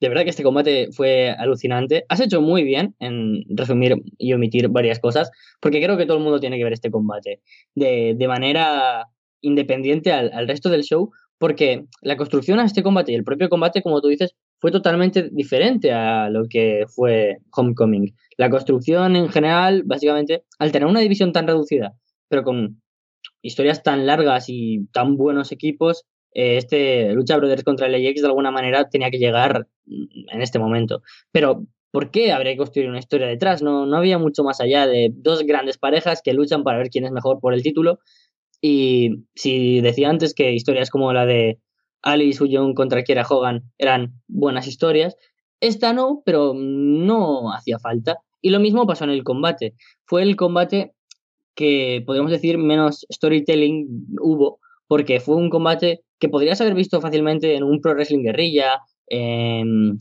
de 0.01 0.09
verdad 0.09 0.25
que 0.25 0.31
este 0.31 0.43
combate 0.43 0.89
fue 0.93 1.31
alucinante. 1.31 2.05
Has 2.09 2.21
hecho 2.21 2.41
muy 2.41 2.63
bien 2.63 2.95
en 2.99 3.45
resumir 3.49 3.97
y 4.19 4.33
omitir 4.33 4.69
varias 4.69 4.99
cosas, 4.99 5.31
porque 5.61 5.83
creo 5.83 5.97
que 5.97 6.07
todo 6.07 6.19
el 6.19 6.23
mundo 6.23 6.41
tiene 6.41 6.59
que 6.59 6.65
ver 6.65 6.73
este 6.73 6.91
combate 6.91 7.41
de, 7.75 8.27
manera 8.29 9.07
independiente 9.41 10.13
al, 10.13 10.49
resto 10.49 10.69
del 10.69 10.83
show, 10.83 11.11
porque 11.39 11.87
la 12.03 12.17
construcción 12.17 12.59
a 12.59 12.65
este 12.65 12.83
combate 12.83 13.13
y 13.13 13.15
el 13.15 13.25
propio 13.25 13.49
combate, 13.49 13.83
como 13.83 14.01
tú 14.01 14.09
dices, 14.09 14.35
fue 14.59 14.71
totalmente 14.71 15.29
diferente 15.31 15.93
a 15.93 16.31
lo 16.31 16.45
que 16.49 16.85
fue 16.89 17.39
Homecoming. 17.55 18.15
La 18.37 18.51
construcción 18.51 19.17
en 19.17 19.29
general, 19.29 19.83
básicamente, 19.85 20.45
al 20.59 20.73
tener 20.73 20.89
una 20.89 21.01
división 21.01 21.33
tan 21.33 21.47
reducida, 21.47 21.95
pero 22.29 22.45
con 22.45 22.83
historias 23.45 23.83
tan 23.83 24.07
largas 24.07 24.47
y 24.49 24.87
tan 24.93 25.17
buenos 25.17 25.53
equipos, 25.53 26.07
eh, 26.33 26.57
este 26.57 27.13
Lucha 27.13 27.37
Brothers 27.37 27.63
contra 27.63 27.87
el 27.87 27.95
AX 27.95 28.23
de 28.23 28.27
alguna 28.27 28.51
manera 28.51 28.89
tenía 28.89 29.11
que 29.11 29.19
llegar 29.19 29.69
en 29.87 30.43
este 30.43 30.59
momento. 30.59 31.03
Pero, 31.31 31.67
¿por 31.93 32.11
qué 32.11 32.33
habría 32.33 32.53
que 32.53 32.59
construir 32.59 32.89
una 32.89 32.99
historia 32.99 33.27
detrás? 33.27 33.63
No, 33.63 33.87
no 33.87 33.97
había 33.99 34.19
mucho 34.19 34.43
más 34.43 34.61
allá 34.61 34.87
de 34.87 35.11
dos 35.13 35.43
grandes 35.45 35.79
parejas 35.79 36.23
que 36.25 36.33
luchan 36.33 36.65
para 36.65 36.79
ver 36.79 36.89
quién 36.89 37.05
es 37.05 37.13
mejor 37.13 37.39
por 37.39 37.55
el 37.55 37.63
título. 37.63 37.99
Y 38.63 39.27
si 39.35 39.83
decía 39.83 40.09
antes 40.09 40.35
que 40.35 40.53
historias 40.53 40.89
como 40.89 41.13
la 41.13 41.27
de 41.27 41.61
Alice 42.03 42.49
Young 42.49 42.75
contra 42.75 43.05
Kiera 43.05 43.27
Hogan 43.29 43.71
eran 43.77 44.23
buenas 44.27 44.67
historias, 44.67 45.17
esta 45.61 45.93
no, 45.93 46.23
pero 46.25 46.55
no 46.57 47.53
hacía 47.53 47.79
falta. 47.79 48.19
Y 48.41 48.51
lo 48.51 48.61
mismo 48.61 48.87
pasó 48.87 49.05
en 49.05 49.11
el 49.11 49.23
combate. 49.23 49.75
Fue 50.07 50.23
el 50.23 50.37
combate 50.37 50.95
que 51.55 52.03
podríamos 52.05 52.33
decir 52.33 52.59
menos 52.59 53.07
storytelling 53.13 54.07
hubo, 54.21 54.59
porque 54.87 55.21
fue 55.21 55.37
un 55.37 55.51
combate 55.51 56.03
que 56.19 56.29
podrías 56.29 56.61
haber 56.61 56.75
visto 56.75 57.01
fácilmente 57.01 57.55
en 57.55 57.63
un 57.63 57.81
Pro 57.81 57.95
Wrestling 57.95 58.23
Guerrilla, 58.23 58.81
en, 59.07 59.99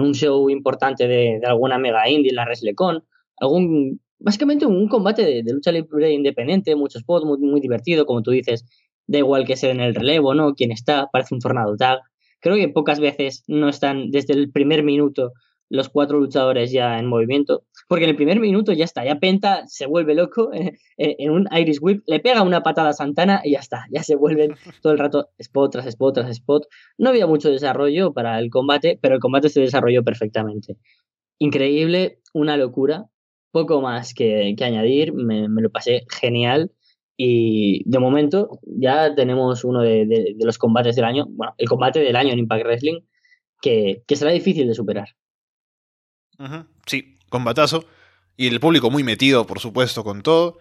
un 0.00 0.14
show 0.14 0.50
importante 0.50 1.06
de, 1.06 1.40
alguna 1.46 1.78
mega 1.78 2.08
indie, 2.08 2.32
la 2.32 2.44
WrestleCon, 2.44 3.02
algún, 3.38 4.00
básicamente 4.18 4.66
un 4.66 4.88
combate 4.88 5.42
de, 5.42 5.52
lucha 5.52 5.72
libre 5.72 6.12
independiente, 6.12 6.74
muchos 6.76 7.02
spots, 7.02 7.24
muy, 7.24 7.38
muy 7.38 7.60
divertido, 7.60 8.06
como 8.06 8.22
tú 8.22 8.32
dices, 8.32 8.64
da 9.06 9.18
igual 9.18 9.46
que 9.46 9.56
sea 9.56 9.70
en 9.70 9.80
el 9.80 9.94
relevo, 9.94 10.34
¿no? 10.34 10.54
Quién 10.54 10.72
está, 10.72 11.08
parece 11.12 11.34
un 11.34 11.40
tornado 11.40 11.76
tag. 11.76 12.00
Creo 12.40 12.56
que 12.56 12.68
pocas 12.68 13.00
veces 13.00 13.44
no 13.46 13.68
están 13.68 14.10
desde 14.10 14.34
el 14.34 14.50
primer 14.50 14.82
minuto 14.82 15.32
los 15.68 15.88
cuatro 15.88 16.18
luchadores 16.18 16.70
ya 16.70 16.98
en 16.98 17.06
movimiento, 17.06 17.64
porque 17.88 18.04
en 18.04 18.10
el 18.10 18.16
primer 18.16 18.40
minuto 18.40 18.72
ya 18.72 18.84
está, 18.84 19.04
ya 19.04 19.18
Penta 19.18 19.66
se 19.66 19.86
vuelve 19.86 20.14
loco 20.14 20.52
eh, 20.54 20.78
eh, 20.96 21.16
en 21.18 21.30
un 21.30 21.48
Iris 21.52 21.80
Whip, 21.80 22.02
le 22.06 22.20
pega 22.20 22.42
una 22.42 22.62
patada 22.62 22.90
a 22.90 22.92
Santana 22.92 23.40
y 23.44 23.52
ya 23.52 23.60
está, 23.60 23.86
ya 23.90 24.02
se 24.02 24.16
vuelven 24.16 24.54
todo 24.82 24.92
el 24.92 24.98
rato 24.98 25.30
spot 25.38 25.72
tras 25.72 25.86
spot 25.86 26.14
tras 26.14 26.30
spot. 26.30 26.66
No 26.98 27.10
había 27.10 27.26
mucho 27.26 27.50
desarrollo 27.50 28.12
para 28.12 28.38
el 28.38 28.50
combate, 28.50 28.98
pero 29.00 29.14
el 29.14 29.20
combate 29.20 29.48
se 29.48 29.60
desarrolló 29.60 30.02
perfectamente. 30.02 30.76
Increíble, 31.38 32.20
una 32.32 32.56
locura, 32.56 33.06
poco 33.50 33.80
más 33.80 34.14
que, 34.14 34.54
añadir, 34.60 35.12
me, 35.12 35.48
lo 35.48 35.70
pasé 35.70 36.06
genial. 36.10 36.72
Y 37.18 37.82
de 37.88 37.98
momento 37.98 38.58
ya 38.62 39.14
tenemos 39.14 39.64
uno 39.64 39.80
de, 39.80 40.34
los 40.38 40.58
combates 40.58 40.96
del 40.96 41.06
año, 41.06 41.26
bueno, 41.30 41.54
el 41.56 41.66
combate 41.66 42.00
del 42.00 42.16
año 42.16 42.32
en 42.32 42.40
Impact 42.40 42.64
Wrestling, 42.64 43.00
que, 43.62 44.02
que 44.06 44.16
será 44.16 44.32
difícil 44.32 44.66
de 44.66 44.74
superar. 44.74 45.08
Sí, 46.86 47.15
combatazo. 47.28 47.84
Y 48.36 48.48
el 48.48 48.60
público 48.60 48.90
muy 48.90 49.02
metido, 49.02 49.46
por 49.46 49.60
supuesto, 49.60 50.04
con 50.04 50.22
todo. 50.22 50.58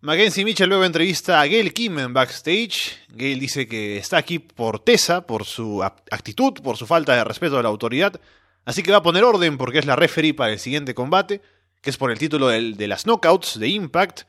Mackenzie 0.00 0.44
Mitchell 0.44 0.68
luego 0.68 0.84
entrevista 0.84 1.40
a 1.40 1.46
Gail 1.46 1.72
Kim 1.72 1.98
en 2.00 2.12
backstage. 2.12 2.98
Gail 3.08 3.38
dice 3.38 3.68
que 3.68 3.98
está 3.98 4.16
aquí 4.16 4.40
por 4.40 4.80
Tessa, 4.80 5.26
por 5.26 5.44
su 5.44 5.82
actitud, 5.82 6.54
por 6.54 6.76
su 6.76 6.88
falta 6.88 7.14
de 7.14 7.22
respeto 7.22 7.56
a 7.56 7.62
la 7.62 7.68
autoridad. 7.68 8.20
Así 8.64 8.82
que 8.82 8.90
va 8.90 8.98
a 8.98 9.02
poner 9.02 9.22
orden 9.22 9.58
porque 9.58 9.78
es 9.78 9.86
la 9.86 9.94
referee 9.94 10.34
para 10.34 10.52
el 10.52 10.58
siguiente 10.58 10.92
combate, 10.92 11.40
que 11.80 11.90
es 11.90 11.96
por 11.96 12.10
el 12.10 12.18
título 12.18 12.48
de 12.48 12.88
las 12.88 13.06
knockouts 13.06 13.58
de 13.60 13.68
Impact. 13.68 14.22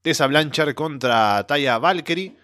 Tessa 0.00 0.28
Blanchard 0.28 0.74
contra 0.74 1.44
Taya 1.48 1.78
Valkyrie. 1.78 2.36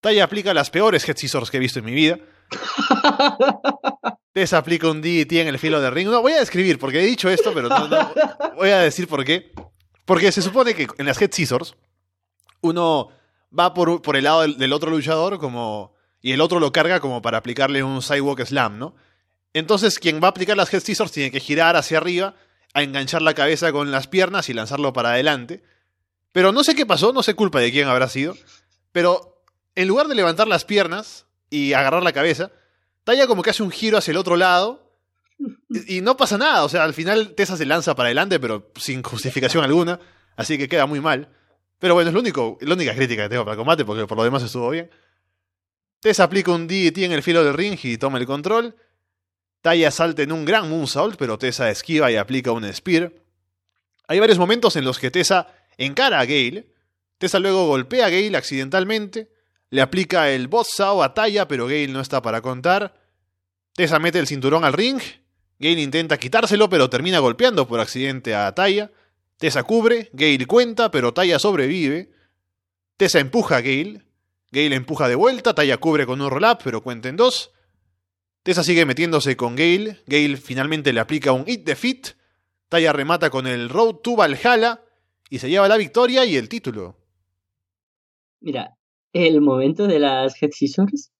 Taya 0.00 0.24
aplica 0.24 0.52
las 0.52 0.70
peores 0.70 1.08
head 1.08 1.16
scissors 1.16 1.48
que 1.48 1.58
he 1.58 1.60
visto 1.60 1.78
en 1.78 1.84
mi 1.84 1.92
vida. 1.92 2.18
Tessa 4.32 4.58
aplica 4.58 4.90
un 4.90 5.00
DT 5.00 5.32
en 5.40 5.48
el 5.48 5.58
filo 5.58 5.80
de 5.80 5.90
ring. 5.90 6.08
No, 6.08 6.20
voy 6.20 6.32
a 6.32 6.40
describir 6.40 6.78
porque 6.78 7.00
he 7.00 7.06
dicho 7.06 7.28
esto, 7.28 7.52
pero 7.54 7.68
no, 7.68 7.88
voy 8.56 8.70
a 8.70 8.78
decir 8.78 9.08
por 9.08 9.24
qué. 9.24 9.52
Porque 10.04 10.32
se 10.32 10.42
supone 10.42 10.74
que 10.74 10.86
en 10.98 11.06
las 11.06 11.20
Head 11.20 11.32
Scissors 11.32 11.74
uno 12.60 13.10
va 13.56 13.74
por, 13.74 14.02
por 14.02 14.16
el 14.16 14.24
lado 14.24 14.46
del, 14.46 14.72
otro 14.72 14.90
luchador 14.90 15.38
como 15.38 15.94
y 16.20 16.32
el 16.32 16.40
otro 16.40 16.60
lo 16.60 16.72
carga 16.72 17.00
como 17.00 17.22
para 17.22 17.38
aplicarle 17.38 17.82
un 17.82 18.02
sidewalk 18.02 18.44
slam, 18.44 18.78
¿no? 18.78 18.94
Entonces 19.54 19.98
quien 19.98 20.20
va 20.22 20.28
a 20.28 20.30
aplicar 20.30 20.56
las 20.56 20.72
Head 20.72 20.80
Scissors 20.80 21.12
tiene 21.12 21.30
que 21.30 21.40
girar 21.40 21.76
hacia 21.76 21.98
arriba, 21.98 22.34
a 22.74 22.82
enganchar 22.82 23.22
la 23.22 23.34
cabeza 23.34 23.72
con 23.72 23.90
las 23.90 24.06
piernas 24.08 24.48
y 24.48 24.54
lanzarlo 24.54 24.92
para 24.92 25.10
adelante. 25.10 25.62
Pero 26.32 26.52
no 26.52 26.64
sé 26.64 26.74
qué 26.74 26.86
pasó, 26.86 27.12
no 27.12 27.22
sé 27.22 27.34
culpa 27.34 27.60
de 27.60 27.72
quién 27.72 27.88
habrá 27.88 28.08
sido, 28.08 28.36
pero 28.92 29.42
en 29.74 29.88
lugar 29.88 30.08
de 30.08 30.14
levantar 30.14 30.48
las 30.48 30.64
piernas 30.64 31.26
y 31.50 31.72
agarrar 31.72 32.02
la 32.02 32.12
cabeza, 32.12 32.50
Taya 33.08 33.26
como 33.26 33.42
que 33.42 33.48
hace 33.48 33.62
un 33.62 33.70
giro 33.70 33.96
hacia 33.96 34.10
el 34.10 34.18
otro 34.18 34.36
lado 34.36 34.92
y, 35.70 36.02
no 36.02 36.18
pasa 36.18 36.36
nada. 36.36 36.62
O 36.62 36.68
sea, 36.68 36.84
al 36.84 36.92
final 36.92 37.34
Tessa 37.34 37.56
se 37.56 37.64
lanza 37.64 37.94
para 37.94 38.08
adelante, 38.08 38.38
pero 38.38 38.70
sin 38.76 39.02
justificación 39.02 39.64
alguna. 39.64 39.98
Así 40.36 40.58
que 40.58 40.68
queda 40.68 40.84
muy 40.84 41.00
mal. 41.00 41.30
Pero 41.78 41.94
bueno, 41.94 42.10
es 42.10 42.12
lo 42.14 42.20
único, 42.20 42.58
la 42.60 42.74
única 42.74 42.94
crítica 42.94 43.22
que 43.22 43.30
tengo 43.30 43.46
para 43.46 43.54
el 43.54 43.56
combate, 43.56 43.86
porque 43.86 44.06
por 44.06 44.18
lo 44.18 44.24
demás 44.24 44.42
estuvo 44.42 44.68
bien. 44.68 44.90
Tessa 46.00 46.24
aplica 46.24 46.52
un 46.52 46.66
DDT 46.66 46.98
en 46.98 47.12
el 47.12 47.22
filo 47.22 47.42
del 47.42 47.54
ring 47.54 47.78
y 47.82 47.96
toma 47.96 48.18
el 48.18 48.26
control. 48.26 48.76
Taya 49.62 49.90
salta 49.90 50.20
en 50.20 50.30
un 50.30 50.44
gran 50.44 50.68
moonsault, 50.68 51.16
pero 51.16 51.38
Tessa 51.38 51.70
esquiva 51.70 52.12
y 52.12 52.16
aplica 52.16 52.52
un 52.52 52.70
spear. 52.74 53.14
Hay 54.06 54.20
varios 54.20 54.38
momentos 54.38 54.76
en 54.76 54.84
los 54.84 54.98
que 54.98 55.10
Tessa 55.10 55.46
encara 55.78 56.20
a 56.20 56.26
Gale. 56.26 56.74
Tessa 57.16 57.38
luego 57.38 57.68
golpea 57.68 58.04
a 58.04 58.10
Gale 58.10 58.36
accidentalmente. 58.36 59.30
Le 59.70 59.82
aplica 59.82 60.30
el 60.30 60.48
Bossao 60.48 61.02
a 61.02 61.14
Taya, 61.14 61.46
pero 61.46 61.66
Gale 61.66 61.88
no 61.88 62.00
está 62.00 62.22
para 62.22 62.40
contar. 62.40 62.94
Tessa 63.74 63.98
mete 63.98 64.18
el 64.18 64.26
cinturón 64.26 64.64
al 64.64 64.72
ring. 64.72 65.00
Gale 65.58 65.80
intenta 65.80 66.18
quitárselo, 66.18 66.68
pero 66.68 66.88
termina 66.88 67.18
golpeando 67.18 67.68
por 67.68 67.80
accidente 67.80 68.34
a 68.34 68.54
Taya. 68.54 68.90
Tessa 69.36 69.62
cubre, 69.64 70.10
Gale 70.12 70.46
cuenta, 70.46 70.90
pero 70.90 71.12
Taya 71.12 71.38
sobrevive. 71.38 72.10
Tessa 72.96 73.20
empuja 73.20 73.56
a 73.56 73.60
Gale. 73.60 74.02
Gale 74.50 74.74
empuja 74.74 75.08
de 75.08 75.14
vuelta, 75.14 75.54
Taya 75.54 75.76
cubre 75.76 76.06
con 76.06 76.20
un 76.20 76.30
roll-up, 76.30 76.58
pero 76.64 76.82
cuenta 76.82 77.08
en 77.08 77.16
dos. 77.16 77.52
Tessa 78.42 78.64
sigue 78.64 78.86
metiéndose 78.86 79.36
con 79.36 79.54
Gale. 79.54 80.02
Gale 80.06 80.38
finalmente 80.38 80.92
le 80.92 81.00
aplica 81.00 81.32
un 81.32 81.44
hit 81.44 81.64
de 81.64 81.76
fit. 81.76 82.08
Taya 82.70 82.92
remata 82.92 83.28
con 83.28 83.46
el 83.46 83.68
Road 83.68 83.96
to 83.96 84.16
Valhalla 84.16 84.82
y 85.28 85.38
se 85.38 85.50
lleva 85.50 85.68
la 85.68 85.76
victoria 85.76 86.24
y 86.24 86.36
el 86.36 86.48
título. 86.48 86.96
Mira, 88.40 88.77
el 89.12 89.40
momento 89.40 89.86
de 89.86 89.98
las 89.98 90.40
Head 90.40 90.50
Scissors, 90.52 91.12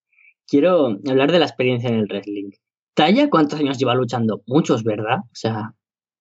quiero 0.46 0.98
hablar 1.08 1.32
de 1.32 1.38
la 1.38 1.46
experiencia 1.46 1.88
en 1.88 1.96
el 1.96 2.06
wrestling. 2.06 2.50
Taya, 2.94 3.30
¿cuántos 3.30 3.60
años 3.60 3.78
lleva 3.78 3.94
luchando? 3.94 4.42
Muchos, 4.46 4.82
¿verdad? 4.82 5.18
O 5.18 5.34
sea, 5.34 5.74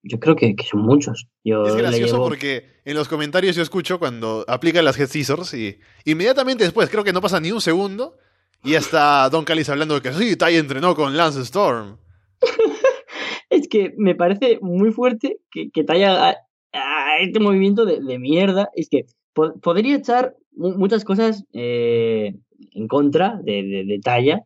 yo 0.04 0.20
creo 0.20 0.36
que, 0.36 0.56
son 0.70 0.82
muchos. 0.82 1.28
Yo 1.44 1.64
es 1.64 1.76
gracioso 1.76 2.18
porque 2.18 2.82
en 2.86 2.96
los 2.96 3.08
comentarios 3.08 3.56
yo 3.56 3.64
escucho 3.64 4.00
cuando 4.00 4.46
aplican 4.48 4.86
las 4.86 5.00
Head 5.00 5.08
Scissors 5.08 5.54
y 5.54 5.80
inmediatamente 6.06 6.64
después, 6.64 6.90
creo 6.90 7.04
que 7.04 7.14
no 7.14 7.22
pasa 7.22 7.40
ni 7.40 7.52
un 7.52 7.62
segundo, 7.62 8.18
y 8.64 8.76
está 8.76 9.30
Don 9.30 9.46
Callis 9.46 9.70
hablando 9.70 9.96
de 9.96 10.02
que 10.02 10.14
sí, 10.14 10.36
Taya 10.36 10.60
entrenó 10.60 10.96
con 10.96 11.16
Lance 11.16 11.42
Storm. 11.42 11.98
es 13.50 13.68
que 13.68 13.94
me 13.98 14.16
parece 14.16 14.60
muy 14.62 14.92
fuerte 14.92 15.40
que, 15.52 15.70
que 15.72 15.84
Taya 15.84 16.38
este 17.20 17.40
movimiento 17.40 17.86
de, 17.86 18.00
de 18.02 18.20
mierda. 18.20 18.70
Es 18.76 18.90
que 18.90 19.06
podría 19.62 19.96
echar 19.96 20.36
muchas 20.58 21.04
cosas 21.04 21.46
eh, 21.54 22.36
en 22.74 22.88
contra 22.88 23.40
de, 23.44 23.86
de, 23.88 24.00
Talla, 24.04 24.42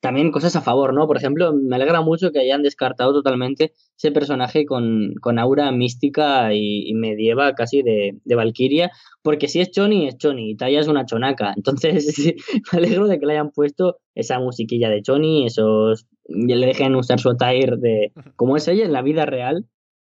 también 0.00 0.32
cosas 0.32 0.54
a 0.56 0.60
favor, 0.60 0.92
¿no? 0.92 1.06
Por 1.06 1.16
ejemplo, 1.16 1.54
me 1.54 1.76
alegra 1.76 2.02
mucho 2.02 2.30
que 2.30 2.40
hayan 2.40 2.62
descartado 2.62 3.14
totalmente 3.14 3.72
ese 3.96 4.12
personaje 4.12 4.66
con, 4.66 5.14
con 5.20 5.38
aura 5.38 5.72
mística 5.72 6.52
y, 6.52 6.92
medieva 6.94 7.54
casi 7.54 7.82
de, 7.82 8.18
de 8.22 8.34
Valkyria, 8.34 8.90
porque 9.22 9.48
si 9.48 9.60
es 9.60 9.70
Choni, 9.70 10.06
es 10.06 10.18
Choni, 10.18 10.50
y 10.50 10.56
Talla 10.56 10.80
es 10.80 10.88
una 10.88 11.06
chonaca. 11.06 11.54
Entonces, 11.56 12.34
me 12.72 12.78
alegro 12.78 13.06
de 13.06 13.18
que 13.18 13.26
le 13.26 13.32
hayan 13.32 13.50
puesto 13.50 13.96
esa 14.14 14.38
musiquilla 14.40 14.90
de 14.90 15.00
Choni, 15.00 15.46
esos. 15.46 16.06
le 16.28 16.66
dejen 16.66 16.94
usar 16.96 17.18
su 17.18 17.30
attire 17.30 17.76
de. 17.78 18.12
como 18.36 18.56
es 18.56 18.68
ella 18.68 18.84
en 18.84 18.92
la 18.92 19.02
vida 19.02 19.24
real, 19.24 19.66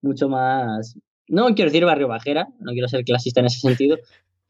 mucho 0.02 0.28
más. 0.28 1.00
No 1.30 1.46
quiero 1.56 1.72
decir 1.72 1.86
barrio 1.86 2.08
bajera, 2.08 2.48
no 2.60 2.72
quiero 2.72 2.88
ser 2.88 3.04
clasista 3.04 3.42
en 3.42 3.48
ese 3.48 3.60
sentido, 3.60 3.98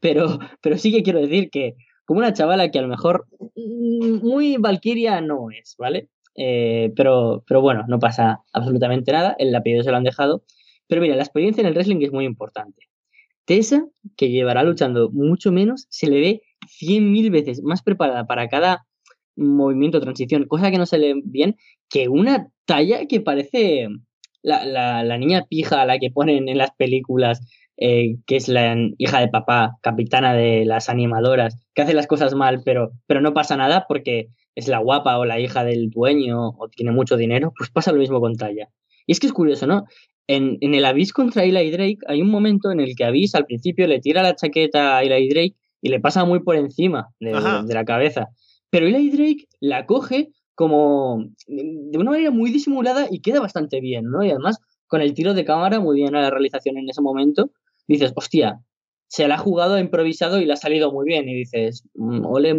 pero, 0.00 0.38
pero 0.62 0.78
sí 0.78 0.92
que 0.92 1.02
quiero 1.02 1.20
decir 1.20 1.50
que 1.50 1.74
como 2.04 2.20
una 2.20 2.32
chavala 2.32 2.70
que 2.70 2.78
a 2.78 2.82
lo 2.82 2.88
mejor 2.88 3.26
mm, 3.54 4.26
muy 4.26 4.56
Valkyria 4.56 5.20
no 5.20 5.50
es, 5.50 5.74
¿vale? 5.78 6.08
Eh, 6.34 6.92
pero, 6.96 7.44
pero 7.46 7.60
bueno, 7.60 7.84
no 7.88 7.98
pasa 7.98 8.40
absolutamente 8.52 9.12
nada, 9.12 9.34
el 9.38 9.54
apellido 9.54 9.82
se 9.82 9.90
lo 9.90 9.96
han 9.96 10.04
dejado. 10.04 10.44
Pero 10.86 11.02
mira, 11.02 11.16
la 11.16 11.22
experiencia 11.22 11.60
en 11.60 11.66
el 11.66 11.74
wrestling 11.74 12.00
es 12.00 12.12
muy 12.12 12.24
importante. 12.24 12.88
Tessa, 13.44 13.86
que 14.16 14.30
llevará 14.30 14.62
luchando 14.62 15.10
mucho 15.10 15.52
menos, 15.52 15.86
se 15.90 16.08
le 16.08 16.20
ve 16.20 16.42
cien 16.66 17.12
mil 17.12 17.30
veces 17.30 17.62
más 17.62 17.82
preparada 17.82 18.26
para 18.26 18.48
cada 18.48 18.86
movimiento, 19.36 20.00
transición, 20.00 20.46
cosa 20.46 20.70
que 20.70 20.78
no 20.78 20.86
se 20.86 20.98
le 20.98 21.14
bien, 21.24 21.56
que 21.90 22.08
una 22.08 22.48
talla 22.64 23.06
que 23.06 23.20
parece 23.20 23.88
la, 24.42 24.64
la, 24.64 25.02
la 25.02 25.18
niña 25.18 25.46
pija 25.48 25.84
la 25.86 25.98
que 25.98 26.10
ponen 26.10 26.48
en 26.48 26.58
las 26.58 26.70
películas 26.76 27.40
eh, 27.80 28.16
que 28.26 28.34
es 28.34 28.48
la 28.48 28.76
hija 28.98 29.20
de 29.20 29.28
papá, 29.28 29.78
capitana 29.82 30.34
de 30.34 30.64
las 30.64 30.88
animadoras, 30.88 31.56
que 31.74 31.82
hace 31.82 31.94
las 31.94 32.08
cosas 32.08 32.34
mal, 32.34 32.62
pero, 32.64 32.90
pero 33.06 33.20
no 33.20 33.32
pasa 33.32 33.56
nada 33.56 33.86
porque 33.86 34.28
es 34.56 34.66
la 34.66 34.78
guapa 34.78 35.16
o 35.16 35.24
la 35.24 35.38
hija 35.38 35.62
del 35.62 35.88
dueño 35.88 36.48
o 36.48 36.68
tiene 36.68 36.90
mucho 36.90 37.16
dinero, 37.16 37.52
pues 37.56 37.70
pasa 37.70 37.92
lo 37.92 37.98
mismo 37.98 38.20
con 38.20 38.36
Taya. 38.36 38.68
Y 39.06 39.12
es 39.12 39.20
que 39.20 39.28
es 39.28 39.32
curioso, 39.32 39.68
¿no? 39.68 39.84
En, 40.26 40.58
en 40.60 40.74
el 40.74 40.84
Avis 40.84 41.12
contra 41.12 41.44
Eli 41.44 41.70
Drake 41.70 41.98
hay 42.08 42.20
un 42.20 42.30
momento 42.30 42.72
en 42.72 42.80
el 42.80 42.96
que 42.96 43.04
Avis 43.04 43.36
al 43.36 43.46
principio 43.46 43.86
le 43.86 44.00
tira 44.00 44.22
la 44.22 44.34
chaqueta 44.34 44.96
a 44.96 45.02
Eli 45.04 45.28
Drake 45.28 45.54
y 45.80 45.88
le 45.88 46.00
pasa 46.00 46.24
muy 46.24 46.40
por 46.40 46.56
encima 46.56 47.10
de, 47.20 47.30
de 47.64 47.74
la 47.74 47.84
cabeza. 47.84 48.30
Pero 48.70 48.88
Eli 48.88 49.10
Drake 49.10 49.46
la 49.60 49.86
coge 49.86 50.30
como 50.56 51.24
de 51.46 51.96
una 51.96 52.10
manera 52.10 52.32
muy 52.32 52.50
disimulada 52.50 53.06
y 53.08 53.20
queda 53.20 53.40
bastante 53.40 53.80
bien, 53.80 54.06
¿no? 54.06 54.24
Y 54.24 54.30
además 54.30 54.58
con 54.88 55.00
el 55.00 55.14
tiro 55.14 55.32
de 55.32 55.44
cámara 55.44 55.78
muy 55.78 55.94
bien 55.94 56.16
a 56.16 56.20
la 56.20 56.30
realización 56.30 56.76
en 56.76 56.90
ese 56.90 57.00
momento 57.00 57.52
dices, 57.88 58.12
hostia, 58.14 58.60
se 59.08 59.26
la 59.26 59.36
ha 59.36 59.38
jugado, 59.38 59.78
improvisado 59.78 60.38
y 60.38 60.44
le 60.44 60.52
ha 60.52 60.56
salido 60.56 60.92
muy 60.92 61.06
bien. 61.06 61.28
Y 61.28 61.34
dices, 61.34 61.84
mm, 61.94 62.24
ole, 62.26 62.54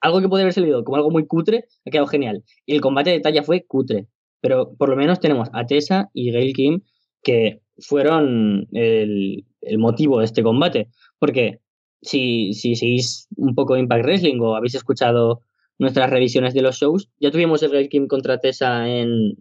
algo 0.00 0.20
que 0.20 0.28
puede 0.28 0.42
haber 0.42 0.52
salido 0.52 0.84
como 0.84 0.96
algo 0.96 1.10
muy 1.10 1.26
cutre, 1.26 1.64
ha 1.86 1.90
quedado 1.90 2.08
genial. 2.08 2.44
Y 2.66 2.74
el 2.74 2.80
combate 2.80 3.10
de 3.10 3.20
talla 3.20 3.42
fue 3.42 3.64
cutre. 3.66 4.06
Pero 4.40 4.74
por 4.76 4.88
lo 4.88 4.96
menos 4.96 5.20
tenemos 5.20 5.48
a 5.52 5.66
Tessa 5.66 6.10
y 6.12 6.30
Gail 6.32 6.52
Kim 6.52 6.80
que 7.22 7.60
fueron 7.78 8.68
el, 8.72 9.44
motivo 9.78 10.18
de 10.18 10.24
este 10.24 10.42
combate. 10.42 10.88
Porque 11.18 11.60
si, 12.02 12.52
si 12.54 12.74
seguís 12.74 13.28
un 13.36 13.54
poco 13.54 13.76
Impact 13.76 14.04
Wrestling 14.04 14.40
o 14.40 14.56
habéis 14.56 14.74
escuchado 14.74 15.42
nuestras 15.78 16.10
revisiones 16.10 16.54
de 16.54 16.62
los 16.62 16.76
shows, 16.76 17.08
ya 17.20 17.30
tuvimos 17.30 17.62
el 17.62 17.70
Gail 17.70 17.88
Kim 17.88 18.08
contra 18.08 18.40
Tessa 18.40 18.88
en, 18.88 19.36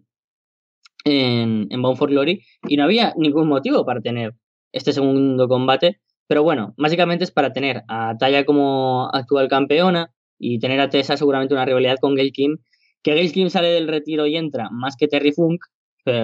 en, 1.03 1.67
en 1.69 1.81
Bound 1.81 1.97
for 1.97 2.09
Glory 2.09 2.43
y 2.67 2.77
no 2.77 2.83
había 2.83 3.13
ningún 3.17 3.47
motivo 3.47 3.85
para 3.85 4.01
tener 4.01 4.35
este 4.77 4.93
segundo 4.93 5.47
combate. 5.47 5.99
Pero 6.27 6.43
bueno, 6.43 6.73
básicamente 6.77 7.23
es 7.23 7.31
para 7.31 7.53
tener 7.53 7.83
a 7.87 8.17
Taya 8.17 8.45
como 8.45 9.09
actual 9.13 9.47
campeona 9.47 10.11
y 10.39 10.59
tener 10.59 10.79
a 10.79 10.89
Tessa 10.89 11.17
seguramente 11.17 11.53
una 11.53 11.65
rivalidad 11.65 11.97
con 11.99 12.15
Gail 12.15 12.31
Kim. 12.31 12.57
Que 13.01 13.13
Gail 13.13 13.31
Kim 13.31 13.49
sale 13.49 13.69
del 13.69 13.87
retiro 13.87 14.27
y 14.27 14.35
entra 14.35 14.69
más 14.69 14.95
que 14.97 15.07
Terry 15.07 15.31
Funk, 15.31 15.61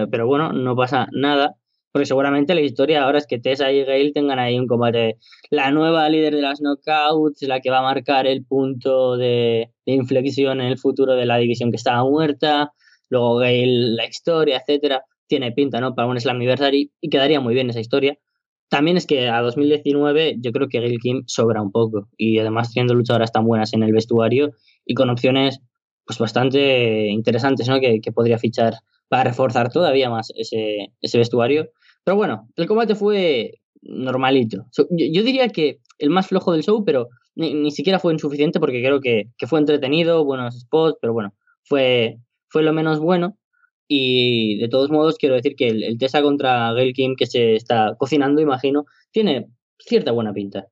pero, 0.09 0.27
bueno, 0.27 0.53
no 0.53 0.75
pasa 0.75 1.07
nada. 1.11 1.55
Porque 1.91 2.07
seguramente 2.07 2.55
la 2.55 2.61
historia 2.61 3.03
ahora 3.03 3.19
es 3.19 3.27
que 3.27 3.37
Tessa 3.37 3.71
y 3.71 3.83
Gale 3.83 4.13
tengan 4.13 4.39
ahí 4.39 4.57
un 4.57 4.65
combate. 4.65 5.17
La 5.51 5.69
nueva 5.69 6.09
líder 6.09 6.33
de 6.35 6.41
las 6.41 6.59
knockouts, 6.59 7.43
la 7.43 7.59
que 7.59 7.69
va 7.69 7.79
a 7.79 7.83
marcar 7.83 8.25
el 8.25 8.43
punto 8.45 9.15
de, 9.15 9.69
inflexión 9.85 10.59
en 10.59 10.67
el 10.67 10.79
futuro 10.79 11.13
de 11.13 11.27
la 11.27 11.37
división 11.37 11.69
que 11.69 11.75
estaba 11.75 12.03
muerta. 12.03 12.73
Luego 13.09 13.35
Gale, 13.35 13.95
la 13.95 14.07
historia, 14.07 14.57
etcétera. 14.57 15.03
Tiene 15.27 15.51
pinta, 15.51 15.79
¿no? 15.79 15.93
Para 15.93 16.07
un 16.07 16.19
Slammiversary 16.19 16.91
y 16.99 17.09
quedaría 17.09 17.39
muy 17.39 17.53
bien 17.53 17.69
esa 17.69 17.79
historia. 17.79 18.17
También 18.73 18.97
es 18.97 19.05
que 19.05 19.29
a 19.29 19.39
2019 19.41 20.37
yo 20.39 20.51
creo 20.51 20.67
que 20.67 20.79
Gail 20.79 20.97
Kim 20.97 21.21
sobra 21.27 21.61
un 21.61 21.71
poco 21.71 22.09
y 22.17 22.39
además 22.39 22.73
teniendo 22.73 22.95
luchadoras 22.95 23.31
tan 23.31 23.45
buenas 23.45 23.71
en 23.75 23.83
el 23.83 23.91
vestuario 23.91 24.49
y 24.83 24.95
con 24.95 25.11
opciones 25.11 25.59
pues 26.07 26.17
bastante 26.17 27.05
interesantes 27.09 27.67
¿no? 27.69 27.79
que, 27.79 28.01
podría 28.11 28.39
fichar 28.39 28.73
para 29.09 29.25
reforzar 29.25 29.71
todavía 29.71 30.09
más 30.09 30.31
ese, 30.35 30.91
ese 31.01 31.19
vestuario. 31.19 31.69
Pero 32.03 32.17
bueno, 32.17 32.49
el 32.55 32.65
combate 32.65 32.95
fue 32.95 33.59
normalito. 33.83 34.65
Yo, 34.89 35.21
diría 35.21 35.49
que 35.49 35.77
el 35.99 36.09
más 36.09 36.25
flojo 36.25 36.51
del 36.51 36.63
show, 36.63 36.83
pero 36.83 37.09
ni, 37.35 37.69
siquiera 37.69 37.99
fue 37.99 38.13
insuficiente 38.13 38.59
porque 38.59 38.81
creo 38.81 39.01
que, 39.01 39.25
que, 39.37 39.45
fue 39.45 39.59
entretenido, 39.59 40.25
buenos 40.25 40.59
spots, 40.59 40.97
pero 40.99 41.13
bueno, 41.13 41.35
fue, 41.61 42.17
fue 42.47 42.63
lo 42.63 42.73
menos 42.73 42.99
bueno. 42.99 43.37
Y 43.95 44.57
de 44.57 44.69
todos 44.69 44.89
modos, 44.89 45.17
quiero 45.19 45.35
decir 45.35 45.55
que 45.55 45.67
el, 45.67 45.99
Tessa 45.99 46.23
contra 46.23 46.73
Gail 46.73 46.95
Kim, 46.95 47.15
que 47.15 47.27
se 47.27 47.53
está 47.53 47.95
cocinando, 47.95 48.41
imagino, 48.41 48.85
tiene 49.11 49.51
cierta 49.77 50.11
buena 50.11 50.33
pinta. 50.33 50.65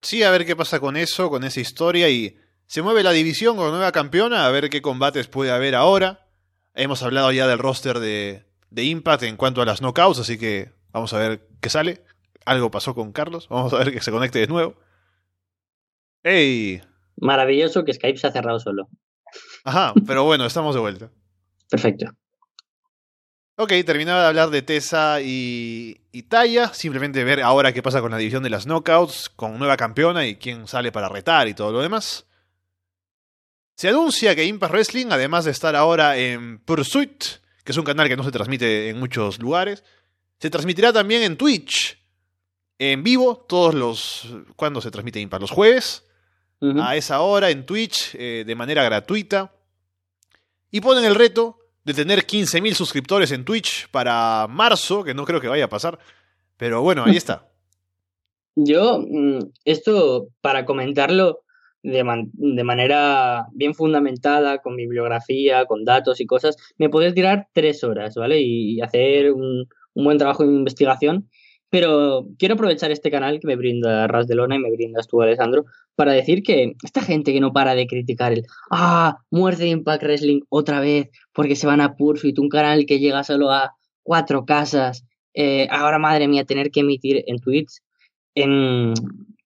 Sí, 0.00 0.22
a 0.22 0.30
ver 0.30 0.46
qué 0.46 0.56
pasa 0.56 0.80
con 0.80 0.96
eso, 0.96 1.28
con 1.28 1.44
esa 1.44 1.60
historia. 1.60 2.08
Y 2.08 2.38
se 2.64 2.80
mueve 2.80 3.02
la 3.02 3.10
división 3.10 3.58
con 3.58 3.70
nueva 3.70 3.92
campeona, 3.92 4.46
a 4.46 4.50
ver 4.50 4.70
qué 4.70 4.80
combates 4.80 5.28
puede 5.28 5.50
haber 5.50 5.74
ahora. 5.74 6.26
Hemos 6.72 7.02
hablado 7.02 7.30
ya 7.32 7.46
del 7.46 7.58
roster 7.58 7.98
de, 7.98 8.46
de 8.70 8.84
Impact 8.84 9.24
en 9.24 9.36
cuanto 9.36 9.60
a 9.60 9.66
las 9.66 9.82
knockouts, 9.82 10.20
así 10.20 10.38
que 10.38 10.70
vamos 10.90 11.12
a 11.12 11.18
ver 11.18 11.46
qué 11.60 11.68
sale. 11.68 12.02
Algo 12.46 12.70
pasó 12.70 12.94
con 12.94 13.12
Carlos, 13.12 13.46
vamos 13.50 13.74
a 13.74 13.78
ver 13.78 13.92
que 13.92 14.00
se 14.00 14.10
conecte 14.10 14.38
de 14.38 14.46
nuevo. 14.46 14.74
¡Ey! 16.22 16.80
Maravilloso 17.16 17.84
que 17.84 17.92
Skype 17.92 18.16
se 18.16 18.26
ha 18.26 18.32
cerrado 18.32 18.58
solo. 18.58 18.88
Ajá, 19.64 19.92
pero 20.06 20.24
bueno, 20.24 20.46
estamos 20.46 20.74
de 20.74 20.80
vuelta. 20.80 21.10
Perfecto. 21.68 22.06
Ok, 23.56 23.72
terminaba 23.86 24.22
de 24.22 24.26
hablar 24.26 24.50
de 24.50 24.62
Tessa 24.62 25.20
y, 25.20 26.00
y 26.10 26.22
Taya. 26.24 26.74
Simplemente 26.74 27.22
ver 27.22 27.40
ahora 27.40 27.72
qué 27.72 27.82
pasa 27.82 28.00
con 28.00 28.10
la 28.10 28.18
división 28.18 28.42
de 28.42 28.50
las 28.50 28.66
knockouts, 28.66 29.28
con 29.28 29.58
nueva 29.58 29.76
campeona 29.76 30.26
y 30.26 30.36
quién 30.36 30.66
sale 30.66 30.90
para 30.90 31.08
retar 31.08 31.46
y 31.46 31.54
todo 31.54 31.70
lo 31.70 31.80
demás. 31.80 32.26
Se 33.76 33.88
anuncia 33.88 34.34
que 34.34 34.44
Impact 34.44 34.72
Wrestling, 34.72 35.06
además 35.10 35.44
de 35.44 35.50
estar 35.52 35.74
ahora 35.76 36.16
en 36.16 36.58
Pursuit, 36.58 37.24
que 37.64 37.72
es 37.72 37.78
un 37.78 37.84
canal 37.84 38.08
que 38.08 38.16
no 38.16 38.24
se 38.24 38.30
transmite 38.30 38.88
en 38.88 38.98
muchos 38.98 39.40
lugares, 39.40 39.84
se 40.38 40.50
transmitirá 40.50 40.92
también 40.92 41.22
en 41.22 41.36
Twitch, 41.36 41.98
en 42.78 43.02
vivo, 43.02 43.46
todos 43.48 43.74
los... 43.74 44.28
¿Cuándo 44.56 44.80
se 44.80 44.90
transmite 44.90 45.20
Impact? 45.20 45.40
Los 45.40 45.50
jueves, 45.50 46.04
a 46.60 46.96
esa 46.96 47.20
hora 47.20 47.50
en 47.50 47.66
Twitch, 47.66 48.14
eh, 48.14 48.44
de 48.46 48.54
manera 48.54 48.82
gratuita. 48.84 49.52
Y 50.74 50.80
ponen 50.80 51.04
el 51.04 51.14
reto 51.14 51.56
de 51.84 51.94
tener 51.94 52.26
15.000 52.26 52.74
suscriptores 52.74 53.30
en 53.30 53.44
Twitch 53.44 53.88
para 53.92 54.48
marzo, 54.50 55.04
que 55.04 55.14
no 55.14 55.24
creo 55.24 55.40
que 55.40 55.46
vaya 55.46 55.66
a 55.66 55.68
pasar. 55.68 56.00
Pero 56.56 56.82
bueno, 56.82 57.04
ahí 57.06 57.16
está. 57.16 57.46
Yo, 58.56 58.98
mm, 58.98 59.52
esto 59.64 60.30
para 60.40 60.64
comentarlo 60.64 61.44
de, 61.84 62.04
de, 62.32 62.64
manera 62.64 63.46
bien 63.52 63.72
fundamentada, 63.74 64.58
con 64.58 64.74
bibliografía, 64.74 65.64
con 65.66 65.84
datos 65.84 66.20
y 66.20 66.26
cosas, 66.26 66.56
me 66.76 66.88
puedes 66.88 67.14
tirar 67.14 67.46
tres 67.52 67.84
horas, 67.84 68.16
¿vale? 68.16 68.40
Y, 68.40 68.80
hacer 68.80 69.30
un, 69.30 69.68
un, 69.94 70.04
buen 70.04 70.18
trabajo 70.18 70.42
de 70.42 70.52
investigación. 70.52 71.30
Pero 71.74 72.28
quiero 72.38 72.54
aprovechar 72.54 72.92
este 72.92 73.10
canal 73.10 73.40
que 73.40 73.48
me 73.48 73.56
brinda 73.56 74.06
Ras 74.06 74.28
de 74.28 74.36
Lona 74.36 74.54
y 74.54 74.60
me 74.60 74.70
brindas 74.70 75.08
tú, 75.08 75.20
Alessandro, 75.20 75.64
para 75.96 76.12
decir 76.12 76.44
que 76.44 76.74
esta 76.84 77.00
gente 77.00 77.32
que 77.32 77.40
no 77.40 77.52
para 77.52 77.74
de 77.74 77.88
criticar 77.88 78.32
el 78.32 78.44
ah, 78.70 79.16
muerte 79.28 79.64
de 79.64 79.70
Impact 79.70 80.04
Wrestling 80.04 80.42
otra 80.50 80.78
vez 80.78 81.10
porque 81.32 81.56
se 81.56 81.66
van 81.66 81.80
a 81.80 81.96
Pursuit, 81.96 82.38
un 82.38 82.48
canal 82.48 82.86
que 82.86 83.00
llega 83.00 83.24
solo 83.24 83.50
a 83.50 83.72
cuatro 84.04 84.44
casas, 84.44 85.04
eh, 85.34 85.66
ahora 85.68 85.98
madre 85.98 86.28
mía, 86.28 86.44
tener 86.44 86.70
que 86.70 86.78
emitir 86.78 87.24
en 87.26 87.40
tweets, 87.40 87.82
en, 88.36 88.94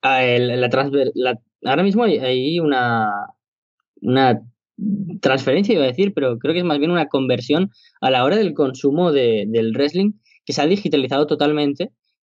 la, 0.02 1.40
ahora 1.64 1.82
mismo 1.82 2.04
hay, 2.04 2.60
una, 2.60 3.08
una 4.02 4.38
transferencia, 5.22 5.74
iba 5.74 5.84
a 5.84 5.86
decir, 5.86 6.12
pero 6.12 6.38
creo 6.38 6.52
que 6.52 6.60
es 6.60 6.66
más 6.66 6.78
bien 6.78 6.90
una 6.90 7.08
conversión 7.08 7.70
a 8.02 8.10
la 8.10 8.22
hora 8.22 8.36
del 8.36 8.52
consumo 8.52 9.12
de, 9.12 9.46
del 9.48 9.72
wrestling 9.72 10.12
que 10.44 10.52
se 10.52 10.60
ha 10.60 10.66
digitalizado 10.66 11.26
totalmente 11.26 11.90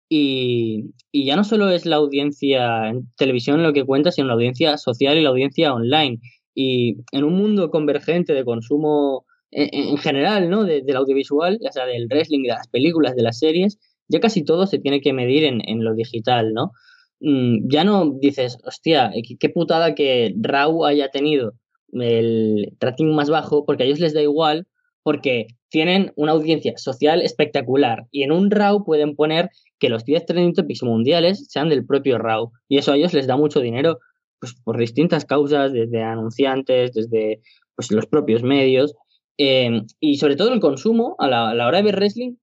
y, 0.10 0.94
ya 1.14 1.36
no 1.36 1.44
solo 1.44 1.70
es 1.70 1.86
la 1.86 1.98
audiencia 1.98 2.90
en 2.90 3.10
televisión 3.18 3.64
lo 3.64 3.74
que 3.74 3.86
cuenta, 3.86 4.12
sino 4.12 4.28
la 4.28 4.34
audiencia 4.34 4.78
social 4.78 5.18
y 5.18 5.22
la 5.22 5.30
audiencia 5.30 5.74
online. 5.74 6.20
Y 6.54 6.98
en 7.12 7.24
un 7.24 7.34
mundo 7.34 7.70
convergente 7.70 8.34
de 8.34 8.46
consumo 8.46 9.26
en, 9.52 9.98
general, 9.98 10.50
¿no? 10.50 10.64
del 10.64 10.96
audiovisual, 10.96 11.60
ya 11.62 11.72
sea 11.72 11.86
del 11.86 12.08
wrestling, 12.08 12.44
de 12.44 12.50
las 12.50 12.68
películas, 12.68 13.16
de 13.16 13.24
las 13.24 13.40
series, 13.40 13.78
ya 14.08 14.20
casi 14.20 14.44
todo 14.44 14.68
se 14.68 14.80
tiene 14.80 15.02
que 15.02 15.14
medir 15.14 15.44
en, 15.44 15.62
en 15.68 15.84
lo 15.84 15.94
digital, 15.94 16.54
¿no? 16.54 16.72
Mm, 17.20 17.70
ya 17.70 17.84
no 17.84 18.12
dices, 18.20 18.58
hostia, 18.64 19.12
qué 19.40 19.50
putada 19.50 19.96
que 19.96 20.34
Raw 20.40 20.86
haya 20.86 21.10
tenido 21.10 21.54
el 21.94 22.74
tracking 22.80 23.14
más 23.16 23.30
bajo, 23.30 23.66
porque 23.66 23.84
a 23.84 23.86
ellos 23.88 24.00
les 24.00 24.14
da 24.14 24.22
igual, 24.22 24.68
porque 25.04 25.48
tienen 25.70 26.14
una 26.16 26.34
audiencia 26.34 26.74
social 26.78 27.22
espectacular 27.22 28.06
y 28.12 28.24
en 28.24 28.32
un 28.32 28.52
RAW 28.52 28.84
pueden 28.84 29.16
poner 29.16 29.50
que 29.80 29.90
los 29.90 30.06
10 30.06 30.26
trending 30.26 30.54
topics 30.54 30.84
mundiales 30.84 31.48
sean 31.50 31.70
del 31.70 31.86
propio 31.86 32.18
RAW 32.18 32.52
y 32.68 32.78
eso 32.78 32.92
a 32.92 32.98
ellos 32.98 33.14
les 33.14 33.28
da 33.28 33.38
mucho 33.38 33.60
dinero 33.60 34.00
pues, 34.40 34.54
por 34.64 34.78
distintas 34.78 35.26
causas, 35.26 35.74
desde 35.74 36.04
anunciantes, 36.04 36.94
desde 36.94 37.42
pues, 37.76 37.92
los 37.92 38.06
propios 38.06 38.44
medios 38.44 38.96
eh, 39.38 39.82
y 40.00 40.18
sobre 40.18 40.36
todo 40.36 40.54
el 40.54 40.60
consumo 40.60 41.16
a 41.20 41.28
la, 41.28 41.68
hora 41.68 41.78
de 41.78 41.84
ver 41.84 41.96
wrestling. 41.96 42.36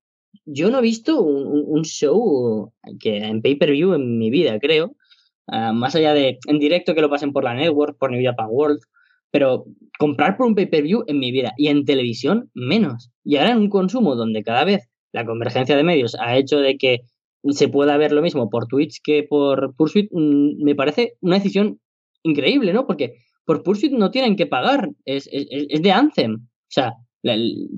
Yo 0.47 0.71
no 0.71 0.79
he 0.79 0.83
visto 0.83 1.23
un, 1.23 1.83
show 1.85 2.73
que 3.01 3.19
en 3.19 3.41
pay-per-view 3.41 3.95
en 3.95 4.19
mi 4.19 4.31
vida, 4.31 4.59
creo, 4.59 4.97
ah, 5.47 5.73
más 5.73 5.95
allá 5.95 6.13
de 6.13 6.39
en 6.47 6.59
directo 6.59 6.95
que 6.95 7.01
lo 7.01 7.09
pasen 7.09 7.33
por 7.33 7.45
la 7.45 7.55
network, 7.55 7.97
por 7.99 8.11
New 8.11 8.23
Japan 8.23 8.49
World, 8.51 8.81
pero 9.31 9.65
comprar 9.99 10.37
por 10.37 10.47
un 10.47 10.55
pay-per-view 10.55 11.05
en 11.07 11.19
mi 11.19 11.33
vida 11.33 11.53
y 11.57 11.69
en 11.69 11.85
televisión 11.85 12.51
menos. 12.55 13.11
Y 13.25 13.37
ahora 13.37 13.53
en 13.53 13.59
un 13.59 13.69
consumo 13.69 14.17
donde 14.17 14.43
cada 14.43 14.65
vez 14.65 14.89
la 15.13 15.25
convergencia 15.25 15.77
de 15.77 15.85
medios 15.85 16.17
ha 16.21 16.37
hecho 16.37 16.59
de 16.59 16.77
que 16.77 17.03
se 17.51 17.69
pueda 17.69 17.97
ver 17.97 18.13
lo 18.13 18.23
mismo 18.23 18.49
por 18.51 18.67
Twitch 18.67 19.01
que 19.03 19.23
por 19.23 19.75
Pursuit, 19.77 20.09
mm, 20.11 20.63
me 20.63 20.75
parece 20.75 21.15
una 21.21 21.37
decisión 21.37 21.81
increíble, 22.23 22.73
¿no? 22.73 22.87
Porque 22.87 23.15
por 23.45 23.63
Pursuit 23.63 23.93
no 23.93 24.11
tienen 24.11 24.37
que 24.37 24.47
pagar, 24.47 24.91
es, 25.05 25.29
es, 25.31 25.83
de 25.83 25.93
Anthem. 25.93 26.35
O 26.35 26.71
sea, 26.71 26.95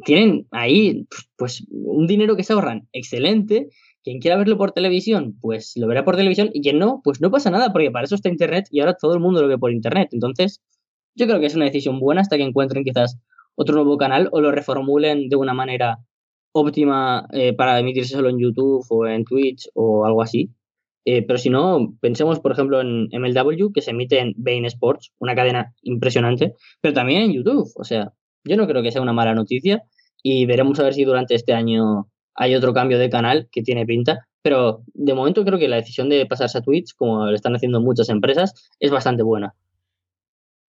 tienen 0.04 0.46
ahí 0.50 1.06
pues 1.36 1.64
un 1.70 2.06
dinero 2.06 2.36
que 2.36 2.44
se 2.44 2.52
ahorran 2.52 2.88
excelente. 2.92 3.68
Quien 4.02 4.20
quiera 4.20 4.36
verlo 4.36 4.56
por 4.56 4.72
televisión, 4.72 5.36
pues 5.40 5.72
lo 5.76 5.88
verá 5.88 6.04
por 6.04 6.16
televisión. 6.16 6.50
Y 6.52 6.62
quien 6.62 6.78
no, 6.78 7.00
pues 7.02 7.20
no 7.20 7.30
pasa 7.30 7.50
nada, 7.50 7.72
porque 7.72 7.90
para 7.90 8.04
eso 8.04 8.14
está 8.14 8.28
Internet 8.28 8.66
y 8.70 8.80
ahora 8.80 8.94
todo 8.94 9.14
el 9.14 9.20
mundo 9.20 9.42
lo 9.42 9.48
ve 9.48 9.58
por 9.58 9.72
Internet. 9.72 10.10
Entonces, 10.12 10.62
yo 11.16 11.26
creo 11.26 11.40
que 11.40 11.46
es 11.46 11.56
una 11.56 11.64
decisión 11.64 11.98
buena 11.98 12.20
hasta 12.20 12.36
que 12.36 12.44
encuentren 12.44 12.84
quizás 12.84 13.18
otro 13.56 13.74
nuevo 13.74 13.96
canal 13.96 14.28
o 14.32 14.40
lo 14.40 14.52
reformulen 14.52 15.28
de 15.28 15.36
una 15.36 15.54
manera 15.54 15.98
óptima 16.56 17.26
eh, 17.32 17.52
para 17.52 17.78
emitirse 17.78 18.14
solo 18.14 18.28
en 18.28 18.38
YouTube 18.38 18.84
o 18.88 19.06
en 19.06 19.24
Twitch 19.24 19.68
o 19.74 20.06
algo 20.06 20.22
así. 20.22 20.50
Eh, 21.04 21.22
pero 21.22 21.38
si 21.38 21.50
no, 21.50 21.94
pensemos, 22.00 22.40
por 22.40 22.52
ejemplo, 22.52 22.80
en 22.80 23.08
MLW, 23.12 23.72
que 23.72 23.80
se 23.80 23.92
emite 23.92 24.18
en 24.18 24.34
Bein 24.36 24.64
Sports, 24.64 25.12
una 25.18 25.36
cadena 25.36 25.72
impresionante, 25.82 26.54
pero 26.80 26.94
también 26.94 27.22
en 27.22 27.32
YouTube. 27.32 27.70
O 27.76 27.84
sea, 27.84 28.12
yo 28.44 28.56
no 28.56 28.66
creo 28.66 28.82
que 28.82 28.90
sea 28.90 29.02
una 29.02 29.12
mala 29.12 29.34
noticia 29.34 29.82
y 30.22 30.46
veremos 30.46 30.80
a 30.80 30.82
ver 30.82 30.94
si 30.94 31.04
durante 31.04 31.36
este 31.36 31.52
año 31.52 32.08
hay 32.34 32.54
otro 32.54 32.74
cambio 32.74 32.98
de 32.98 33.08
canal 33.08 33.48
que 33.52 33.62
tiene 33.62 33.86
pinta. 33.86 34.26
Pero 34.42 34.82
de 34.94 35.14
momento 35.14 35.44
creo 35.44 35.58
que 35.58 35.68
la 35.68 35.76
decisión 35.76 36.08
de 36.08 36.26
pasarse 36.26 36.58
a 36.58 36.62
Twitch, 36.62 36.94
como 36.96 37.26
lo 37.26 37.34
están 37.34 37.54
haciendo 37.54 37.80
muchas 37.80 38.08
empresas, 38.08 38.68
es 38.80 38.90
bastante 38.90 39.22
buena. 39.22 39.54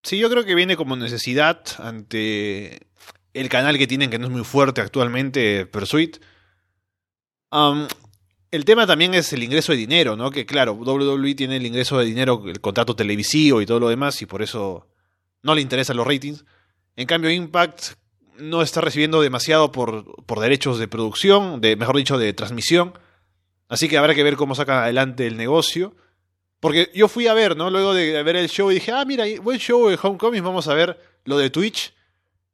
Sí, 0.04 0.20
yo 0.20 0.30
creo 0.30 0.46
que 0.46 0.56
viene 0.56 0.78
como 0.78 0.96
necesidad 0.96 1.62
ante 1.80 2.88
el 3.40 3.50
canal 3.50 3.78
que 3.78 3.88
tienen, 3.88 4.10
que 4.10 4.20
no 4.20 4.28
es 4.28 4.32
muy 4.32 4.44
fuerte 4.44 4.82
actualmente, 4.82 5.66
Pursuit. 5.66 6.18
el 8.52 8.66
tema 8.66 8.88
también 8.88 9.14
es 9.14 9.32
el 9.34 9.44
ingreso 9.44 9.72
de 9.72 9.78
dinero, 9.78 10.16
¿no? 10.16 10.32
Que 10.32 10.46
claro, 10.46 10.74
WWE 10.74 11.36
tiene 11.36 11.58
el 11.58 11.66
ingreso 11.66 12.00
de 12.00 12.06
dinero, 12.06 12.44
el 12.48 12.60
contrato 12.62 12.96
televisivo 12.96 13.62
y 13.62 13.66
todo 13.66 13.80
lo 13.80 13.90
demás, 13.90 14.22
y 14.22 14.26
por 14.26 14.42
eso 14.42 14.88
no 15.44 15.54
le 15.56 15.62
interesan 15.62 15.98
los 15.98 16.08
ratings. 16.08 16.46
En 16.96 17.06
cambio, 17.06 17.30
Impact 17.30 17.94
no 18.40 18.62
está 18.62 18.82
recibiendo 18.82 19.22
demasiado 19.22 19.72
por, 19.72 20.26
por 20.26 20.40
derechos 20.40 20.80
de 20.80 20.88
producción, 20.88 21.62
de, 21.62 21.76
mejor 21.76 21.98
dicho, 21.98 22.18
de 22.18 22.34
transmisión. 22.34 22.98
Así 23.70 23.88
que 23.88 23.98
habrá 23.98 24.16
que 24.16 24.24
ver 24.24 24.36
cómo 24.36 24.56
saca 24.56 24.84
adelante 24.84 25.28
el 25.28 25.38
negocio. 25.38 25.96
Porque 26.60 26.90
yo 26.96 27.08
fui 27.08 27.28
a 27.28 27.36
ver, 27.36 27.56
¿no? 27.56 27.70
Luego 27.70 27.94
de 27.94 28.24
ver 28.24 28.36
el 28.36 28.50
show 28.50 28.72
y 28.72 28.76
dije, 28.76 28.92
ah, 28.92 29.06
mira, 29.06 29.26
buen 29.44 29.60
show 29.60 29.90
de 29.90 30.00
Homecoming, 30.02 30.44
vamos 30.44 30.68
a 30.68 30.74
ver 30.74 31.00
lo 31.26 31.38
de 31.38 31.52
Twitch. 31.52 31.94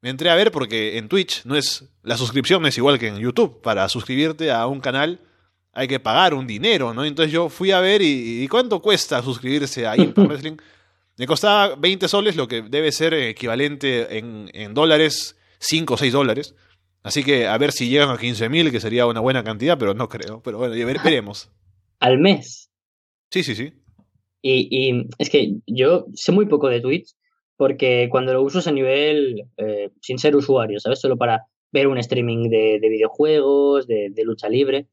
Me 0.03 0.09
entré 0.09 0.29
a 0.29 0.35
ver 0.35 0.51
porque 0.51 0.97
en 0.97 1.07
Twitch 1.07 1.45
no 1.45 1.55
es 1.55 1.85
la 2.03 2.17
suscripción 2.17 2.61
no 2.61 2.67
es 2.67 2.77
igual 2.77 2.99
que 2.99 3.07
en 3.07 3.19
YouTube. 3.19 3.61
Para 3.61 3.87
suscribirte 3.87 4.51
a 4.51 4.67
un 4.67 4.81
canal 4.81 5.21
hay 5.71 5.87
que 5.87 6.01
pagar 6.01 6.33
un 6.33 6.45
dinero, 6.45 6.93
¿no? 6.93 7.05
Entonces 7.05 7.31
yo 7.31 7.47
fui 7.47 7.71
a 7.71 7.79
ver 7.79 8.01
y, 8.01 8.45
¿cuánto 8.49 8.81
cuesta 8.81 9.23
suscribirse 9.23 9.87
a 9.87 9.95
Impact 9.95 10.27
Wrestling? 10.27 10.57
Me 11.17 11.25
costaba 11.25 11.75
20 11.77 12.09
soles, 12.09 12.35
lo 12.35 12.49
que 12.49 12.63
debe 12.63 12.91
ser 12.91 13.13
equivalente 13.13 14.17
en, 14.17 14.51
en 14.53 14.73
dólares, 14.73 15.37
5 15.59 15.93
o 15.93 15.97
6 15.97 16.11
dólares. 16.11 16.53
Así 17.01 17.23
que 17.23 17.47
a 17.47 17.57
ver 17.57 17.71
si 17.71 17.87
llegan 17.87 18.09
a 18.09 18.17
15.000, 18.17 18.71
que 18.71 18.81
sería 18.81 19.05
una 19.05 19.21
buena 19.21 19.41
cantidad, 19.45 19.77
pero 19.77 19.93
no 19.93 20.09
creo. 20.09 20.43
Pero 20.43 20.57
bueno, 20.57 20.75
veremos. 21.03 21.49
¿Al 22.01 22.19
mes? 22.19 22.69
Sí, 23.31 23.41
sí, 23.43 23.55
sí. 23.55 23.71
Y, 24.41 24.67
y, 24.69 25.07
es 25.17 25.29
que 25.29 25.59
yo 25.65 26.07
sé 26.13 26.33
muy 26.33 26.45
poco 26.47 26.67
de 26.67 26.81
Twitch, 26.81 27.15
porque 27.57 28.07
cuando 28.09 28.33
lo 28.33 28.41
uso 28.41 28.59
es 28.59 28.67
a 28.67 28.71
nivel 28.71 29.45
eh, 29.57 29.91
sin 30.01 30.19
ser 30.19 30.35
usuario, 30.35 30.79
¿sabes? 30.79 30.99
Solo 30.99 31.17
para 31.17 31.45
ver 31.71 31.87
un 31.87 31.97
streaming 31.97 32.49
de, 32.49 32.79
videojuegos, 32.81 33.87
de, 33.87 34.09
de, 34.11 34.23
lucha 34.23 34.49
libre. 34.49 34.87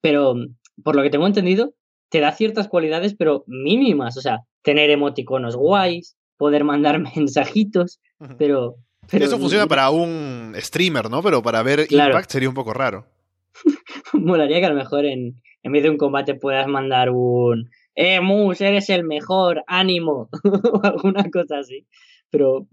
Pero 0.00 0.34
por 0.82 0.94
lo 0.94 1.02
que 1.02 1.10
tengo 1.10 1.26
entendido, 1.26 1.74
te 2.10 2.20
da 2.20 2.32
ciertas 2.32 2.68
cualidades, 2.68 3.14
pero 3.14 3.44
mínimas. 3.46 4.16
O 4.16 4.20
sea, 4.20 4.40
tener 4.62 4.90
emoticonos 4.90 5.56
guays, 5.56 6.16
poder 6.36 6.64
mandar 6.64 6.98
mensajitos, 7.16 8.00
pero 8.38 8.76
eso 9.10 9.38
funciona 9.38 9.66
para 9.66 9.90
un 9.90 10.52
streamer, 10.56 11.10
¿no? 11.10 11.22
Pero 11.22 11.42
para 11.42 11.62
ver 11.62 11.86
Impact 11.90 12.30
sería 12.30 12.48
un 12.48 12.54
poco 12.54 12.74
raro. 12.74 13.06
Molaría 14.12 14.60
que 14.60 14.66
a 14.66 14.70
lo 14.70 14.74
mejor 14.74 15.04
en, 15.04 15.40
en 15.62 15.72
vez 15.72 15.82
de 15.82 15.90
un 15.90 15.96
combate 15.96 16.34
puedas 16.34 16.66
mandar 16.68 17.10
un 17.10 17.70
¡Eh, 18.00 18.20
Mus, 18.20 18.60
eres 18.60 18.90
el 18.90 19.02
mejor! 19.02 19.64
¡Ánimo! 19.66 20.28
o 20.44 20.80
alguna 20.84 21.28
cosa 21.32 21.58
así. 21.58 21.84
Pero 22.30 22.68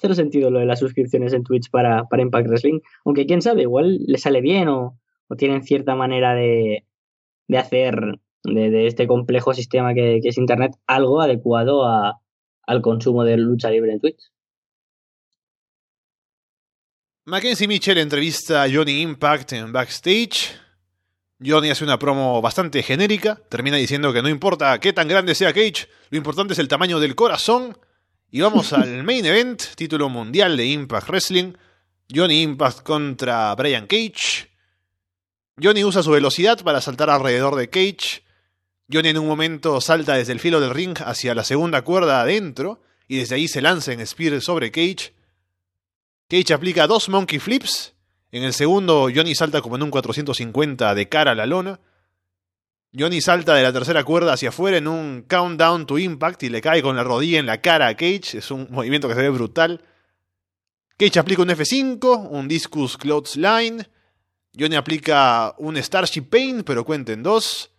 cero 0.00 0.14
sentido 0.14 0.50
lo 0.50 0.58
de 0.58 0.64
las 0.64 0.78
suscripciones 0.78 1.34
en 1.34 1.44
Twitch 1.44 1.68
para, 1.70 2.04
para 2.04 2.22
Impact 2.22 2.48
Wrestling. 2.48 2.80
Aunque 3.04 3.26
quién 3.26 3.42
sabe, 3.42 3.60
igual 3.60 3.98
le 4.06 4.16
sale 4.16 4.40
bien 4.40 4.68
o, 4.68 4.98
o 5.28 5.36
tienen 5.36 5.64
cierta 5.64 5.94
manera 5.96 6.34
de, 6.34 6.86
de 7.46 7.58
hacer 7.58 8.18
de, 8.42 8.86
este 8.86 9.06
complejo 9.06 9.52
sistema 9.52 9.92
que, 9.92 10.20
que, 10.22 10.30
es 10.30 10.38
Internet 10.38 10.72
algo 10.86 11.20
adecuado 11.20 11.84
a, 11.84 12.22
al 12.66 12.80
consumo 12.80 13.22
de 13.24 13.36
lucha 13.36 13.70
libre 13.70 13.92
en 13.92 14.00
Twitch. 14.00 14.30
Mackenzie 17.26 17.68
Mitchell 17.68 17.98
entrevista 17.98 18.62
a 18.62 18.70
Johnny 18.72 19.02
Impact 19.02 19.52
en 19.52 19.72
backstage. 19.72 20.63
Johnny 21.44 21.70
hace 21.70 21.84
una 21.84 21.98
promo 21.98 22.40
bastante 22.40 22.82
genérica, 22.82 23.38
termina 23.50 23.76
diciendo 23.76 24.12
que 24.12 24.22
no 24.22 24.28
importa 24.28 24.80
qué 24.80 24.92
tan 24.92 25.08
grande 25.08 25.34
sea 25.34 25.52
Cage, 25.52 25.88
lo 26.10 26.16
importante 26.16 26.54
es 26.54 26.58
el 26.58 26.68
tamaño 26.68 27.00
del 27.00 27.14
corazón. 27.14 27.76
Y 28.30 28.40
vamos 28.40 28.72
al 28.72 29.02
main 29.04 29.24
event, 29.26 29.62
título 29.76 30.08
mundial 30.08 30.56
de 30.56 30.66
Impact 30.66 31.08
Wrestling. 31.08 31.52
Johnny 32.12 32.42
Impact 32.42 32.82
contra 32.82 33.54
Brian 33.54 33.86
Cage. 33.86 34.50
Johnny 35.62 35.84
usa 35.84 36.02
su 36.02 36.10
velocidad 36.10 36.62
para 36.62 36.80
saltar 36.80 37.10
alrededor 37.10 37.56
de 37.56 37.68
Cage. 37.68 38.24
Johnny 38.90 39.10
en 39.10 39.18
un 39.18 39.26
momento 39.26 39.80
salta 39.80 40.14
desde 40.14 40.32
el 40.32 40.40
filo 40.40 40.60
del 40.60 40.70
ring 40.70 40.96
hacia 41.04 41.34
la 41.34 41.44
segunda 41.44 41.82
cuerda 41.82 42.20
adentro 42.20 42.82
y 43.06 43.18
desde 43.18 43.36
ahí 43.36 43.48
se 43.48 43.62
lanza 43.62 43.92
en 43.92 44.06
Spear 44.06 44.40
sobre 44.40 44.70
Cage. 44.70 45.14
Cage 46.28 46.54
aplica 46.54 46.86
dos 46.86 47.08
monkey 47.08 47.38
flips. 47.38 47.93
En 48.34 48.42
el 48.42 48.52
segundo, 48.52 49.08
Johnny 49.14 49.32
salta 49.36 49.62
como 49.62 49.76
en 49.76 49.84
un 49.84 49.92
450 49.92 50.96
de 50.96 51.08
cara 51.08 51.30
a 51.30 51.34
la 51.36 51.46
lona. 51.46 51.78
Johnny 52.92 53.20
salta 53.20 53.54
de 53.54 53.62
la 53.62 53.72
tercera 53.72 54.02
cuerda 54.02 54.32
hacia 54.32 54.48
afuera 54.48 54.76
en 54.76 54.88
un 54.88 55.22
countdown 55.22 55.86
to 55.86 55.98
impact 55.98 56.42
y 56.42 56.48
le 56.48 56.60
cae 56.60 56.82
con 56.82 56.96
la 56.96 57.04
rodilla 57.04 57.38
en 57.38 57.46
la 57.46 57.60
cara 57.60 57.86
a 57.86 57.94
Cage. 57.94 58.38
Es 58.38 58.50
un 58.50 58.66
movimiento 58.72 59.06
que 59.06 59.14
se 59.14 59.22
ve 59.22 59.30
brutal. 59.30 59.84
Cage 60.96 61.20
aplica 61.20 61.42
un 61.42 61.50
F5, 61.50 62.28
un 62.28 62.48
discus 62.48 62.98
line. 63.36 63.88
Johnny 64.58 64.74
aplica 64.74 65.54
un 65.58 65.76
Starship 65.76 66.22
Pain, 66.22 66.64
pero 66.64 66.84
cuenta 66.84 67.12
en 67.12 67.22
dos. 67.22 67.70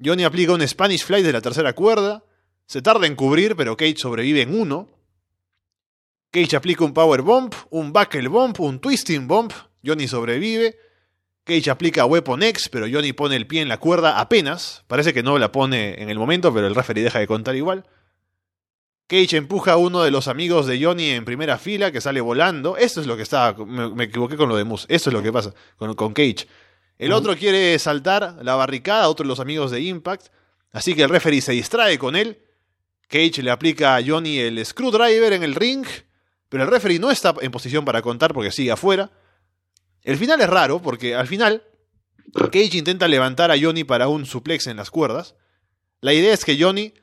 Johnny 0.00 0.22
aplica 0.22 0.52
un 0.52 0.64
Spanish 0.68 1.02
Fly 1.02 1.24
de 1.24 1.32
la 1.32 1.40
tercera 1.40 1.72
cuerda. 1.72 2.22
Se 2.66 2.82
tarda 2.82 3.08
en 3.08 3.16
cubrir, 3.16 3.56
pero 3.56 3.76
Cage 3.76 3.96
sobrevive 3.96 4.42
en 4.42 4.60
uno. 4.60 4.95
Cage 6.30 6.56
aplica 6.56 6.84
un 6.84 6.92
Power 6.92 7.22
Bomb, 7.22 7.52
un 7.70 7.92
Buckle 7.92 8.28
Bomb, 8.28 8.60
un 8.60 8.80
Twisting 8.80 9.26
Bomb. 9.26 9.52
Johnny 9.84 10.08
sobrevive. 10.08 10.76
Cage 11.44 11.70
aplica 11.70 12.04
Weapon 12.04 12.42
X, 12.42 12.68
pero 12.68 12.86
Johnny 12.90 13.12
pone 13.12 13.36
el 13.36 13.46
pie 13.46 13.62
en 13.62 13.68
la 13.68 13.78
cuerda 13.78 14.18
apenas. 14.18 14.84
Parece 14.88 15.14
que 15.14 15.22
no 15.22 15.38
la 15.38 15.52
pone 15.52 16.02
en 16.02 16.10
el 16.10 16.18
momento, 16.18 16.52
pero 16.52 16.66
el 16.66 16.74
referee 16.74 17.04
deja 17.04 17.20
de 17.20 17.28
contar 17.28 17.54
igual. 17.54 17.84
Cage 19.06 19.36
empuja 19.36 19.72
a 19.72 19.76
uno 19.76 20.02
de 20.02 20.10
los 20.10 20.26
amigos 20.26 20.66
de 20.66 20.82
Johnny 20.82 21.10
en 21.10 21.24
primera 21.24 21.58
fila 21.58 21.92
que 21.92 22.00
sale 22.00 22.20
volando. 22.20 22.76
Esto 22.76 23.00
es 23.00 23.06
lo 23.06 23.16
que 23.16 23.22
estaba. 23.22 23.64
Me, 23.64 24.04
equivoqué 24.04 24.36
con 24.36 24.48
lo 24.48 24.56
de 24.56 24.64
Moose. 24.64 24.86
Esto 24.88 25.10
es 25.10 25.14
lo 25.14 25.22
que 25.22 25.32
pasa 25.32 25.54
con, 25.76 25.94
con 25.94 26.12
Cage. 26.12 26.48
El 26.98 27.12
otro 27.12 27.36
quiere 27.36 27.78
saltar 27.78 28.38
la 28.42 28.56
barricada, 28.56 29.08
otro 29.08 29.22
de 29.22 29.28
los 29.28 29.38
amigos 29.38 29.70
de 29.70 29.80
Impact. 29.82 30.26
Así 30.72 30.94
que 30.94 31.02
el 31.02 31.10
referee 31.10 31.40
se 31.40 31.52
distrae 31.52 31.98
con 31.98 32.16
él. 32.16 32.42
Cage 33.08 33.42
le 33.42 33.52
aplica 33.52 33.94
a 33.94 34.02
Johnny 34.04 34.38
el 34.38 34.64
screwdriver 34.66 35.32
en 35.32 35.44
el 35.44 35.54
ring. 35.54 35.86
Pero 36.48 36.64
el 36.64 36.70
referee 36.70 36.98
no 36.98 37.10
está 37.10 37.34
en 37.40 37.50
posición 37.50 37.84
para 37.84 38.02
contar 38.02 38.32
porque 38.32 38.50
sigue 38.50 38.70
afuera. 38.70 39.10
El 40.02 40.16
final 40.16 40.40
es 40.40 40.48
raro 40.48 40.80
porque 40.80 41.14
al 41.14 41.26
final 41.26 41.64
Cage 42.34 42.76
intenta 42.76 43.08
levantar 43.08 43.50
a 43.50 43.58
Johnny 43.60 43.84
para 43.84 44.08
un 44.08 44.26
suplex 44.26 44.66
en 44.66 44.76
las 44.76 44.90
cuerdas. 44.90 45.34
La 46.00 46.12
idea 46.12 46.32
es 46.32 46.44
que 46.44 46.60
Johnny 46.60 46.94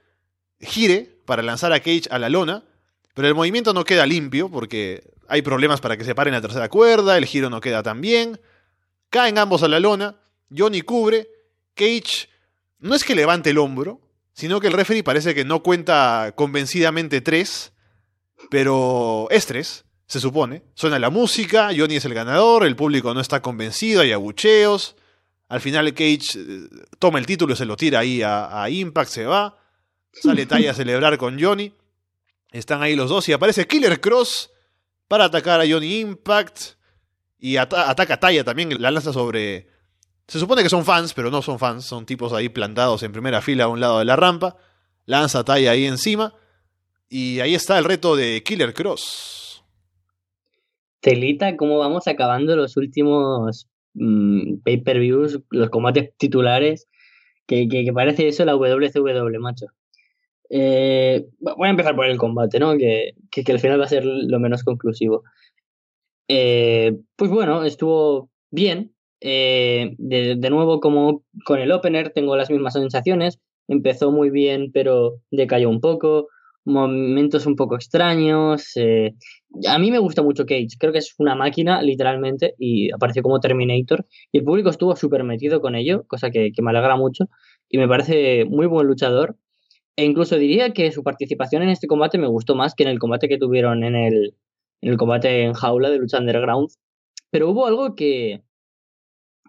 gire 0.59 1.21
para 1.25 1.43
lanzar 1.43 1.73
a 1.73 1.79
Cage 1.79 2.07
a 2.09 2.19
la 2.19 2.29
lona, 2.29 2.63
pero 3.13 3.27
el 3.27 3.35
movimiento 3.35 3.73
no 3.73 3.83
queda 3.83 4.05
limpio 4.05 4.49
porque 4.49 5.03
hay 5.27 5.41
problemas 5.41 5.81
para 5.81 5.97
que 5.97 6.05
se 6.05 6.15
pare 6.15 6.29
en 6.29 6.35
la 6.35 6.41
tercera 6.41 6.69
cuerda, 6.69 7.17
el 7.17 7.25
giro 7.25 7.49
no 7.49 7.61
queda 7.61 7.83
tan 7.83 8.01
bien. 8.01 8.39
Caen 9.09 9.37
ambos 9.37 9.63
a 9.63 9.67
la 9.67 9.79
lona, 9.79 10.15
Johnny 10.55 10.81
cubre, 10.81 11.27
Cage 11.75 12.29
no 12.79 12.95
es 12.95 13.03
que 13.03 13.15
levante 13.15 13.49
el 13.49 13.57
hombro, 13.57 14.01
sino 14.33 14.59
que 14.59 14.67
el 14.67 14.73
referee 14.73 15.03
parece 15.03 15.35
que 15.35 15.45
no 15.45 15.63
cuenta 15.63 16.33
convencidamente 16.35 17.21
tres 17.21 17.72
pero 18.49 19.27
es 19.29 19.47
se 20.13 20.19
supone. 20.19 20.63
Suena 20.75 20.99
la 20.99 21.09
música, 21.09 21.71
Johnny 21.75 21.95
es 21.95 22.05
el 22.05 22.13
ganador, 22.13 22.65
el 22.65 22.75
público 22.75 23.13
no 23.13 23.19
está 23.19 23.41
convencido, 23.41 24.01
hay 24.01 24.11
abucheos. 24.11 24.95
Al 25.49 25.61
final 25.61 25.91
Cage 25.93 26.19
eh, 26.35 26.67
toma 26.99 27.19
el 27.19 27.25
título 27.25 27.53
y 27.53 27.57
se 27.57 27.65
lo 27.65 27.75
tira 27.75 27.99
ahí 27.99 28.21
a, 28.23 28.65
Impact, 28.69 29.09
se 29.09 29.25
va. 29.25 29.57
Sale 30.11 30.45
Taya 30.45 30.71
a 30.71 30.73
celebrar 30.75 31.17
con 31.17 31.41
Johnny. 31.41 31.73
Están 32.51 32.83
ahí 32.83 32.95
los 32.95 33.09
dos 33.09 33.27
y 33.29 33.33
aparece 33.33 33.65
Killer 33.67 33.99
Cross 33.99 34.51
para 35.07 35.25
atacar 35.25 35.59
a 35.61 35.67
Johnny 35.67 35.99
Impact. 35.99 36.59
Y 37.39 37.57
ataca 37.57 38.13
a 38.13 38.19
Taya 38.19 38.43
también, 38.43 38.79
la 38.81 38.91
lanza 38.91 39.11
sobre... 39.11 39.67
Se 40.27 40.39
supone 40.39 40.63
que 40.63 40.69
son 40.69 40.85
fans, 40.85 41.13
pero 41.13 41.29
no 41.29 41.41
son 41.41 41.59
fans, 41.59 41.85
son 41.85 42.05
tipos 42.05 42.31
ahí 42.31 42.47
plantados 42.49 43.03
en 43.03 43.11
primera 43.11 43.41
fila 43.41 43.65
a 43.65 43.67
un 43.67 43.79
lado 43.79 43.99
de 43.99 44.05
la 44.05 44.15
rampa. 44.15 44.55
Lanza 45.05 45.39
a 45.39 45.43
Taya 45.43 45.71
ahí 45.71 45.85
encima. 45.85 46.33
Y 47.15 47.41
ahí 47.41 47.53
está 47.53 47.77
el 47.77 47.85
reto 47.85 48.15
de 48.15 48.41
Killer 48.43 48.73
Cross. 48.73 49.63
Telita, 50.99 51.55
¿cómo 51.57 51.77
vamos 51.77 52.07
acabando 52.07 52.55
los 52.55 52.75
últimos 52.75 53.67
mm, 53.93 54.61
pay-per-views, 54.63 55.39
los 55.51 55.69
combates 55.69 56.17
titulares? 56.17 56.87
Que, 57.45 57.67
parece 57.93 58.27
eso 58.27 58.45
la 58.45 58.55
WCW, 58.55 59.39
macho. 59.39 59.67
Eh, 60.49 61.27
voy 61.39 61.67
a 61.67 61.69
empezar 61.69 61.95
por 61.95 62.07
el 62.07 62.17
combate, 62.17 62.57
¿no? 62.57 62.75
Que, 62.79 63.13
que, 63.29 63.51
al 63.51 63.59
final 63.59 63.79
va 63.79 63.85
a 63.85 63.89
ser 63.89 64.05
lo 64.05 64.39
menos 64.39 64.63
conclusivo. 64.63 65.21
Eh, 66.27 66.97
pues 67.15 67.29
bueno, 67.29 67.63
estuvo 67.63 68.31
bien. 68.49 68.95
Eh, 69.21 69.93
de, 69.99 70.35
de, 70.35 70.49
nuevo, 70.49 70.79
como 70.79 71.23
con 71.45 71.59
el 71.59 71.71
opener, 71.73 72.09
tengo 72.09 72.35
las 72.35 72.49
mismas 72.49 72.73
sensaciones. 72.73 73.39
Empezó 73.67 74.11
muy 74.11 74.31
bien, 74.31 74.71
pero 74.73 75.19
decayó 75.29 75.69
un 75.69 75.79
poco 75.79 76.29
momentos 76.65 77.45
un 77.45 77.55
poco 77.55 77.75
extraños. 77.75 78.71
Eh, 78.75 79.15
a 79.67 79.77
mí 79.79 79.91
me 79.91 79.99
gusta 79.99 80.21
mucho 80.21 80.45
Cage, 80.45 80.77
creo 80.79 80.91
que 80.91 80.99
es 80.99 81.13
una 81.17 81.35
máquina, 81.35 81.81
literalmente, 81.81 82.55
y 82.57 82.91
apareció 82.91 83.21
como 83.23 83.39
Terminator. 83.39 84.05
Y 84.31 84.39
el 84.39 84.43
público 84.43 84.69
estuvo 84.69 84.95
súper 84.95 85.23
metido 85.23 85.61
con 85.61 85.75
ello, 85.75 86.05
cosa 86.07 86.29
que, 86.31 86.51
me 86.61 86.71
alegra 86.71 86.95
mucho. 86.95 87.29
Y 87.69 87.77
me 87.77 87.87
parece 87.87 88.45
muy 88.45 88.67
buen 88.67 88.87
luchador. 88.87 89.37
E 89.95 90.05
incluso 90.05 90.37
diría 90.37 90.73
que 90.73 90.91
su 90.91 91.03
participación 91.03 91.63
en 91.63 91.69
este 91.69 91.87
combate 91.87 92.17
me 92.17 92.27
gustó 92.27 92.55
más 92.55 92.73
que 92.75 92.83
en 92.83 92.89
el 92.89 92.99
combate 92.99 93.29
que 93.29 93.37
tuvieron 93.37 93.83
en 93.83 93.95
el, 93.95 94.35
en 94.81 94.91
el 94.91 94.97
combate 94.97 95.43
en 95.43 95.53
jaula 95.53 95.89
de 95.89 95.97
lucha 95.99 96.19
underground. 96.19 96.69
Pero 97.29 97.49
hubo 97.49 97.67
algo 97.67 97.95
que, 97.95 98.41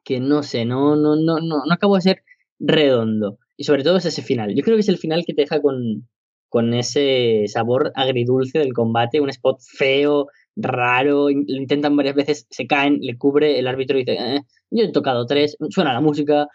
que 0.04 0.20
no 0.20 0.42
sé, 0.42 0.64
no, 0.64 0.96
no, 0.96 1.16
no, 1.16 1.38
no, 1.40 1.62
no 1.66 1.74
acabó 1.74 1.96
de 1.96 2.02
ser 2.02 2.22
redondo. 2.58 3.38
Y 3.56 3.64
sobre 3.64 3.84
todo 3.84 3.96
es 3.96 4.06
ese 4.06 4.22
final. 4.22 4.54
Yo 4.54 4.62
creo 4.62 4.76
que 4.76 4.80
es 4.80 4.88
el 4.88 4.98
final 4.98 5.24
que 5.26 5.34
te 5.34 5.42
deja 5.42 5.62
con, 5.62 6.08
con 6.54 6.72
ese 6.72 7.46
sabor 7.48 7.90
agridulce 7.96 8.60
del 8.60 8.72
combate, 8.72 9.20
un 9.20 9.28
spot 9.28 9.58
feo, 9.60 10.28
raro, 10.54 11.28
lo 11.28 11.30
intentan 11.30 11.96
varias 11.96 12.14
veces, 12.14 12.46
se 12.48 12.68
caen, 12.68 12.98
le 13.00 13.18
cubre, 13.18 13.58
el 13.58 13.66
árbitro 13.66 13.98
dice, 13.98 14.12
eh, 14.12 14.42
yo 14.70 14.84
he 14.84 14.92
tocado 14.92 15.26
tres, 15.26 15.56
suena 15.70 15.92
la 15.92 16.00
música, 16.00 16.46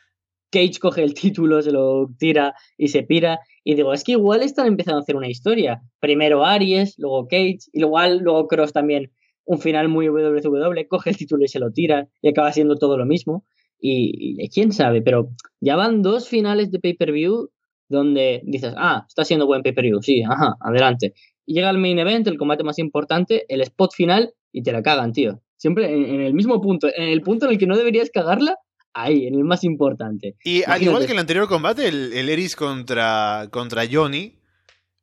Cage 0.53 0.79
coge 0.79 1.03
el 1.03 1.13
título, 1.13 1.61
se 1.61 1.73
lo 1.73 2.07
tira 2.17 2.53
y 2.77 2.87
se 2.87 3.03
pira. 3.03 3.39
Y 3.65 3.75
digo, 3.75 3.91
es 3.91 4.05
que 4.05 4.13
igual 4.13 4.41
están 4.41 4.67
empezando 4.67 4.99
a 4.99 5.01
hacer 5.01 5.17
una 5.17 5.27
historia. 5.27 5.81
Primero 5.99 6.45
Aries, 6.45 6.95
luego 6.97 7.27
Cage, 7.27 7.57
y 7.73 7.81
igual 7.81 8.19
luego 8.19 8.47
Cross 8.47 8.71
también 8.71 9.11
un 9.43 9.59
final 9.59 9.89
muy 9.89 10.07
WWE, 10.07 10.87
coge 10.87 11.09
el 11.09 11.17
título 11.17 11.43
y 11.43 11.49
se 11.49 11.59
lo 11.59 11.73
tira 11.73 12.07
y 12.21 12.29
acaba 12.29 12.53
siendo 12.53 12.77
todo 12.77 12.97
lo 12.97 13.05
mismo. 13.05 13.43
Y, 13.81 14.47
quién 14.47 14.71
sabe, 14.71 15.01
pero 15.01 15.27
ya 15.59 15.75
van 15.75 16.03
dos 16.03 16.29
finales 16.29 16.71
de 16.71 16.79
pay-per-view 16.79 17.49
donde 17.89 18.41
dices, 18.45 18.73
ah, 18.77 19.05
está 19.07 19.25
siendo 19.25 19.47
buen 19.47 19.63
pay-per-view, 19.63 20.01
sí, 20.01 20.23
ajá, 20.23 20.55
adelante. 20.61 21.13
Y 21.45 21.55
llega 21.55 21.69
el 21.69 21.79
main 21.79 21.99
event, 21.99 22.27
el 22.27 22.37
combate 22.37 22.63
más 22.63 22.79
importante, 22.79 23.45
el 23.49 23.61
spot 23.61 23.93
final 23.93 24.33
y 24.51 24.63
te 24.63 24.71
la 24.71 24.81
cagan, 24.81 25.11
tío. 25.11 25.41
Siempre 25.57 25.91
en, 25.91 26.21
el 26.21 26.33
mismo 26.33 26.61
punto, 26.61 26.87
en 26.95 27.09
el 27.09 27.21
punto 27.21 27.45
en 27.45 27.53
el 27.53 27.57
que 27.57 27.67
no 27.67 27.75
deberías 27.75 28.09
cagarla, 28.11 28.55
ahí, 28.93 29.27
en 29.27 29.35
el 29.35 29.43
más 29.43 29.63
importante. 29.63 30.35
Y 30.43 30.63
al 30.63 30.81
igual 30.81 31.05
que 31.05 31.11
el 31.11 31.19
anterior 31.19 31.47
combate, 31.47 31.87
el, 31.87 32.13
el 32.13 32.29
Eris 32.29 32.55
contra, 32.55 33.47
contra 33.51 33.83
Johnny, 33.91 34.39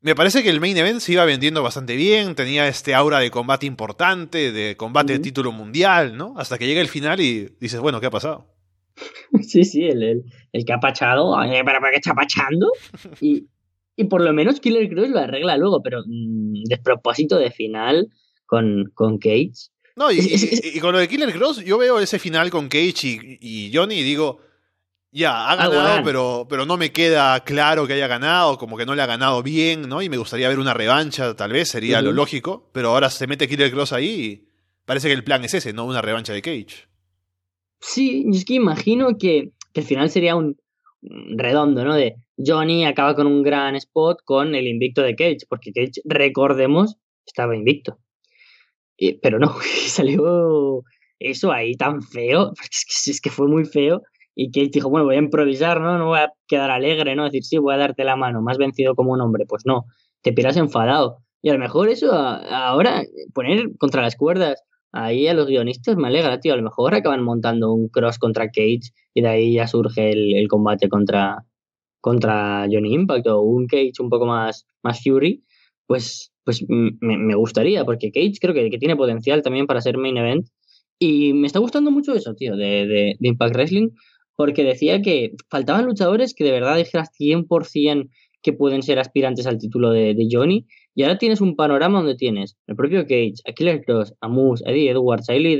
me 0.01 0.15
parece 0.15 0.43
que 0.43 0.51
el 0.51 0.61
main 0.61 0.77
event 0.77 1.01
se 1.01 1.13
iba 1.13 1.25
vendiendo 1.25 1.63
bastante 1.63 1.97
bien, 1.97 2.37
tenía 2.37 2.69
este 2.69 2.95
aura 2.95 3.19
de 3.19 3.31
combate 3.31 3.67
importante, 3.67 4.53
de 4.53 4.77
combate 4.77 5.15
de 5.15 5.19
título 5.19 5.51
mundial, 5.51 6.17
¿no? 6.17 6.35
Hasta 6.37 6.59
que 6.59 6.67
llega 6.67 6.81
el 6.81 6.89
final 6.89 7.21
y 7.21 7.57
dices, 7.61 7.81
bueno, 7.81 8.01
¿qué 8.01 8.07
ha 8.07 8.11
pasado? 8.11 8.56
Sí, 9.43 9.65
sí, 9.65 9.85
el, 9.85 10.25
el, 10.53 10.65
que 10.65 10.73
ha 10.73 10.81
pachado, 10.81 11.37
¿pero 11.65 11.81
por 11.81 11.91
qué 11.91 11.97
está 11.97 12.15
pachando? 12.15 12.71
Y, 13.21 13.47
y 13.97 14.05
por 14.05 14.23
lo 14.23 14.33
menos 14.33 14.61
Killer 14.61 14.89
Cross 14.89 15.11
lo 15.11 15.21
arregla 15.21 15.57
luego, 15.57 15.83
pero 15.83 16.03
mmm, 16.07 16.65
despropósito 16.65 17.39
de 17.39 17.51
final 17.51 18.09
con, 18.47 18.91
con 18.95 19.19
Cage. 19.19 19.71
No, 19.97 20.13
y, 20.13 20.19
y, 20.19 20.79
con 20.81 20.93
lo 20.93 20.99
de 20.99 21.09
Killer 21.09 21.33
Cross, 21.33 21.65
yo 21.65 21.79
veo 21.79 21.99
ese 21.99 22.19
final 22.19 22.51
con 22.51 22.69
Cage 22.69 23.39
y, 23.41 23.71
Johnny 23.73 23.97
y 23.97 24.03
digo, 24.03 24.41
ya, 25.11 25.51
ha 25.51 25.57
ganado, 25.57 26.05
pero, 26.05 26.47
pero 26.51 26.67
no 26.67 26.77
me 26.77 26.93
queda 26.93 27.41
claro 27.41 27.87
que 27.87 27.95
haya 27.95 28.07
ganado, 28.07 28.59
como 28.59 28.77
que 28.77 28.85
no 28.85 28.95
le 28.95 29.01
ha 29.01 29.07
ganado 29.07 29.43
bien, 29.43 29.89
¿no? 29.89 30.03
Y 30.03 30.11
me 30.11 30.19
gustaría 30.19 30.51
ver 30.51 30.59
una 30.59 30.75
revancha, 30.75 31.35
tal 31.35 31.53
vez, 31.53 31.71
sería 31.71 32.03
lo 32.03 32.13
lógico, 32.13 32.69
pero 32.73 32.91
ahora 32.91 33.09
se 33.09 33.27
mete 33.27 33.49
Killer 33.49 33.71
Cross 33.71 33.95
ahí 33.95 34.07
y 34.07 34.49
parece 34.85 35.09
que 35.09 35.15
el 35.15 35.25
plan 35.25 35.43
es 35.45 35.55
ese, 35.55 35.73
¿no? 35.73 35.87
Una 35.87 36.03
revancha 36.03 36.35
de 36.35 36.43
Cage. 36.43 36.89
Sí, 37.81 38.27
es 38.33 38.45
que 38.45 38.55
imagino 38.55 39.19
que, 39.19 39.53
que 39.73 39.81
el 39.81 39.87
final 39.87 40.11
sería 40.11 40.37
un 40.37 40.57
redondo, 41.03 41.85
¿no? 41.85 41.95
De 41.95 42.17
Johnny 42.39 42.85
acaba 42.85 43.15
con 43.15 43.27
un 43.27 43.43
gran 43.43 43.77
spot 43.77 44.19
con 44.25 44.55
el 44.55 44.67
invicto 44.67 45.03
de 45.03 45.15
Cage, 45.17 45.47
porque 45.49 45.73
Cage, 45.73 46.03
recordemos, 46.05 46.97
estaba 47.27 47.57
invicto. 47.57 47.99
pero 49.23 49.39
no, 49.39 49.57
salió 49.87 50.83
eso 51.19 51.53
ahí 51.53 51.75
tan 51.75 52.03
feo, 52.03 52.53
es 53.07 53.21
que, 53.21 53.31
fue 53.31 53.49
muy 53.49 53.65
feo. 53.65 54.03
Y 54.35 54.51
Cage 54.51 54.71
dijo, 54.73 54.91
bueno, 54.91 55.07
voy 55.07 55.17
a 55.17 55.19
improvisar, 55.19 55.81
¿no? 55.81 55.99
No 55.99 56.09
voy 56.09 56.19
a 56.19 56.33
quedar 56.47 56.71
alegre, 56.71 57.17
¿no? 57.17 57.25
Decir, 57.25 57.45
sí, 57.45 57.57
voy 57.59 57.75
a 57.75 57.79
darte 57.79 58.05
la 58.05 58.17
mano, 58.17 58.43
más 58.43 58.59
vencido 58.59 58.95
como 58.95 59.13
un 59.13 59.23
hombre. 59.23 59.47
Pues 59.47 59.65
no, 59.65 59.87
te 60.21 60.33
piras 60.33 60.59
enfadado. 60.59 61.19
Y 61.41 61.49
a 61.49 61.55
lo 61.55 61.59
mejor 61.59 61.89
eso 61.89 62.13
ahora, 62.13 63.03
poner 63.33 63.71
contra 63.79 64.03
las 64.03 64.17
cuerdas 64.17 64.63
ahí 65.05 65.29
a 65.29 65.35
los 65.35 65.47
guionistas 65.47 65.97
me 65.97 66.09
alegra, 66.09 66.41
tío. 66.41 66.55
A 66.55 66.57
lo 66.57 66.63
mejor 66.63 66.95
acaban 66.95 67.23
montando 67.23 67.73
un 67.73 67.89
cross 67.89 68.19
contra 68.19 68.47
Cage 68.47 68.93
y 69.15 69.23
de 69.23 69.29
ahí 69.29 69.55
ya 69.55 69.67
surge 69.67 70.11
el 70.13 70.49
combate 70.49 70.89
contra, 70.89 71.45
contra 72.07 72.69
Johnny 72.71 72.95
Impact 72.95 73.27
o 73.27 73.41
un 73.41 73.67
Cage 73.67 73.95
un 73.99 74.11
poco 74.11 74.27
más, 74.27 74.65
más 74.85 75.03
Fury, 75.03 75.43
pues, 75.89 76.33
pues 76.45 76.65
me, 76.69 77.35
gustaría, 77.35 77.85
porque 77.85 78.13
Cage 78.13 78.35
creo 78.41 78.55
que, 78.55 78.79
tiene 78.79 78.95
potencial 78.95 79.43
también 79.43 79.67
para 79.67 79.81
ser 79.81 79.99
main 79.99 80.17
event. 80.17 80.47
Y 81.01 81.33
me 81.33 81.49
está 81.49 81.59
gustando 81.59 81.91
mucho 81.91 82.15
eso, 82.15 82.35
tío, 82.35 82.55
de, 82.55 82.87
de, 82.87 83.17
Impact 83.19 83.57
Wrestling, 83.57 83.89
porque 84.37 84.63
decía 84.63 85.03
que 85.03 85.33
faltaban 85.51 85.85
luchadores 85.85 86.33
que 86.33 86.45
de 86.45 86.53
verdad 86.53 86.77
dijeras 86.77 87.11
100% 87.19 88.09
que 88.41 88.53
pueden 88.53 88.83
ser 88.85 89.01
aspirantes 89.01 89.49
al 89.49 89.59
título 89.59 89.91
de, 89.91 90.15
de, 90.15 90.29
Johnny. 90.31 90.65
Y 90.97 91.03
ahora 91.03 91.19
tienes 91.19 91.43
un 91.43 91.55
panorama 91.57 91.99
donde 91.99 92.17
tienes 92.17 92.57
el 92.67 92.75
propio 92.75 93.03
Cage, 93.03 93.35
a 93.47 93.53
Killer 93.53 93.85
Cross, 93.85 94.15
a 94.23 94.29
Moose, 94.29 94.65
a 94.67 94.73
Eddie 94.73 94.91
Edwards, 94.91 95.29
a 95.29 95.35
Eli, 95.35 95.57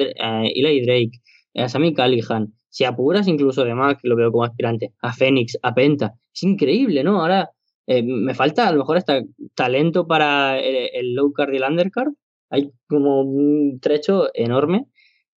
Drake, 0.81 1.21
a 1.55 1.69
Sammy 1.69 1.93
Callihan, 1.93 2.55
si 2.71 2.85
apuras 2.85 3.29
incluso 3.29 3.65
de 3.65 3.75
Mac, 3.75 4.01
lo 4.03 4.17
veo 4.17 4.31
como 4.31 4.45
aspirante, 4.45 4.93
a 5.01 5.13
Fénix, 5.13 5.59
a 5.63 5.75
Penta. 5.75 6.15
Es 6.35 6.43
increíble, 6.43 7.05
¿no? 7.05 7.21
Ahora 7.21 7.51
eh, 7.87 8.03
me 8.03 8.35
falta 8.35 8.67
a 8.67 8.73
lo 8.73 8.79
mejor 8.79 8.97
hasta 8.97 9.23
talento 9.55 10.07
para 10.07 10.59
el, 10.59 11.15
low 11.15 11.33
card 11.33 11.53
y 11.53 11.57
el 11.57 11.65
undercard. 11.65 12.13
Hay 12.51 12.71
como 12.89 13.21
un 13.21 13.79
trecho 13.81 14.29
enorme, 14.33 14.87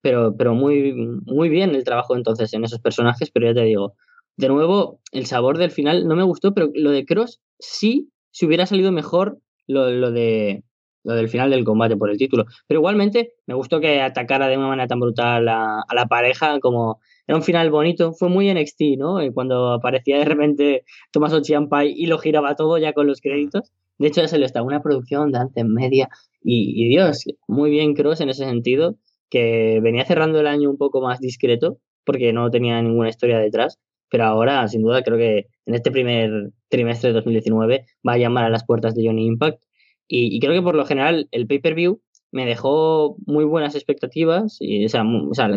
pero, 0.01 0.37
pero 0.37 0.55
muy, 0.55 0.93
muy 1.27 1.49
bien 1.49 1.75
el 1.75 1.85
trabajo 1.85 2.17
entonces 2.17 2.53
en 2.55 2.65
esos 2.65 2.81
personajes, 2.81 3.31
pero 3.33 3.47
ya 3.47 3.55
te 3.55 3.67
digo, 3.67 3.95
de 4.37 4.49
nuevo, 4.49 5.01
el 5.13 5.27
sabor 5.27 5.59
del 5.59 5.71
final 5.71 6.07
no 6.07 6.15
me 6.17 6.23
gustó, 6.23 6.55
pero 6.55 6.71
lo 6.75 6.91
de 6.91 7.05
Cross 7.05 7.41
sí, 7.59 8.11
si 8.31 8.47
hubiera 8.47 8.67
salido 8.67 8.93
mejor 8.93 9.39
lo, 9.69 9.91
lo 9.91 10.11
de 10.11 10.65
lo 11.05 11.15
del 11.15 11.29
final 11.29 11.51
del 11.51 11.65
combate 11.65 11.97
por 11.97 12.11
el 12.11 12.19
título. 12.19 12.45
Pero 12.67 12.81
igualmente 12.81 13.33
me 13.47 13.55
gustó 13.55 13.81
que 13.81 14.01
atacara 14.01 14.49
de 14.49 14.59
una 14.59 14.69
manera 14.69 14.89
tan 14.89 15.01
brutal 15.01 15.49
a, 15.49 15.83
la 15.95 16.07
pareja 16.07 16.61
como 16.61 17.01
era 17.27 17.37
un 17.37 17.43
final 17.43 17.71
bonito, 17.71 18.13
fue 18.13 18.29
muy 18.29 18.53
NXT, 18.53 18.99
¿no? 18.99 19.23
Y 19.23 19.33
cuando 19.33 19.73
aparecía 19.73 20.19
de 20.19 20.25
repente 20.25 20.85
Tomás 21.11 21.33
Ciampai 21.43 21.93
y 21.97 22.07
lo 22.07 22.19
giraba 22.19 22.55
todo 22.57 22.79
ya 22.79 22.93
con 22.93 23.07
los 23.07 23.21
créditos. 23.21 23.73
De 23.99 24.09
hecho, 24.09 24.21
ya 24.21 24.29
se 24.29 24.39
le 24.39 24.47
estaba 24.47 24.67
una 24.67 24.83
producción 24.83 25.33
de 25.33 25.39
antes 25.39 25.65
media 25.65 26.09
y, 26.43 26.89
Dios, 26.89 27.25
muy 27.49 27.71
bien 27.71 27.95
Cross 27.95 28.21
en 28.21 28.29
ese 28.29 28.45
sentido, 28.45 28.97
que 29.29 29.81
venía 29.83 30.05
cerrando 30.05 30.41
el 30.41 30.47
año 30.47 30.71
un 30.71 30.79
poco 30.79 31.01
más 31.01 31.21
discreto 31.21 31.79
porque 32.05 32.33
no 32.33 32.51
tenía 32.51 32.81
ninguna 32.81 33.09
historia 33.09 33.39
detrás, 33.39 33.79
pero 34.11 34.25
ahora, 34.25 34.67
sin 34.69 34.83
duda, 34.83 35.03
creo 35.03 35.19
que 35.19 35.47
en 35.67 35.75
este 35.75 35.91
primer 35.91 36.51
trimestre 36.69 37.11
de 37.11 37.15
2019 37.15 37.87
va 38.07 38.13
a 38.13 38.19
llamar 38.19 38.45
a 38.45 38.51
las 38.51 38.65
puertas 38.65 38.95
de 38.95 39.07
Johnny 39.07 39.27
Impact 39.27 39.61
y, 40.09 40.41
creo 40.41 40.55
que 40.55 40.63
por 40.63 40.75
lo 40.75 40.87
general 40.87 41.29
el 41.33 41.47
pay-per-view 41.47 42.01
me 42.33 42.47
dejó 42.47 43.17
muy 43.27 43.45
buenas 43.45 43.75
expectativas, 43.75 44.57
y, 44.61 44.87
o, 44.87 44.89
sea, 44.89 45.05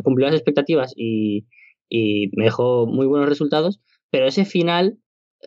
cumplió 0.04 0.28
las 0.28 0.36
expectativas 0.36 0.94
y, 0.96 1.46
y 1.90 2.30
me 2.36 2.46
dejó 2.46 2.86
muy 2.86 3.08
buenos 3.08 3.30
resultados, 3.30 3.80
pero 4.10 4.26
ese 4.26 4.46
final, 4.46 4.98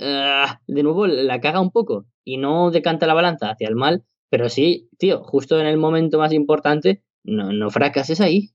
ah, 0.00 0.60
de 0.66 0.82
nuevo, 0.82 1.06
la 1.06 1.40
caga 1.40 1.60
un 1.60 1.70
poco 1.70 2.06
y 2.24 2.38
no 2.38 2.70
decanta 2.70 3.06
la 3.06 3.14
balanza 3.14 3.50
hacia 3.50 3.68
el 3.68 3.76
mal, 3.76 4.04
pero 4.30 4.48
sí, 4.48 4.88
tío, 4.98 5.22
justo 5.22 5.60
en 5.60 5.66
el 5.66 5.76
momento 5.76 6.18
más 6.18 6.32
importante, 6.32 7.02
no, 7.22 7.52
no 7.52 7.70
fracases 7.70 8.20
ahí. 8.20 8.50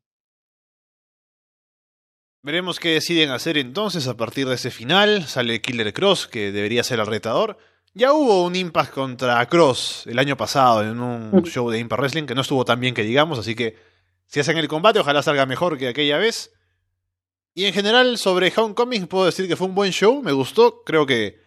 Veremos 2.50 2.80
qué 2.80 2.90
deciden 2.90 3.30
hacer 3.30 3.60
entonces 3.60 4.08
a 4.08 4.18
partir 4.18 4.48
de 4.50 4.56
ese 4.56 4.72
final. 4.72 5.28
Sale 5.28 5.62
Killer 5.62 5.94
Cross, 5.94 6.26
que 6.26 6.52
debería 6.52 6.84
ser 6.84 7.00
el 7.00 7.06
retador. 7.06 7.60
Ya 7.94 8.12
hubo 8.12 8.44
un 8.44 8.56
Impact 8.56 8.92
contra 8.92 9.46
Cross 9.46 10.08
el 10.08 10.18
año 10.18 10.36
pasado 10.36 10.82
en 10.82 11.00
un 11.00 11.44
show 11.44 11.70
de 11.70 11.78
Impact 11.78 12.00
Wrestling 12.00 12.26
que 12.26 12.34
no 12.34 12.42
estuvo 12.42 12.66
tan 12.66 12.80
bien 12.80 12.96
que 12.96 13.04
digamos, 13.04 13.38
así 13.38 13.54
que 13.54 13.78
si 14.26 14.40
hacen 14.40 14.58
el 14.58 14.68
combate 14.68 14.98
ojalá 14.98 15.22
salga 15.22 15.46
mejor 15.46 15.78
que 15.78 15.90
aquella 15.90 16.18
vez. 16.18 16.52
Y 17.54 17.66
en 17.66 17.74
general, 17.74 18.18
sobre 18.18 18.52
Homecoming, 18.56 19.06
puedo 19.06 19.28
decir 19.28 19.48
que 19.48 19.56
fue 19.56 19.68
un 19.68 19.76
buen 19.76 19.92
show, 19.92 20.24
me 20.24 20.32
gustó, 20.32 20.84
creo 20.84 21.06
que. 21.06 21.40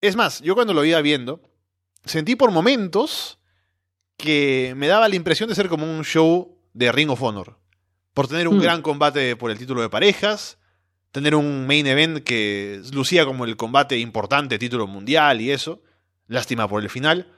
Es 0.00 0.16
más, 0.16 0.40
yo 0.40 0.56
cuando 0.56 0.74
lo 0.74 0.84
iba 0.84 1.00
viendo, 1.00 1.48
sentí 2.06 2.34
por 2.34 2.50
momentos 2.50 3.38
que 4.16 4.74
me 4.76 4.88
daba 4.88 5.08
la 5.08 5.14
impresión 5.14 5.48
de 5.48 5.54
ser 5.54 5.68
como 5.68 5.86
un 5.86 6.04
show 6.04 6.58
de 6.72 6.90
Ring 6.90 7.10
of 7.10 7.22
Honor. 7.22 7.61
Por 8.14 8.28
tener 8.28 8.48
un 8.48 8.58
hmm. 8.58 8.62
gran 8.62 8.82
combate 8.82 9.36
por 9.36 9.50
el 9.50 9.58
título 9.58 9.82
de 9.82 9.88
parejas, 9.88 10.58
tener 11.12 11.34
un 11.34 11.66
main 11.66 11.86
event 11.86 12.24
que 12.24 12.82
lucía 12.92 13.24
como 13.24 13.44
el 13.44 13.56
combate 13.56 13.98
importante, 13.98 14.58
título 14.58 14.86
mundial 14.86 15.40
y 15.40 15.50
eso. 15.50 15.82
Lástima 16.26 16.68
por 16.68 16.82
el 16.82 16.90
final. 16.90 17.30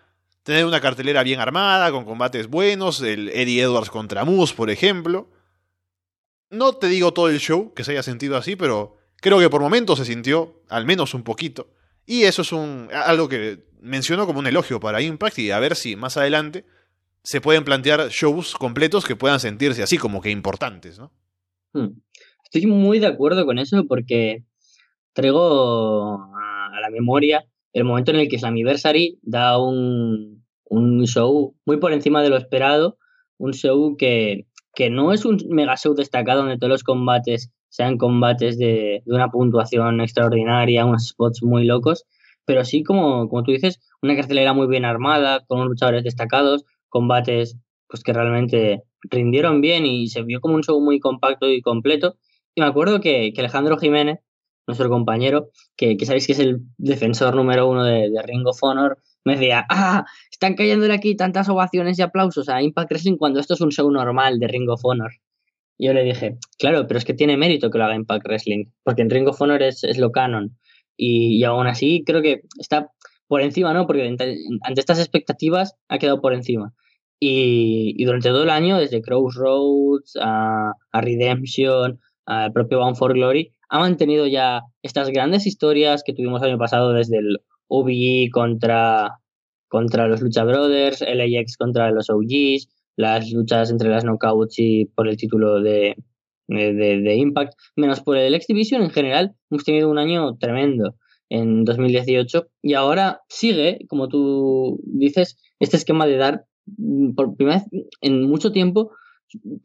Tener 0.44 0.64
una 0.66 0.80
cartelera 0.80 1.22
bien 1.22 1.40
armada, 1.40 1.90
con 1.90 2.04
combates 2.04 2.48
buenos, 2.48 3.00
el 3.00 3.30
Eddie 3.30 3.62
Edwards 3.62 3.90
contra 3.90 4.24
Moose, 4.24 4.54
por 4.54 4.70
ejemplo. 4.70 5.30
No 6.50 6.74
te 6.74 6.86
digo 6.88 7.12
todo 7.12 7.28
el 7.28 7.40
show 7.40 7.72
que 7.74 7.82
se 7.82 7.92
haya 7.92 8.02
sentido 8.02 8.36
así, 8.36 8.54
pero 8.54 8.96
creo 9.16 9.38
que 9.38 9.50
por 9.50 9.60
momentos 9.60 9.98
se 9.98 10.04
sintió, 10.04 10.62
al 10.68 10.84
menos 10.84 11.14
un 11.14 11.24
poquito. 11.24 11.68
Y 12.06 12.24
eso 12.24 12.42
es 12.42 12.52
un, 12.52 12.88
algo 12.92 13.28
que 13.28 13.64
menciono 13.80 14.26
como 14.26 14.38
un 14.38 14.46
elogio 14.46 14.80
para 14.80 15.00
Impact 15.00 15.38
y 15.38 15.50
a 15.50 15.58
ver 15.58 15.74
si 15.76 15.96
más 15.96 16.16
adelante 16.16 16.64
se 17.24 17.40
pueden 17.40 17.64
plantear 17.64 18.08
shows 18.10 18.54
completos 18.54 19.04
que 19.04 19.16
puedan 19.16 19.40
sentirse 19.40 19.82
así 19.82 19.98
como 19.98 20.20
que 20.20 20.30
importantes, 20.30 20.98
¿no? 20.98 21.10
Hmm. 21.72 22.00
Estoy 22.44 22.66
muy 22.66 23.00
de 23.00 23.06
acuerdo 23.06 23.44
con 23.46 23.58
eso 23.58 23.84
porque 23.88 24.44
traigo 25.12 26.14
a 26.14 26.80
la 26.80 26.90
memoria 26.90 27.44
el 27.72 27.82
momento 27.82 28.12
en 28.12 28.18
el 28.18 28.28
que 28.28 28.38
Slammiversary 28.38 29.18
da 29.22 29.58
un, 29.58 30.44
un 30.64 31.04
show 31.06 31.56
muy 31.64 31.78
por 31.78 31.92
encima 31.92 32.22
de 32.22 32.28
lo 32.28 32.36
esperado, 32.36 32.98
un 33.38 33.52
show 33.52 33.96
que 33.96 34.46
que 34.74 34.90
no 34.90 35.12
es 35.12 35.24
un 35.24 35.38
mega 35.48 35.76
show 35.76 35.94
destacado 35.94 36.40
donde 36.40 36.58
todos 36.58 36.70
los 36.70 36.82
combates 36.82 37.52
sean 37.68 37.96
combates 37.96 38.58
de, 38.58 39.02
una 39.06 39.30
puntuación 39.30 40.00
extraordinaria, 40.00 40.84
unos 40.84 41.08
spots 41.08 41.42
muy 41.42 41.64
locos, 41.64 42.04
pero 42.44 42.64
sí, 42.64 42.82
como, 42.82 43.28
como 43.28 43.42
tú 43.42 43.52
dices, 43.52 43.80
una 44.02 44.14
cartelera 44.14 44.52
muy 44.52 44.66
bien 44.66 44.84
armada, 44.84 45.44
con 45.46 45.58
unos 45.58 45.70
luchadores 45.70 46.04
destacados, 46.04 46.64
combates 46.94 47.58
pues 47.88 48.04
que 48.04 48.12
realmente 48.12 48.84
rindieron 49.02 49.60
bien 49.60 49.84
y 49.84 50.06
se 50.06 50.22
vio 50.22 50.40
como 50.40 50.54
un 50.54 50.62
show 50.62 50.80
muy 50.80 51.00
compacto 51.00 51.50
y 51.50 51.60
completo. 51.60 52.16
Y 52.54 52.60
me 52.60 52.68
acuerdo 52.68 53.00
que, 53.00 53.32
Alejandro 53.36 53.76
Jiménez, 53.76 54.20
nuestro 54.66 54.88
compañero, 54.88 55.50
que, 55.76 55.96
sabéis 56.06 56.26
que 56.26 56.32
es 56.34 56.38
el 56.38 56.60
defensor 56.78 57.34
número 57.34 57.68
uno 57.68 57.84
de, 57.84 58.10
de 58.10 58.22
Ring 58.22 58.46
of 58.46 58.62
Honor, 58.62 58.98
me 59.24 59.34
decía, 59.34 59.66
ah, 59.68 60.06
están 60.30 60.54
cayendo 60.54 60.86
de 60.86 60.94
aquí 60.94 61.16
tantas 61.16 61.48
ovaciones 61.48 61.98
y 61.98 62.02
aplausos 62.02 62.48
a 62.48 62.62
Impact 62.62 62.90
Wrestling 62.90 63.16
cuando 63.16 63.40
esto 63.40 63.54
es 63.54 63.60
un 63.60 63.72
show 63.72 63.90
normal 63.90 64.38
de 64.38 64.46
Ring 64.46 64.70
of 64.70 64.84
Honor. 64.84 65.10
Y 65.76 65.86
yo 65.86 65.92
le 65.92 66.04
dije, 66.04 66.38
claro, 66.58 66.86
pero 66.86 66.98
es 66.98 67.04
que 67.04 67.14
tiene 67.14 67.36
mérito 67.36 67.70
que 67.70 67.78
lo 67.78 67.84
haga 67.84 67.96
Impact 67.96 68.24
Wrestling, 68.24 68.66
porque 68.84 69.02
en 69.02 69.10
Ring 69.10 69.28
of 69.28 69.40
Honor 69.40 69.62
es, 69.62 69.82
es 69.82 69.98
lo 69.98 70.12
canon. 70.12 70.56
Y, 70.96 71.38
y, 71.38 71.44
aún 71.44 71.66
así 71.66 72.04
creo 72.06 72.22
que 72.22 72.42
está 72.60 72.92
por 73.26 73.40
encima, 73.40 73.72
¿no? 73.72 73.86
Porque 73.86 74.06
ante, 74.06 74.36
estas 74.76 74.98
expectativas 75.00 75.74
ha 75.88 75.98
quedado 75.98 76.20
por 76.20 76.34
encima. 76.34 76.72
Y, 77.20 78.04
durante 78.04 78.28
todo 78.28 78.42
el 78.42 78.50
año, 78.50 78.78
desde 78.78 79.00
Crossroads 79.00 80.16
a, 80.20 80.72
a 80.92 81.00
Redemption, 81.00 81.98
al 82.26 82.52
propio 82.52 82.78
Bound 82.78 82.96
for 82.96 83.14
Glory, 83.14 83.52
ha 83.68 83.78
mantenido 83.78 84.26
ya 84.26 84.62
estas 84.82 85.10
grandes 85.10 85.46
historias 85.46 86.02
que 86.04 86.12
tuvimos 86.12 86.42
el 86.42 86.50
año 86.50 86.58
pasado 86.58 86.92
desde 86.92 87.18
el 87.18 87.38
OBE 87.68 88.28
contra, 88.32 89.18
contra 89.68 90.06
los 90.06 90.20
Lucha 90.20 90.44
Brothers, 90.44 91.00
LAX 91.00 91.56
contra 91.56 91.90
los 91.90 92.10
OGs, 92.10 92.68
las 92.96 93.30
luchas 93.32 93.70
entre 93.70 93.88
las 93.88 94.04
knockouts 94.04 94.58
y 94.58 94.86
por 94.86 95.08
el 95.08 95.16
título 95.16 95.60
de, 95.60 95.96
de, 96.46 96.72
de, 96.72 97.16
Impact, 97.16 97.54
menos 97.76 98.00
por 98.00 98.16
el 98.16 98.34
X 98.34 98.46
Division 98.46 98.82
en 98.82 98.90
general, 98.90 99.34
hemos 99.50 99.64
tenido 99.64 99.90
un 99.90 99.98
año 99.98 100.36
tremendo 100.36 100.94
en 101.28 101.64
2018 101.64 102.46
y 102.62 102.74
ahora 102.74 103.22
sigue, 103.28 103.80
como 103.88 104.08
tú 104.08 104.78
dices, 104.84 105.36
este 105.58 105.76
esquema 105.76 106.06
de 106.06 106.16
dar 106.16 106.44
por 107.14 107.36
primera 107.36 107.58
vez 107.58 107.84
en 108.00 108.22
mucho 108.28 108.52
tiempo 108.52 108.92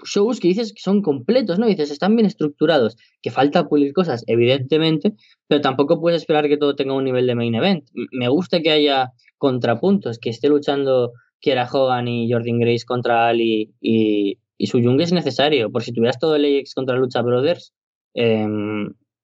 shows 0.03 0.39
que 0.39 0.47
dices 0.47 0.73
que 0.73 0.81
son 0.81 1.01
completos, 1.01 1.59
¿no? 1.59 1.67
Dices, 1.67 1.91
están 1.91 2.15
bien 2.15 2.25
estructurados, 2.25 2.97
que 3.21 3.29
falta 3.29 3.67
pulir 3.67 3.93
cosas, 3.93 4.23
evidentemente, 4.27 5.13
pero 5.47 5.61
tampoco 5.61 6.01
puedes 6.01 6.21
esperar 6.21 6.47
que 6.47 6.57
todo 6.57 6.75
tenga 6.75 6.95
un 6.95 7.03
nivel 7.03 7.27
de 7.27 7.35
main 7.35 7.53
event. 7.53 7.87
Me 8.11 8.29
gusta 8.29 8.61
que 8.61 8.71
haya 8.71 9.11
contrapuntos, 9.37 10.17
que 10.17 10.29
esté 10.29 10.49
luchando 10.49 11.11
Kiera 11.39 11.69
Hogan 11.71 12.07
y 12.07 12.31
Jordan 12.31 12.59
Grace 12.59 12.85
contra 12.85 13.27
Ali 13.27 13.71
y, 13.79 14.39
y 14.57 14.67
su 14.67 14.81
Jung 14.81 14.99
es 15.01 15.13
necesario, 15.13 15.71
por 15.71 15.83
si 15.83 15.93
tuvieras 15.93 16.19
todo 16.19 16.35
el 16.35 16.45
AX 16.45 16.73
contra 16.73 16.97
Lucha 16.97 17.21
Brothers, 17.21 17.73
eh, 18.13 18.47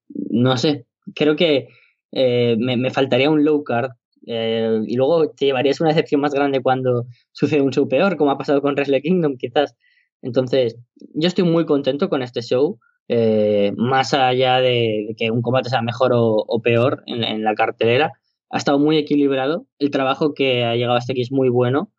no 0.08 0.58
sé, 0.58 0.86
creo 1.14 1.36
que 1.36 1.68
eh, 2.12 2.56
me, 2.58 2.90
faltaría 2.92 3.30
un 3.30 3.44
low 3.44 3.64
card 3.64 3.92
eh, 4.28 4.82
y 4.86 4.96
luego 4.96 5.30
te 5.32 5.46
llevarías 5.46 5.82
una 5.82 5.90
decepción 5.90 6.22
más 6.22 6.34
grande 6.34 6.62
cuando 6.62 7.06
sucede 7.32 7.62
un 7.62 7.72
show 7.72 7.88
peor, 7.88 8.18
como 8.18 8.32
ha 8.32 8.38
pasado 8.38 8.62
con 8.62 8.74
Wrestle 8.74 9.02
Kingdom 9.02 9.38
quizás. 9.38 9.76
Entonces, 10.22 10.78
yo 11.14 11.28
estoy 11.28 11.44
muy 11.44 11.66
contento 11.66 12.10
con 12.10 12.24
este 12.24 12.42
show, 12.42 12.80
eh, 13.08 13.74
más 13.78 14.14
allá 14.14 14.60
de, 14.62 15.14
que 15.18 15.30
un 15.32 15.42
combate 15.42 15.70
sea 15.70 15.82
mejor 15.82 16.14
o, 16.14 16.44
o 16.48 16.62
peor 16.62 17.04
en, 17.06 17.24
en, 17.24 17.44
la 17.44 17.54
cartelera. 17.54 18.14
Ha 18.50 18.58
estado 18.58 18.80
muy 18.80 18.98
equilibrado, 18.98 19.68
el 19.80 19.92
trabajo 19.92 20.34
que 20.34 20.64
ha 20.64 20.76
llegado 20.76 20.98
hasta 20.98 21.14
aquí 21.14 21.22
es 21.22 21.32
muy 21.32 21.50
bueno. 21.50 21.92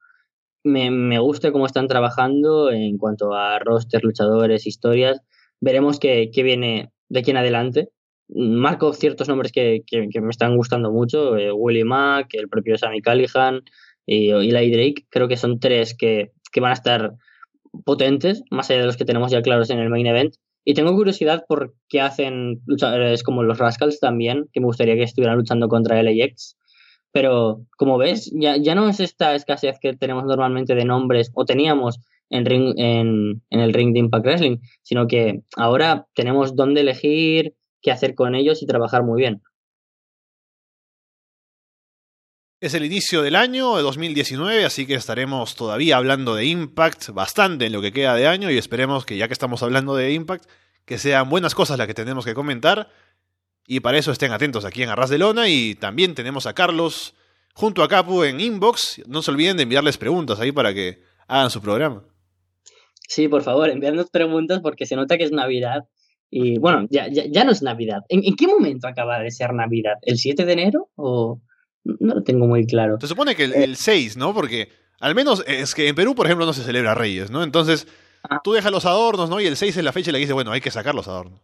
Me, 0.64 0.90
me 0.90 1.20
gusta 1.20 1.52
cómo 1.52 1.66
están 1.66 1.86
trabajando 1.86 2.72
en 2.72 2.98
cuanto 2.98 3.34
a 3.34 3.58
roster, 3.60 4.02
luchadores, 4.02 4.66
historias. 4.66 5.20
Veremos 5.60 6.00
qué, 6.00 6.30
qué 6.32 6.42
viene 6.42 6.90
de 7.08 7.20
aquí 7.20 7.30
en 7.30 7.36
adelante. 7.36 7.90
Marco 8.28 8.92
ciertos 8.92 9.28
nombres 9.28 9.52
que, 9.52 9.82
que, 9.86 10.20
me 10.20 10.30
están 10.30 10.56
gustando 10.56 10.90
mucho, 10.90 11.36
eh, 11.36 11.52
Willie 11.52 11.84
Mack, 11.84 12.34
el 12.34 12.48
propio 12.48 12.76
Sammy 12.76 13.00
Callihan 13.00 13.62
y 14.04 14.30
Eli 14.30 14.70
Drake, 14.70 15.06
creo 15.10 15.28
que 15.28 15.36
son 15.36 15.60
tres 15.60 15.94
que, 15.96 16.32
que 16.52 16.60
van 16.60 16.70
a 16.70 16.74
estar 16.74 17.12
potentes, 17.84 18.42
más 18.50 18.70
allá 18.70 18.80
de 18.80 18.86
los 18.86 18.96
que 18.96 19.04
tenemos 19.04 19.30
ya 19.30 19.42
claros 19.42 19.70
en 19.70 19.78
el 19.78 19.90
main 19.90 20.06
event. 20.06 20.34
Y 20.64 20.74
tengo 20.74 20.94
curiosidad 20.94 21.44
por 21.46 21.74
qué 21.88 22.00
hacen 22.00 22.60
luchadores 22.66 23.22
como 23.22 23.44
los 23.44 23.58
Rascals 23.58 24.00
también, 24.00 24.48
que 24.52 24.60
me 24.60 24.66
gustaría 24.66 24.96
que 24.96 25.04
estuvieran 25.04 25.36
luchando 25.36 25.68
contra 25.68 26.02
LAX. 26.02 26.56
Pero 27.12 27.62
como 27.76 27.98
ves, 27.98 28.32
ya, 28.34 28.56
ya 28.56 28.74
no 28.74 28.88
es 28.88 28.98
esta 28.98 29.34
escasez 29.34 29.78
que 29.80 29.94
tenemos 29.94 30.24
normalmente 30.24 30.74
de 30.74 30.84
nombres, 30.84 31.30
o 31.34 31.44
teníamos 31.44 32.00
en, 32.30 32.44
ring, 32.44 32.74
en, 32.78 33.42
en 33.50 33.60
el 33.60 33.72
ring 33.72 33.92
de 33.92 34.00
Impact 34.00 34.26
Wrestling, 34.26 34.58
sino 34.82 35.06
que 35.06 35.42
ahora 35.56 36.08
tenemos 36.14 36.56
dónde 36.56 36.80
elegir, 36.80 37.54
qué 37.86 37.92
hacer 37.92 38.16
con 38.16 38.34
ellos 38.34 38.62
y 38.62 38.66
trabajar 38.66 39.04
muy 39.04 39.20
bien. 39.20 39.42
Es 42.60 42.74
el 42.74 42.84
inicio 42.84 43.22
del 43.22 43.36
año 43.36 43.76
de 43.76 43.82
2019, 43.84 44.64
así 44.64 44.88
que 44.88 44.94
estaremos 44.94 45.54
todavía 45.54 45.96
hablando 45.96 46.34
de 46.34 46.46
Impact 46.46 47.10
bastante 47.10 47.66
en 47.66 47.72
lo 47.72 47.80
que 47.80 47.92
queda 47.92 48.16
de 48.16 48.26
año 48.26 48.50
y 48.50 48.58
esperemos 48.58 49.06
que 49.06 49.16
ya 49.16 49.28
que 49.28 49.34
estamos 49.34 49.62
hablando 49.62 49.94
de 49.94 50.12
Impact, 50.12 50.46
que 50.84 50.98
sean 50.98 51.30
buenas 51.30 51.54
cosas 51.54 51.78
las 51.78 51.86
que 51.86 51.94
tenemos 51.94 52.24
que 52.24 52.34
comentar. 52.34 52.90
Y 53.68 53.78
para 53.78 53.98
eso 53.98 54.10
estén 54.10 54.32
atentos 54.32 54.64
aquí 54.64 54.82
en 54.82 54.88
Arras 54.88 55.10
de 55.10 55.18
Lona 55.18 55.48
y 55.48 55.76
también 55.76 56.16
tenemos 56.16 56.46
a 56.46 56.54
Carlos 56.54 57.14
junto 57.54 57.84
a 57.84 57.88
Capu 57.88 58.24
en 58.24 58.40
Inbox. 58.40 59.02
No 59.06 59.22
se 59.22 59.30
olviden 59.30 59.56
de 59.58 59.62
enviarles 59.62 59.96
preguntas 59.96 60.40
ahí 60.40 60.50
para 60.50 60.74
que 60.74 61.04
hagan 61.28 61.50
su 61.50 61.60
programa. 61.60 62.02
Sí, 63.06 63.28
por 63.28 63.42
favor, 63.42 63.68
enviadnos 63.68 64.10
preguntas 64.10 64.58
porque 64.60 64.86
se 64.86 64.96
nota 64.96 65.16
que 65.16 65.24
es 65.24 65.30
Navidad. 65.30 65.84
Y 66.30 66.58
bueno, 66.58 66.86
ya, 66.90 67.08
ya, 67.08 67.24
ya 67.26 67.44
no 67.44 67.52
es 67.52 67.62
Navidad. 67.62 68.00
¿En, 68.08 68.24
¿En, 68.24 68.34
qué 68.34 68.46
momento 68.46 68.88
acaba 68.88 69.20
de 69.20 69.30
ser 69.30 69.52
Navidad? 69.54 69.94
¿El 70.02 70.18
7 70.18 70.44
de 70.44 70.52
enero? 70.52 70.90
¿O 70.96 71.40
no 71.84 72.14
lo 72.14 72.22
tengo 72.22 72.46
muy 72.46 72.66
claro? 72.66 72.98
Se 73.00 73.06
supone 73.06 73.34
que 73.34 73.44
el, 73.44 73.54
el 73.54 73.76
6, 73.76 74.16
¿no? 74.16 74.34
Porque 74.34 74.68
al 75.00 75.14
menos 75.14 75.44
es 75.46 75.74
que 75.74 75.88
en 75.88 75.94
Perú, 75.94 76.14
por 76.14 76.26
ejemplo, 76.26 76.46
no 76.46 76.52
se 76.52 76.62
celebra 76.62 76.94
Reyes, 76.94 77.30
¿no? 77.30 77.42
Entonces, 77.42 77.86
ah. 78.22 78.40
tú 78.42 78.52
dejas 78.52 78.72
los 78.72 78.86
adornos, 78.86 79.30
¿no? 79.30 79.40
Y 79.40 79.46
el 79.46 79.56
6 79.56 79.76
es 79.76 79.84
la 79.84 79.92
fecha 79.92 80.10
y 80.10 80.12
le 80.12 80.18
dices, 80.18 80.34
bueno, 80.34 80.52
hay 80.52 80.60
que 80.60 80.70
sacar 80.70 80.94
los 80.94 81.08
adornos. 81.08 81.40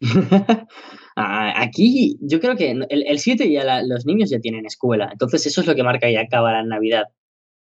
Aquí 1.16 2.18
yo 2.20 2.40
creo 2.40 2.56
que 2.56 2.72
el, 2.72 2.86
el 2.90 3.18
7 3.18 3.50
ya 3.50 3.64
la, 3.64 3.82
los 3.82 4.04
niños 4.04 4.28
ya 4.28 4.40
tienen 4.40 4.66
escuela, 4.66 5.08
entonces 5.10 5.46
eso 5.46 5.62
es 5.62 5.66
lo 5.66 5.74
que 5.74 5.82
marca 5.82 6.10
y 6.10 6.16
acaba 6.16 6.52
la 6.52 6.62
Navidad. 6.62 7.04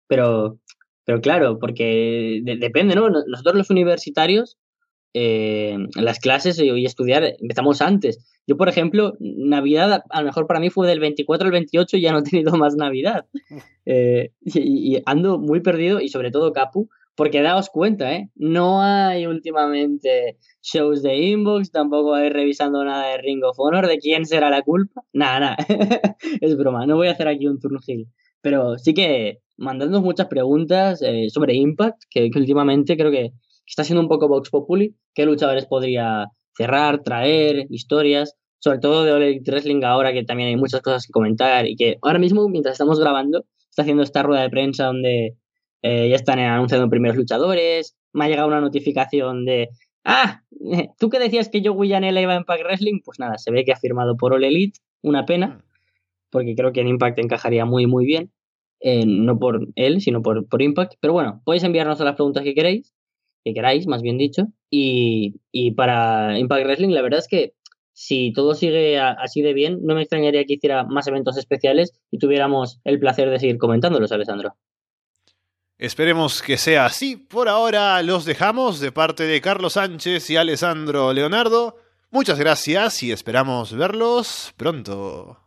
Pero, 0.07 0.59
pero 1.05 1.21
claro, 1.21 1.59
porque 1.59 2.41
de, 2.43 2.57
depende, 2.57 2.95
¿no? 2.95 3.09
Nosotros 3.09 3.55
los 3.55 3.69
universitarios, 3.69 4.57
eh, 5.17 5.77
las 5.95 6.19
clases 6.19 6.59
y 6.59 6.85
estudiar 6.85 7.23
empezamos 7.39 7.81
antes. 7.81 8.19
Yo, 8.45 8.57
por 8.57 8.67
ejemplo, 8.67 9.13
Navidad 9.19 10.03
a 10.09 10.19
lo 10.19 10.25
mejor 10.25 10.45
para 10.45 10.59
mí 10.59 10.69
fue 10.69 10.87
del 10.87 10.99
24 10.99 11.45
al 11.45 11.53
28 11.53 11.95
y 11.95 12.01
ya 12.01 12.11
no 12.11 12.19
he 12.19 12.23
tenido 12.23 12.55
más 12.57 12.75
Navidad. 12.75 13.25
Eh, 13.87 14.31
y, 14.43 14.95
y 14.95 15.03
ando 15.05 15.37
muy 15.37 15.59
perdido 15.59 16.01
y 16.01 16.09
sobre 16.09 16.31
todo 16.31 16.51
Capu, 16.53 16.89
porque 17.15 17.43
daos 17.43 17.69
cuenta, 17.69 18.15
¿eh? 18.15 18.31
No 18.33 18.81
hay 18.81 19.27
últimamente 19.27 20.37
shows 20.63 21.03
de 21.03 21.15
inbox, 21.17 21.69
tampoco 21.69 22.15
hay 22.15 22.29
revisando 22.29 22.83
nada 22.83 23.09
de 23.09 23.19
Ring 23.19 23.43
of 23.43 23.59
Honor, 23.59 23.85
¿de 23.85 23.99
quién 23.99 24.25
será 24.25 24.49
la 24.49 24.63
culpa? 24.63 25.03
Nada, 25.13 25.39
nada, 25.39 25.57
es 26.41 26.57
broma, 26.57 26.87
no 26.87 26.95
voy 26.95 27.09
a 27.09 27.11
hacer 27.11 27.27
aquí 27.27 27.45
un 27.45 27.59
Turnhill. 27.59 28.07
Pero 28.41 28.79
sí 28.79 28.95
que 28.95 29.37
mandándonos 29.57 30.03
muchas 30.03 30.27
preguntas 30.27 31.01
eh, 31.03 31.29
sobre 31.29 31.53
Impact, 31.53 32.03
que, 32.09 32.29
que, 32.31 32.39
últimamente 32.39 32.97
creo 32.97 33.11
que 33.11 33.33
está 33.65 33.83
siendo 33.83 34.01
un 34.01 34.07
poco 34.07 34.27
Vox 34.27 34.49
Populi, 34.49 34.95
qué 35.13 35.25
luchadores 35.25 35.65
podría 35.65 36.27
cerrar, 36.55 37.03
traer, 37.03 37.67
historias, 37.69 38.35
sobre 38.59 38.79
todo 38.79 39.03
de 39.03 39.11
All 39.11 39.21
Elite 39.21 39.51
Wrestling 39.51 39.83
ahora 39.83 40.13
que 40.13 40.23
también 40.23 40.49
hay 40.49 40.55
muchas 40.55 40.81
cosas 40.81 41.05
que 41.05 41.11
comentar 41.11 41.67
y 41.67 41.75
que 41.75 41.97
ahora 42.01 42.19
mismo, 42.19 42.47
mientras 42.49 42.73
estamos 42.73 42.99
grabando, 42.99 43.45
está 43.69 43.83
haciendo 43.83 44.03
esta 44.03 44.23
rueda 44.23 44.41
de 44.41 44.49
prensa 44.49 44.85
donde 44.85 45.35
eh, 45.81 46.09
ya 46.09 46.15
están 46.15 46.39
anunciando 46.39 46.89
primeros 46.89 47.17
luchadores, 47.17 47.95
me 48.13 48.25
ha 48.25 48.27
llegado 48.27 48.47
una 48.47 48.61
notificación 48.61 49.45
de, 49.45 49.69
ah, 50.03 50.41
tú 50.99 51.09
que 51.09 51.19
decías 51.19 51.49
que 51.49 51.61
Joe 51.63 51.77
Villanella 51.79 52.21
iba 52.21 52.33
a 52.33 52.37
Impact 52.37 52.63
Wrestling, 52.63 53.01
pues 53.05 53.19
nada, 53.19 53.37
se 53.37 53.51
ve 53.51 53.65
que 53.65 53.73
ha 53.73 53.77
firmado 53.77 54.17
por 54.17 54.33
All 54.33 54.43
Elite, 54.43 54.79
una 55.03 55.25
pena, 55.25 55.63
porque 56.31 56.55
creo 56.55 56.73
que 56.73 56.81
en 56.81 56.87
Impact 56.87 57.19
encajaría 57.19 57.65
muy, 57.65 57.85
muy 57.85 58.05
bien, 58.05 58.31
eh, 58.79 59.05
no 59.05 59.37
por 59.37 59.67
él, 59.75 60.01
sino 60.01 60.23
por, 60.23 60.47
por 60.47 60.63
Impact, 60.63 60.93
pero 60.99 61.13
bueno, 61.13 61.41
podéis 61.45 61.63
enviarnos 61.63 61.99
las 61.99 62.15
preguntas 62.15 62.43
que 62.43 62.55
queréis, 62.55 62.94
que 63.45 63.53
queráis, 63.53 63.87
más 63.87 64.01
bien 64.01 64.17
dicho, 64.17 64.47
y, 64.69 65.35
y 65.51 65.71
para 65.71 66.37
Impact 66.37 66.65
Wrestling 66.65 66.89
la 66.89 67.03
verdad 67.03 67.19
es 67.19 67.27
que 67.27 67.53
si 67.93 68.33
todo 68.33 68.55
sigue 68.55 68.99
así 68.99 69.41
de 69.41 69.53
bien, 69.53 69.79
no 69.83 69.95
me 69.95 70.01
extrañaría 70.01 70.43
que 70.43 70.55
hiciera 70.55 70.83
más 70.83 71.07
eventos 71.07 71.37
especiales 71.37 71.93
y 72.11 72.17
tuviéramos 72.17 72.81
el 72.83 72.99
placer 72.99 73.29
de 73.29 73.39
seguir 73.39 73.57
comentándolos, 73.57 74.11
Alessandro. 74.11 74.55
Esperemos 75.77 76.41
que 76.41 76.57
sea 76.57 76.85
así. 76.85 77.15
Por 77.15 77.47
ahora 77.47 78.01
los 78.01 78.25
dejamos 78.25 78.81
de 78.81 78.91
parte 78.91 79.23
de 79.23 79.39
Carlos 79.39 79.73
Sánchez 79.73 80.29
y 80.29 80.35
Alessandro 80.35 81.13
Leonardo. 81.13 81.77
Muchas 82.11 82.39
gracias 82.39 83.01
y 83.03 83.11
esperamos 83.11 83.73
verlos 83.73 84.53
pronto. 84.57 85.44